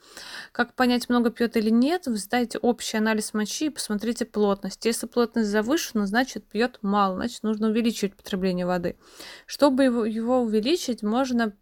Как 0.52 0.76
понять, 0.76 1.10
много 1.10 1.32
пьет 1.32 1.56
или 1.56 1.70
нет, 1.70 2.08
вы 2.08 2.18
сдаете 2.18 2.58
общий 2.58 2.98
анализ 2.98 3.34
мочи 3.34 3.68
и 3.68 3.70
посмотрите 3.70 4.26
плотность. 4.26 4.86
Если 4.86 5.08
плотность 5.08 5.50
завышена, 5.50 6.06
значит 6.06 6.46
пьет 6.48 6.80
мало, 6.82 7.16
значит 7.16 7.44
нужно 7.44 7.70
увеличивать 7.70 8.16
потребление 8.16 8.66
воды. 8.66 8.98
Чтобы 9.46 9.86
его 9.86 10.42
увеличить, 10.42 11.04
можно 11.04 11.54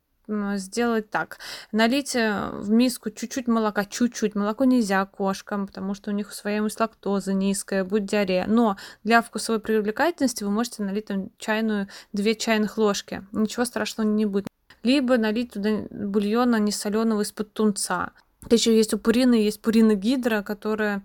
сделать 0.55 1.09
так. 1.09 1.39
Налить 1.71 2.15
э, 2.15 2.49
в 2.53 2.69
миску 2.69 3.09
чуть-чуть 3.09 3.47
молока, 3.47 3.85
чуть-чуть. 3.85 4.35
Молоко 4.35 4.65
нельзя 4.65 5.05
кошкам, 5.05 5.67
потому 5.67 5.93
что 5.93 6.11
у 6.11 6.13
них 6.13 6.29
усвояемость 6.29 6.79
лактозы 6.79 7.33
низкая, 7.33 7.83
будет 7.83 8.05
диарея. 8.05 8.45
Но 8.47 8.77
для 9.03 9.21
вкусовой 9.21 9.59
привлекательности 9.59 10.43
вы 10.43 10.51
можете 10.51 10.83
налить 10.83 11.05
там 11.05 11.29
чайную, 11.37 11.87
две 12.13 12.35
чайных 12.35 12.77
ложки. 12.77 13.25
Ничего 13.31 13.65
страшного 13.65 14.07
не 14.07 14.25
будет. 14.25 14.47
Либо 14.83 15.17
налить 15.17 15.53
туда 15.53 15.69
бульона 15.89 16.57
несоленого 16.57 17.21
из-под 17.21 17.53
тунца. 17.53 18.11
Еще 18.49 18.75
есть 18.75 18.93
у 18.93 18.97
пурины, 18.97 19.33
есть 19.33 19.61
пурина 19.61 19.95
гидра, 19.95 20.41
которая 20.43 21.03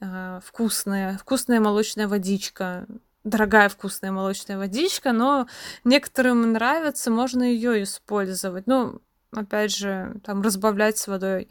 э, 0.00 0.40
вкусная, 0.42 1.18
вкусная 1.18 1.60
молочная 1.60 2.08
водичка 2.08 2.86
дорогая 3.24 3.68
вкусная 3.68 4.12
молочная 4.12 4.58
водичка, 4.58 5.12
но 5.12 5.46
некоторым 5.84 6.52
нравится, 6.52 7.10
можно 7.10 7.42
ее 7.42 7.82
использовать. 7.82 8.66
Ну, 8.66 9.00
опять 9.32 9.74
же, 9.74 10.14
там 10.24 10.42
разбавлять 10.42 10.98
с 10.98 11.06
водой. 11.06 11.50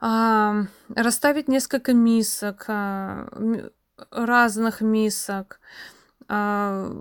А, 0.00 0.64
расставить 0.94 1.48
несколько 1.48 1.92
мисок, 1.92 2.64
а, 2.68 3.28
разных 4.10 4.80
мисок. 4.80 5.60
А, 6.28 6.92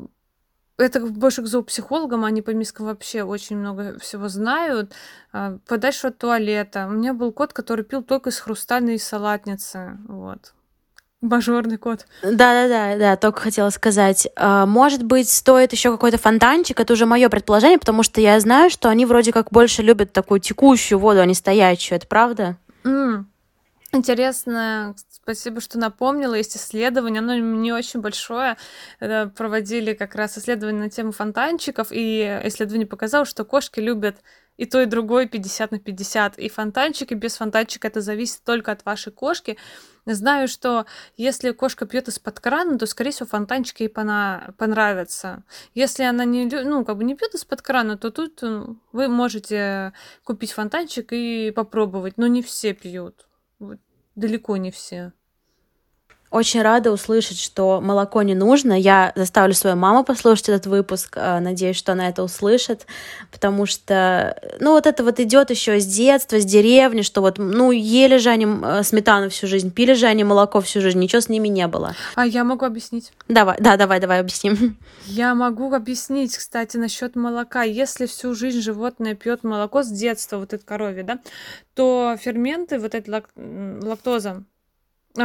это 0.78 1.00
больше 1.00 1.42
к 1.42 1.48
зоопсихологам, 1.48 2.24
они 2.24 2.42
по 2.42 2.52
мискам 2.52 2.86
вообще 2.86 3.24
очень 3.24 3.58
много 3.58 3.98
всего 4.00 4.30
знают. 4.30 4.94
А, 5.32 5.58
подальше 5.68 6.08
от 6.08 6.18
туалета. 6.18 6.88
У 6.88 6.92
меня 6.92 7.14
был 7.14 7.32
кот, 7.32 7.54
который 7.54 7.84
пил 7.84 8.04
только 8.04 8.30
из 8.30 8.40
хрустальной 8.40 9.00
салатницы. 9.00 9.98
Вот. 10.08 10.54
Бажорный 11.22 11.78
кот. 11.78 12.06
Да-да-да, 12.22 12.96
да, 12.96 13.16
только 13.16 13.42
хотела 13.42 13.72
сказать. 13.72 14.28
А, 14.36 14.68
может 14.68 15.04
быть, 15.04 15.30
стоит 15.30 15.72
еще 15.72 15.92
какой-то 15.92 16.20
фонтанчик, 16.20 16.80
это 16.80 16.94
уже 16.94 17.08
мое 17.08 17.28
предположение, 17.30 17.80
потому 17.80 18.04
что 18.04 18.22
я 18.22 18.40
знаю, 18.40 18.70
что 18.70 18.90
они 18.90 19.06
вроде 19.08 19.32
как 19.32 19.50
больше 19.52 19.82
любят 19.82 20.14
такую 20.14 20.40
текущую 20.42 21.00
воду, 21.00 21.20
а 21.22 21.26
не 21.26 21.34
стоячую. 21.34 21.98
Это 21.98 22.08
правда? 22.08 22.58
Mm. 22.84 23.24
Интересно, 23.94 24.96
спасибо, 25.10 25.60
что 25.60 25.80
напомнила. 25.80 26.36
Есть 26.36 26.56
исследование, 26.56 27.20
оно 27.20 27.36
не 27.36 27.72
очень 27.72 28.02
большое. 28.02 28.58
Проводили 29.00 29.94
как 29.94 30.14
раз 30.14 30.38
исследование 30.38 30.84
на 30.84 30.90
тему 30.90 31.14
фонтанчиков, 31.14 31.88
и 31.92 32.42
исследование 32.44 32.86
показало, 32.86 33.26
что 33.26 33.44
кошки 33.44 33.80
любят 33.80 34.18
и 34.58 34.66
то, 34.66 34.82
и 34.82 34.86
другое 34.86 35.28
50 35.28 35.72
на 35.72 35.80
50. 35.80 36.40
И 36.40 36.50
фонтанчик, 36.50 37.12
и 37.12 37.16
без 37.16 37.38
фонтанчика 37.38 37.88
это 37.88 38.02
зависит 38.02 38.44
только 38.44 38.72
от 38.72 38.86
вашей 38.86 39.12
кошки. 39.14 39.58
Знаю, 40.06 40.48
что 40.48 40.86
если 41.16 41.52
кошка 41.52 41.86
пьет 41.86 42.08
из-под 42.08 42.40
крана, 42.40 42.78
то, 42.78 42.86
скорее 42.86 43.12
всего, 43.12 43.28
фонтанчик 43.28 43.82
ей 43.82 43.90
пона- 43.90 44.54
понравится. 44.58 45.44
Если 45.74 46.04
она 46.04 46.26
не, 46.26 46.46
ну, 46.46 46.86
как 46.86 46.98
бы 46.98 47.04
не 47.04 47.16
пьет 47.16 47.34
из-под 47.36 47.62
крана, 47.62 47.98
то 47.98 48.10
тут 48.10 48.42
ну, 48.42 48.80
вы 48.92 49.10
можете 49.10 49.94
купить 50.24 50.54
фонтанчик 50.54 51.12
и 51.12 51.52
попробовать. 51.52 52.18
Но 52.18 52.28
не 52.28 52.42
все 52.42 52.74
пьют. 52.74 53.28
Далеко 54.16 54.58
не 54.58 54.72
все. 54.72 55.14
Очень 56.30 56.62
рада 56.62 56.92
услышать, 56.92 57.40
что 57.40 57.80
молоко 57.80 58.22
не 58.22 58.36
нужно. 58.36 58.74
Я 58.74 59.14
заставлю 59.16 59.54
свою 59.54 59.78
маму 59.78 60.04
послушать 60.04 60.50
этот 60.50 60.68
выпуск. 60.68 61.14
Э, 61.16 61.40
надеюсь, 61.40 61.78
что 61.78 61.94
она 61.94 62.10
это 62.10 62.22
услышит. 62.22 62.86
Потому 63.32 63.66
что, 63.66 64.36
ну, 64.60 64.72
вот 64.72 64.88
это 64.88 65.04
вот 65.06 65.22
идет 65.22 65.52
еще 65.52 65.80
с 65.80 65.86
детства, 65.86 66.40
с 66.40 66.46
деревни, 66.46 67.02
что 67.02 67.22
вот, 67.22 67.38
ну, 67.38 67.72
ели 67.72 68.18
же 68.18 68.30
они 68.30 68.46
э, 68.46 68.84
сметану 68.84 69.30
всю 69.30 69.48
жизнь, 69.48 69.72
пили 69.72 69.94
же 69.94 70.06
они 70.06 70.26
молоко 70.26 70.60
всю 70.60 70.82
жизнь, 70.82 71.00
ничего 71.00 71.22
с 71.22 71.30
ними 71.30 71.48
не 71.48 71.66
было. 71.68 71.96
А 72.16 72.26
я 72.26 72.44
могу 72.44 72.66
объяснить? 72.66 73.14
Давай, 73.30 73.56
да, 73.60 73.78
давай, 73.78 74.02
давай 74.02 74.20
объясним. 74.20 74.78
Я 75.06 75.34
могу 75.34 75.74
объяснить, 75.74 76.38
кстати, 76.38 76.76
насчет 76.76 77.16
молока. 77.16 77.64
Если 77.64 78.06
всю 78.06 78.36
жизнь 78.36 78.62
животное 78.62 79.16
пьет 79.16 79.44
молоко 79.44 79.84
с 79.84 79.88
детства, 79.88 80.38
вот 80.38 80.54
это 80.54 80.66
коровье, 80.66 81.04
да, 81.04 81.20
то 81.74 82.18
ферменты, 82.20 82.80
вот 82.80 82.94
эта 82.96 83.10
лак... 83.12 83.30
лактоза, 83.36 84.44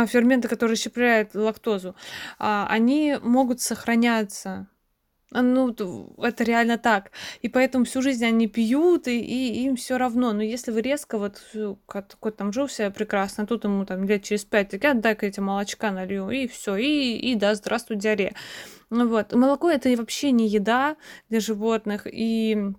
ферменты, 0.07 0.49
которые 0.49 0.75
расщепляют 0.75 1.35
лактозу, 1.35 1.95
а, 2.39 2.67
они 2.69 3.17
могут 3.23 3.61
сохраняться. 3.61 4.69
А, 5.33 5.43
ну, 5.43 5.75
это 6.19 6.45
реально 6.45 6.79
так. 6.79 7.11
И 7.41 7.49
поэтому 7.49 7.85
всю 7.85 8.03
жизнь 8.03 8.25
они 8.25 8.47
пьют, 8.47 9.09
и, 9.09 9.21
и 9.21 9.65
им 9.65 9.77
все 9.77 9.99
равно. 9.99 10.33
Но 10.33 10.43
если 10.43 10.71
вы 10.71 10.83
резко, 10.83 11.19
вот 11.19 11.41
кот 11.87 12.37
там 12.37 12.53
жил 12.53 12.69
себя 12.69 12.91
прекрасно, 12.91 13.47
тут 13.47 13.65
ему 13.65 13.85
там 13.87 14.05
лет 14.05 14.23
через 14.23 14.45
пять, 14.45 14.73
я 14.73 14.95
дай-ка 14.95 15.27
эти 15.27 15.41
молочка 15.41 15.91
налью, 15.91 16.31
и 16.31 16.47
все, 16.47 16.77
и, 16.77 17.17
и 17.17 17.35
да, 17.35 17.55
здравствуй, 17.55 17.97
диарея. 17.97 18.35
Ну 18.91 19.09
вот. 19.09 19.33
Молоко 19.33 19.71
это 19.71 19.89
вообще 19.97 20.33
не 20.33 20.49
еда 20.49 20.97
для 21.31 21.41
животных, 21.41 22.07
и 22.07 22.73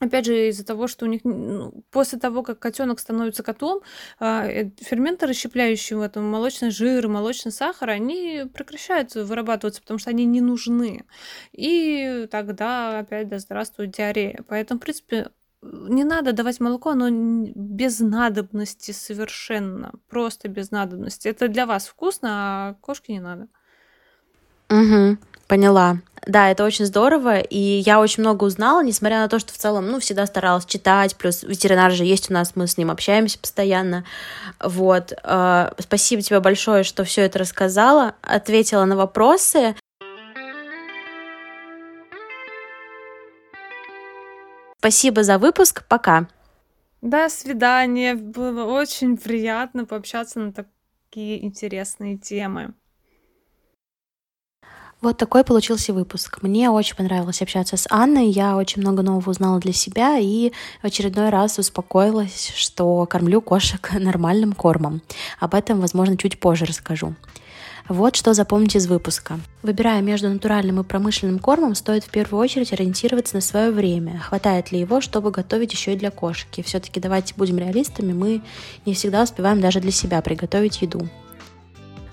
Опять 0.00 0.26
же, 0.26 0.48
из-за 0.48 0.64
того, 0.64 0.86
что 0.86 1.06
у 1.06 1.08
них 1.08 1.22
ну, 1.24 1.84
после 1.90 2.18
того, 2.18 2.42
как 2.42 2.60
котенок 2.60 3.00
становится 3.00 3.42
котом, 3.42 3.80
а, 4.20 4.46
э, 4.46 4.70
ферменты, 4.78 5.26
расщепляющие 5.26 5.98
в 5.98 6.02
этом 6.02 6.24
молочный 6.24 6.70
жир, 6.70 7.08
молочный 7.08 7.50
сахар, 7.50 7.90
они 7.90 8.44
прекращают 8.54 9.14
вырабатываться, 9.14 9.80
потому 9.80 9.98
что 9.98 10.10
они 10.10 10.24
не 10.24 10.40
нужны. 10.40 11.04
И 11.52 12.28
тогда 12.30 13.00
опять 13.00 13.28
да 13.28 13.38
здравствует 13.40 13.90
диарея. 13.90 14.44
Поэтому, 14.46 14.78
в 14.78 14.82
принципе, 14.82 15.30
не 15.62 16.04
надо 16.04 16.32
давать 16.32 16.60
молоко, 16.60 16.90
оно 16.90 17.08
без 17.10 17.98
надобности 17.98 18.92
совершенно. 18.92 19.92
Просто 20.08 20.48
без 20.48 20.70
надобности. 20.70 21.26
Это 21.26 21.48
для 21.48 21.66
вас 21.66 21.88
вкусно, 21.88 22.28
а 22.30 22.74
кошке 22.80 23.14
не 23.14 23.20
надо. 23.20 23.48
Угу. 24.70 25.18
Поняла. 25.48 25.98
Да, 26.26 26.50
это 26.50 26.62
очень 26.62 26.84
здорово, 26.84 27.38
и 27.38 27.58
я 27.58 28.00
очень 28.00 28.22
много 28.22 28.44
узнала, 28.44 28.84
несмотря 28.84 29.20
на 29.20 29.28
то, 29.28 29.38
что 29.38 29.54
в 29.54 29.56
целом, 29.56 29.86
ну, 29.86 29.98
всегда 29.98 30.26
старалась 30.26 30.66
читать, 30.66 31.16
плюс 31.16 31.42
ветеринар 31.42 31.90
же 31.90 32.04
есть 32.04 32.30
у 32.30 32.34
нас, 32.34 32.52
мы 32.54 32.66
с 32.66 32.76
ним 32.76 32.90
общаемся 32.90 33.38
постоянно, 33.38 34.04
вот. 34.60 35.14
Э, 35.24 35.70
спасибо 35.78 36.20
тебе 36.20 36.40
большое, 36.40 36.84
что 36.84 37.04
все 37.04 37.22
это 37.22 37.38
рассказала, 37.38 38.14
ответила 38.20 38.84
на 38.84 38.94
вопросы. 38.94 39.74
Спасибо 44.80 45.22
за 45.22 45.38
выпуск, 45.38 45.84
пока. 45.88 46.28
До 47.00 47.30
свидания, 47.30 48.14
было 48.14 48.64
очень 48.64 49.16
приятно 49.16 49.86
пообщаться 49.86 50.40
на 50.40 50.52
такие 50.52 51.42
интересные 51.42 52.18
темы. 52.18 52.74
Вот 55.00 55.16
такой 55.16 55.44
получился 55.44 55.92
выпуск. 55.92 56.38
Мне 56.42 56.70
очень 56.70 56.96
понравилось 56.96 57.40
общаться 57.40 57.76
с 57.76 57.86
Анной, 57.88 58.30
я 58.30 58.56
очень 58.56 58.82
много 58.82 59.02
нового 59.02 59.30
узнала 59.30 59.60
для 59.60 59.72
себя 59.72 60.18
и 60.18 60.50
в 60.82 60.86
очередной 60.86 61.28
раз 61.28 61.56
успокоилась, 61.60 62.52
что 62.56 63.06
кормлю 63.06 63.40
кошек 63.40 63.90
нормальным 63.98 64.54
кормом. 64.54 65.00
Об 65.38 65.54
этом, 65.54 65.80
возможно, 65.80 66.16
чуть 66.16 66.40
позже 66.40 66.64
расскажу. 66.64 67.14
Вот 67.88 68.16
что 68.16 68.34
запомнить 68.34 68.74
из 68.74 68.88
выпуска. 68.88 69.38
Выбирая 69.62 70.02
между 70.02 70.28
натуральным 70.28 70.80
и 70.80 70.84
промышленным 70.84 71.38
кормом, 71.38 71.76
стоит 71.76 72.02
в 72.02 72.10
первую 72.10 72.42
очередь 72.42 72.72
ориентироваться 72.72 73.36
на 73.36 73.40
свое 73.40 73.70
время. 73.70 74.18
Хватает 74.18 74.72
ли 74.72 74.80
его, 74.80 75.00
чтобы 75.00 75.30
готовить 75.30 75.72
еще 75.72 75.94
и 75.94 75.96
для 75.96 76.10
кошки? 76.10 76.60
Все-таки 76.62 76.98
давайте 76.98 77.34
будем 77.36 77.56
реалистами, 77.58 78.12
мы 78.12 78.42
не 78.84 78.94
всегда 78.94 79.22
успеваем 79.22 79.60
даже 79.60 79.80
для 79.80 79.92
себя 79.92 80.20
приготовить 80.22 80.82
еду. 80.82 81.08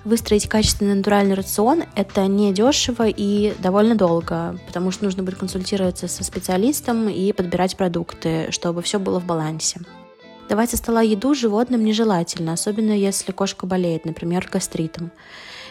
Выстроить 0.06 0.48
качественный 0.48 0.94
натуральный 0.94 1.34
рацион– 1.34 1.84
это 1.96 2.28
не 2.28 2.54
дешево 2.54 3.08
и 3.08 3.56
довольно 3.58 3.96
долго, 3.96 4.56
потому 4.68 4.92
что 4.92 5.04
нужно 5.04 5.24
будет 5.24 5.40
консультироваться 5.40 6.08
со 6.08 6.24
специалистом 6.24 7.10
и 7.10 7.34
подбирать 7.34 7.76
продукты, 7.76 8.52
чтобы 8.52 8.84
все 8.84 9.00
было 9.00 9.20
в 9.20 9.26
балансе. 9.26 9.82
Давать 10.48 10.70
со 10.70 10.78
стола 10.78 11.02
еду 11.02 11.34
животным 11.34 11.84
нежелательно, 11.84 12.54
особенно 12.54 12.92
если 12.92 13.32
кошка 13.32 13.66
болеет, 13.66 14.06
например, 14.06 14.48
гастритом. 14.52 15.12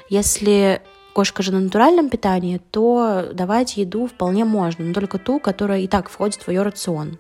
Если 0.09 0.83
кошка 1.13 1.45
же 1.45 1.53
на 1.53 1.61
натуральном 1.61 2.11
питании, 2.11 2.61
то 2.73 3.29
давать 3.33 3.77
еду 3.77 4.09
вполне 4.09 4.45
можно, 4.45 4.85
но 4.85 4.95
только 4.95 5.19
ту, 5.19 5.39
которая 5.39 5.83
и 5.83 5.87
так 5.87 6.11
входит 6.11 6.43
в 6.43 6.49
ее 6.49 6.63
рацион. 6.63 7.19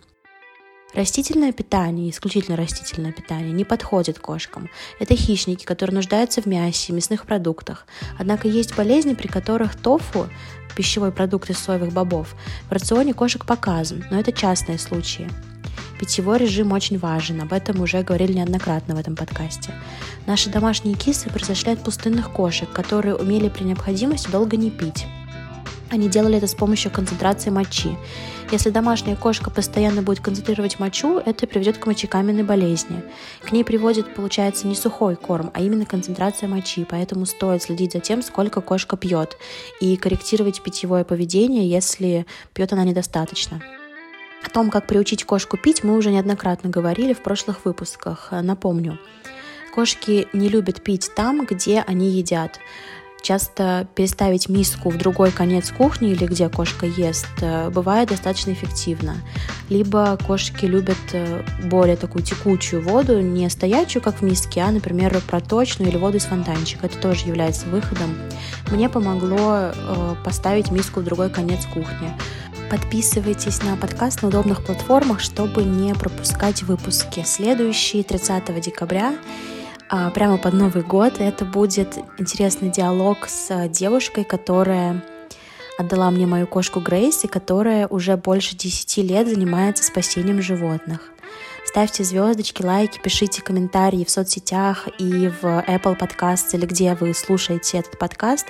Растительное 0.95 1.53
питание, 1.53 2.11
исключительно 2.11 2.57
растительное 2.57 3.11
питание, 3.11 3.53
не 3.53 3.65
подходит 3.65 4.21
кошкам. 4.21 4.71
Это 5.01 5.17
хищники, 5.17 5.65
которые 5.65 5.95
нуждаются 5.95 6.41
в 6.41 6.47
мясе, 6.47 6.93
мясных 6.93 7.27
продуктах. 7.27 7.87
Однако 8.17 8.47
есть 8.47 8.77
болезни, 8.77 9.15
при 9.15 9.27
которых 9.27 9.75
тофу, 9.75 10.29
пищевой 10.77 11.11
продукт 11.11 11.51
из 11.51 11.59
соевых 11.59 11.93
бобов, 11.93 12.37
в 12.69 12.73
рационе 12.73 13.13
кошек 13.13 13.45
показан, 13.45 14.05
но 14.11 14.21
это 14.21 14.31
частные 14.31 14.79
случаи. 14.79 15.29
Питьевой 15.99 16.39
режим 16.39 16.71
очень 16.71 16.99
важен, 16.99 17.41
об 17.41 17.53
этом 17.53 17.81
уже 17.81 18.03
говорили 18.03 18.35
неоднократно 18.35 18.95
в 18.95 18.99
этом 18.99 19.17
подкасте. 19.17 19.73
Наши 20.27 20.49
домашние 20.49 20.97
кисы 20.97 21.29
произошли 21.29 21.73
от 21.73 21.83
пустынных 21.83 22.33
кошек, 22.33 22.71
которые 22.73 23.17
умели 23.17 23.49
при 23.49 23.65
необходимости 23.65 24.31
долго 24.31 24.57
не 24.57 24.71
пить. 24.71 25.07
Они 25.91 26.09
делали 26.09 26.39
это 26.39 26.47
с 26.47 26.55
помощью 26.55 26.91
концентрации 26.91 27.51
мочи. 27.51 27.97
Если 28.55 28.71
домашняя 28.71 29.17
кошка 29.17 29.51
постоянно 29.51 30.01
будет 30.01 30.21
концентрировать 30.21 30.79
мочу, 30.79 31.19
это 31.19 31.45
приведет 31.49 31.79
к 31.79 31.87
мочекаменной 31.87 32.45
болезни. 32.45 33.03
К 33.43 33.51
ней 33.51 33.65
приводит, 33.65 34.15
получается, 34.15 34.69
не 34.69 34.77
сухой 34.77 35.17
корм, 35.17 35.51
а 35.55 35.61
именно 35.61 35.85
концентрация 35.85 36.49
мочи, 36.49 36.87
поэтому 36.89 37.27
стоит 37.27 37.65
следить 37.65 37.95
за 37.95 37.99
тем, 37.99 38.23
сколько 38.23 38.61
кошка 38.61 38.97
пьет, 38.97 39.37
и 39.81 39.97
корректировать 39.97 40.63
питьевое 40.63 41.03
поведение, 41.03 41.69
если 41.69 42.27
пьет 42.53 42.73
она 42.73 42.85
недостаточно. 42.85 43.61
О 44.45 44.51
том, 44.51 44.71
как 44.71 44.87
приучить 44.87 45.25
кошку 45.25 45.57
пить, 45.57 45.83
мы 45.83 45.97
уже 45.97 46.13
неоднократно 46.13 46.71
говорили 46.71 47.13
в 47.13 47.25
прошлых 47.25 47.65
выпусках. 47.65 48.29
Напомню, 48.31 49.01
кошки 49.75 50.29
не 50.33 50.49
любят 50.49 50.81
пить 50.81 51.11
там, 51.17 51.45
где 51.45 51.81
они 51.81 52.09
едят. 52.09 52.61
Часто 53.25 53.87
переставить 53.95 54.51
миску 54.51 54.91
в 54.91 54.99
другой 54.99 55.31
конец 55.31 55.71
кухни 55.71 56.11
или 56.11 56.27
где 56.27 56.51
кошка 56.51 56.85
ест 56.85 57.27
э, 57.41 57.71
бывает 57.71 58.11
достаточно 58.11 58.53
эффективно. 58.53 59.17
Либо 59.71 60.19
кошки 60.27 60.67
любят 60.67 60.99
э, 61.15 61.43
более 61.63 61.97
такую 61.97 62.23
текучую 62.23 62.83
воду, 62.83 63.23
не 63.23 63.49
стоячую, 63.49 64.03
как 64.03 64.17
в 64.17 64.23
миске, 64.23 64.61
а, 64.61 64.71
например, 64.71 65.19
проточную 65.27 65.91
или 65.91 65.97
воду 65.97 66.19
из 66.19 66.25
фонтанчика. 66.25 66.85
Это 66.85 66.99
тоже 66.99 67.27
является 67.27 67.67
выходом. 67.69 68.15
Мне 68.71 68.91
помогло 68.91 69.71
э, 69.73 70.15
поставить 70.23 70.71
миску 70.71 71.01
в 71.01 71.05
другой 71.05 71.31
конец 71.31 71.65
кухни. 71.65 72.13
Подписывайтесь 72.71 73.63
на 73.63 73.79
подкаст 73.79 74.21
на 74.21 74.29
удобных 74.29 74.63
платформах, 74.67 75.21
чтобы 75.21 75.65
не 75.65 75.95
пропускать 75.95 76.63
выпуски. 76.63 77.23
Следующий 77.25 78.03
30 78.03 78.61
декабря 78.61 79.15
прямо 80.15 80.39
под 80.39 80.55
Новый 80.55 80.83
год. 80.83 81.15
Это 81.19 81.45
будет 81.45 81.99
интересный 82.19 82.71
диалог 82.71 83.29
с 83.29 83.69
девушкой, 83.69 84.25
которая 84.25 85.03
отдала 85.79 86.11
мне 86.11 86.27
мою 86.27 86.47
кошку 86.47 86.81
Грейс 86.81 87.25
и 87.25 87.29
которая 87.29 87.87
уже 87.89 88.17
больше 88.17 88.57
10 88.57 88.99
лет 88.99 89.29
занимается 89.29 89.85
спасением 89.85 90.41
животных. 90.43 91.11
Ставьте 91.65 92.05
звездочки, 92.05 92.63
лайки, 92.63 93.01
пишите 93.03 93.43
комментарии 93.43 94.05
в 94.05 94.11
соцсетях 94.11 94.87
и 94.99 95.29
в 95.29 95.45
Apple 95.45 95.99
Podcasts 95.99 96.51
или 96.53 96.67
где 96.67 96.95
вы 96.95 97.15
слушаете 97.15 97.79
этот 97.79 97.99
подкаст. 97.99 98.47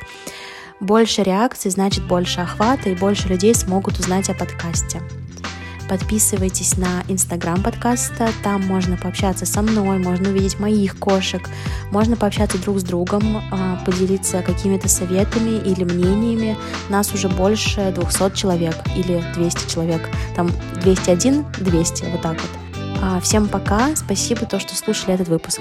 Больше 0.80 1.22
реакций 1.22 1.70
значит 1.70 2.07
больше 2.07 2.40
охвата 2.40 2.90
и 2.90 2.95
больше 2.95 3.28
людей 3.28 3.55
смогут 3.55 3.99
узнать 3.99 4.28
о 4.28 4.34
подкасте. 4.34 5.01
Подписывайтесь 5.89 6.76
на 6.76 7.03
инстаграм 7.09 7.62
подкаста, 7.62 8.30
там 8.43 8.62
можно 8.62 8.97
пообщаться 8.97 9.45
со 9.45 9.61
мной, 9.62 9.99
можно 9.99 10.30
увидеть 10.30 10.59
моих 10.59 10.99
кошек, 10.99 11.43
можно 11.91 12.16
пообщаться 12.16 12.59
друг 12.59 12.80
с 12.80 12.82
другом, 12.82 13.43
а, 13.53 13.82
поделиться 13.85 14.43
какими-то 14.43 14.89
советами 14.89 15.59
или 15.59 15.85
мнениями. 15.85 16.57
Нас 16.89 17.12
уже 17.12 17.28
больше 17.28 17.93
200 17.95 18.35
человек 18.35 18.76
или 18.97 19.22
200 19.35 19.70
человек, 19.70 20.09
там 20.35 20.51
201, 20.82 21.45
200, 21.61 22.05
вот 22.05 22.22
так 22.22 22.41
вот. 22.41 22.51
А, 23.03 23.20
всем 23.20 23.49
пока, 23.49 23.95
спасибо, 23.95 24.47
то, 24.47 24.59
что 24.59 24.74
слушали 24.74 25.14
этот 25.14 25.28
выпуск. 25.28 25.61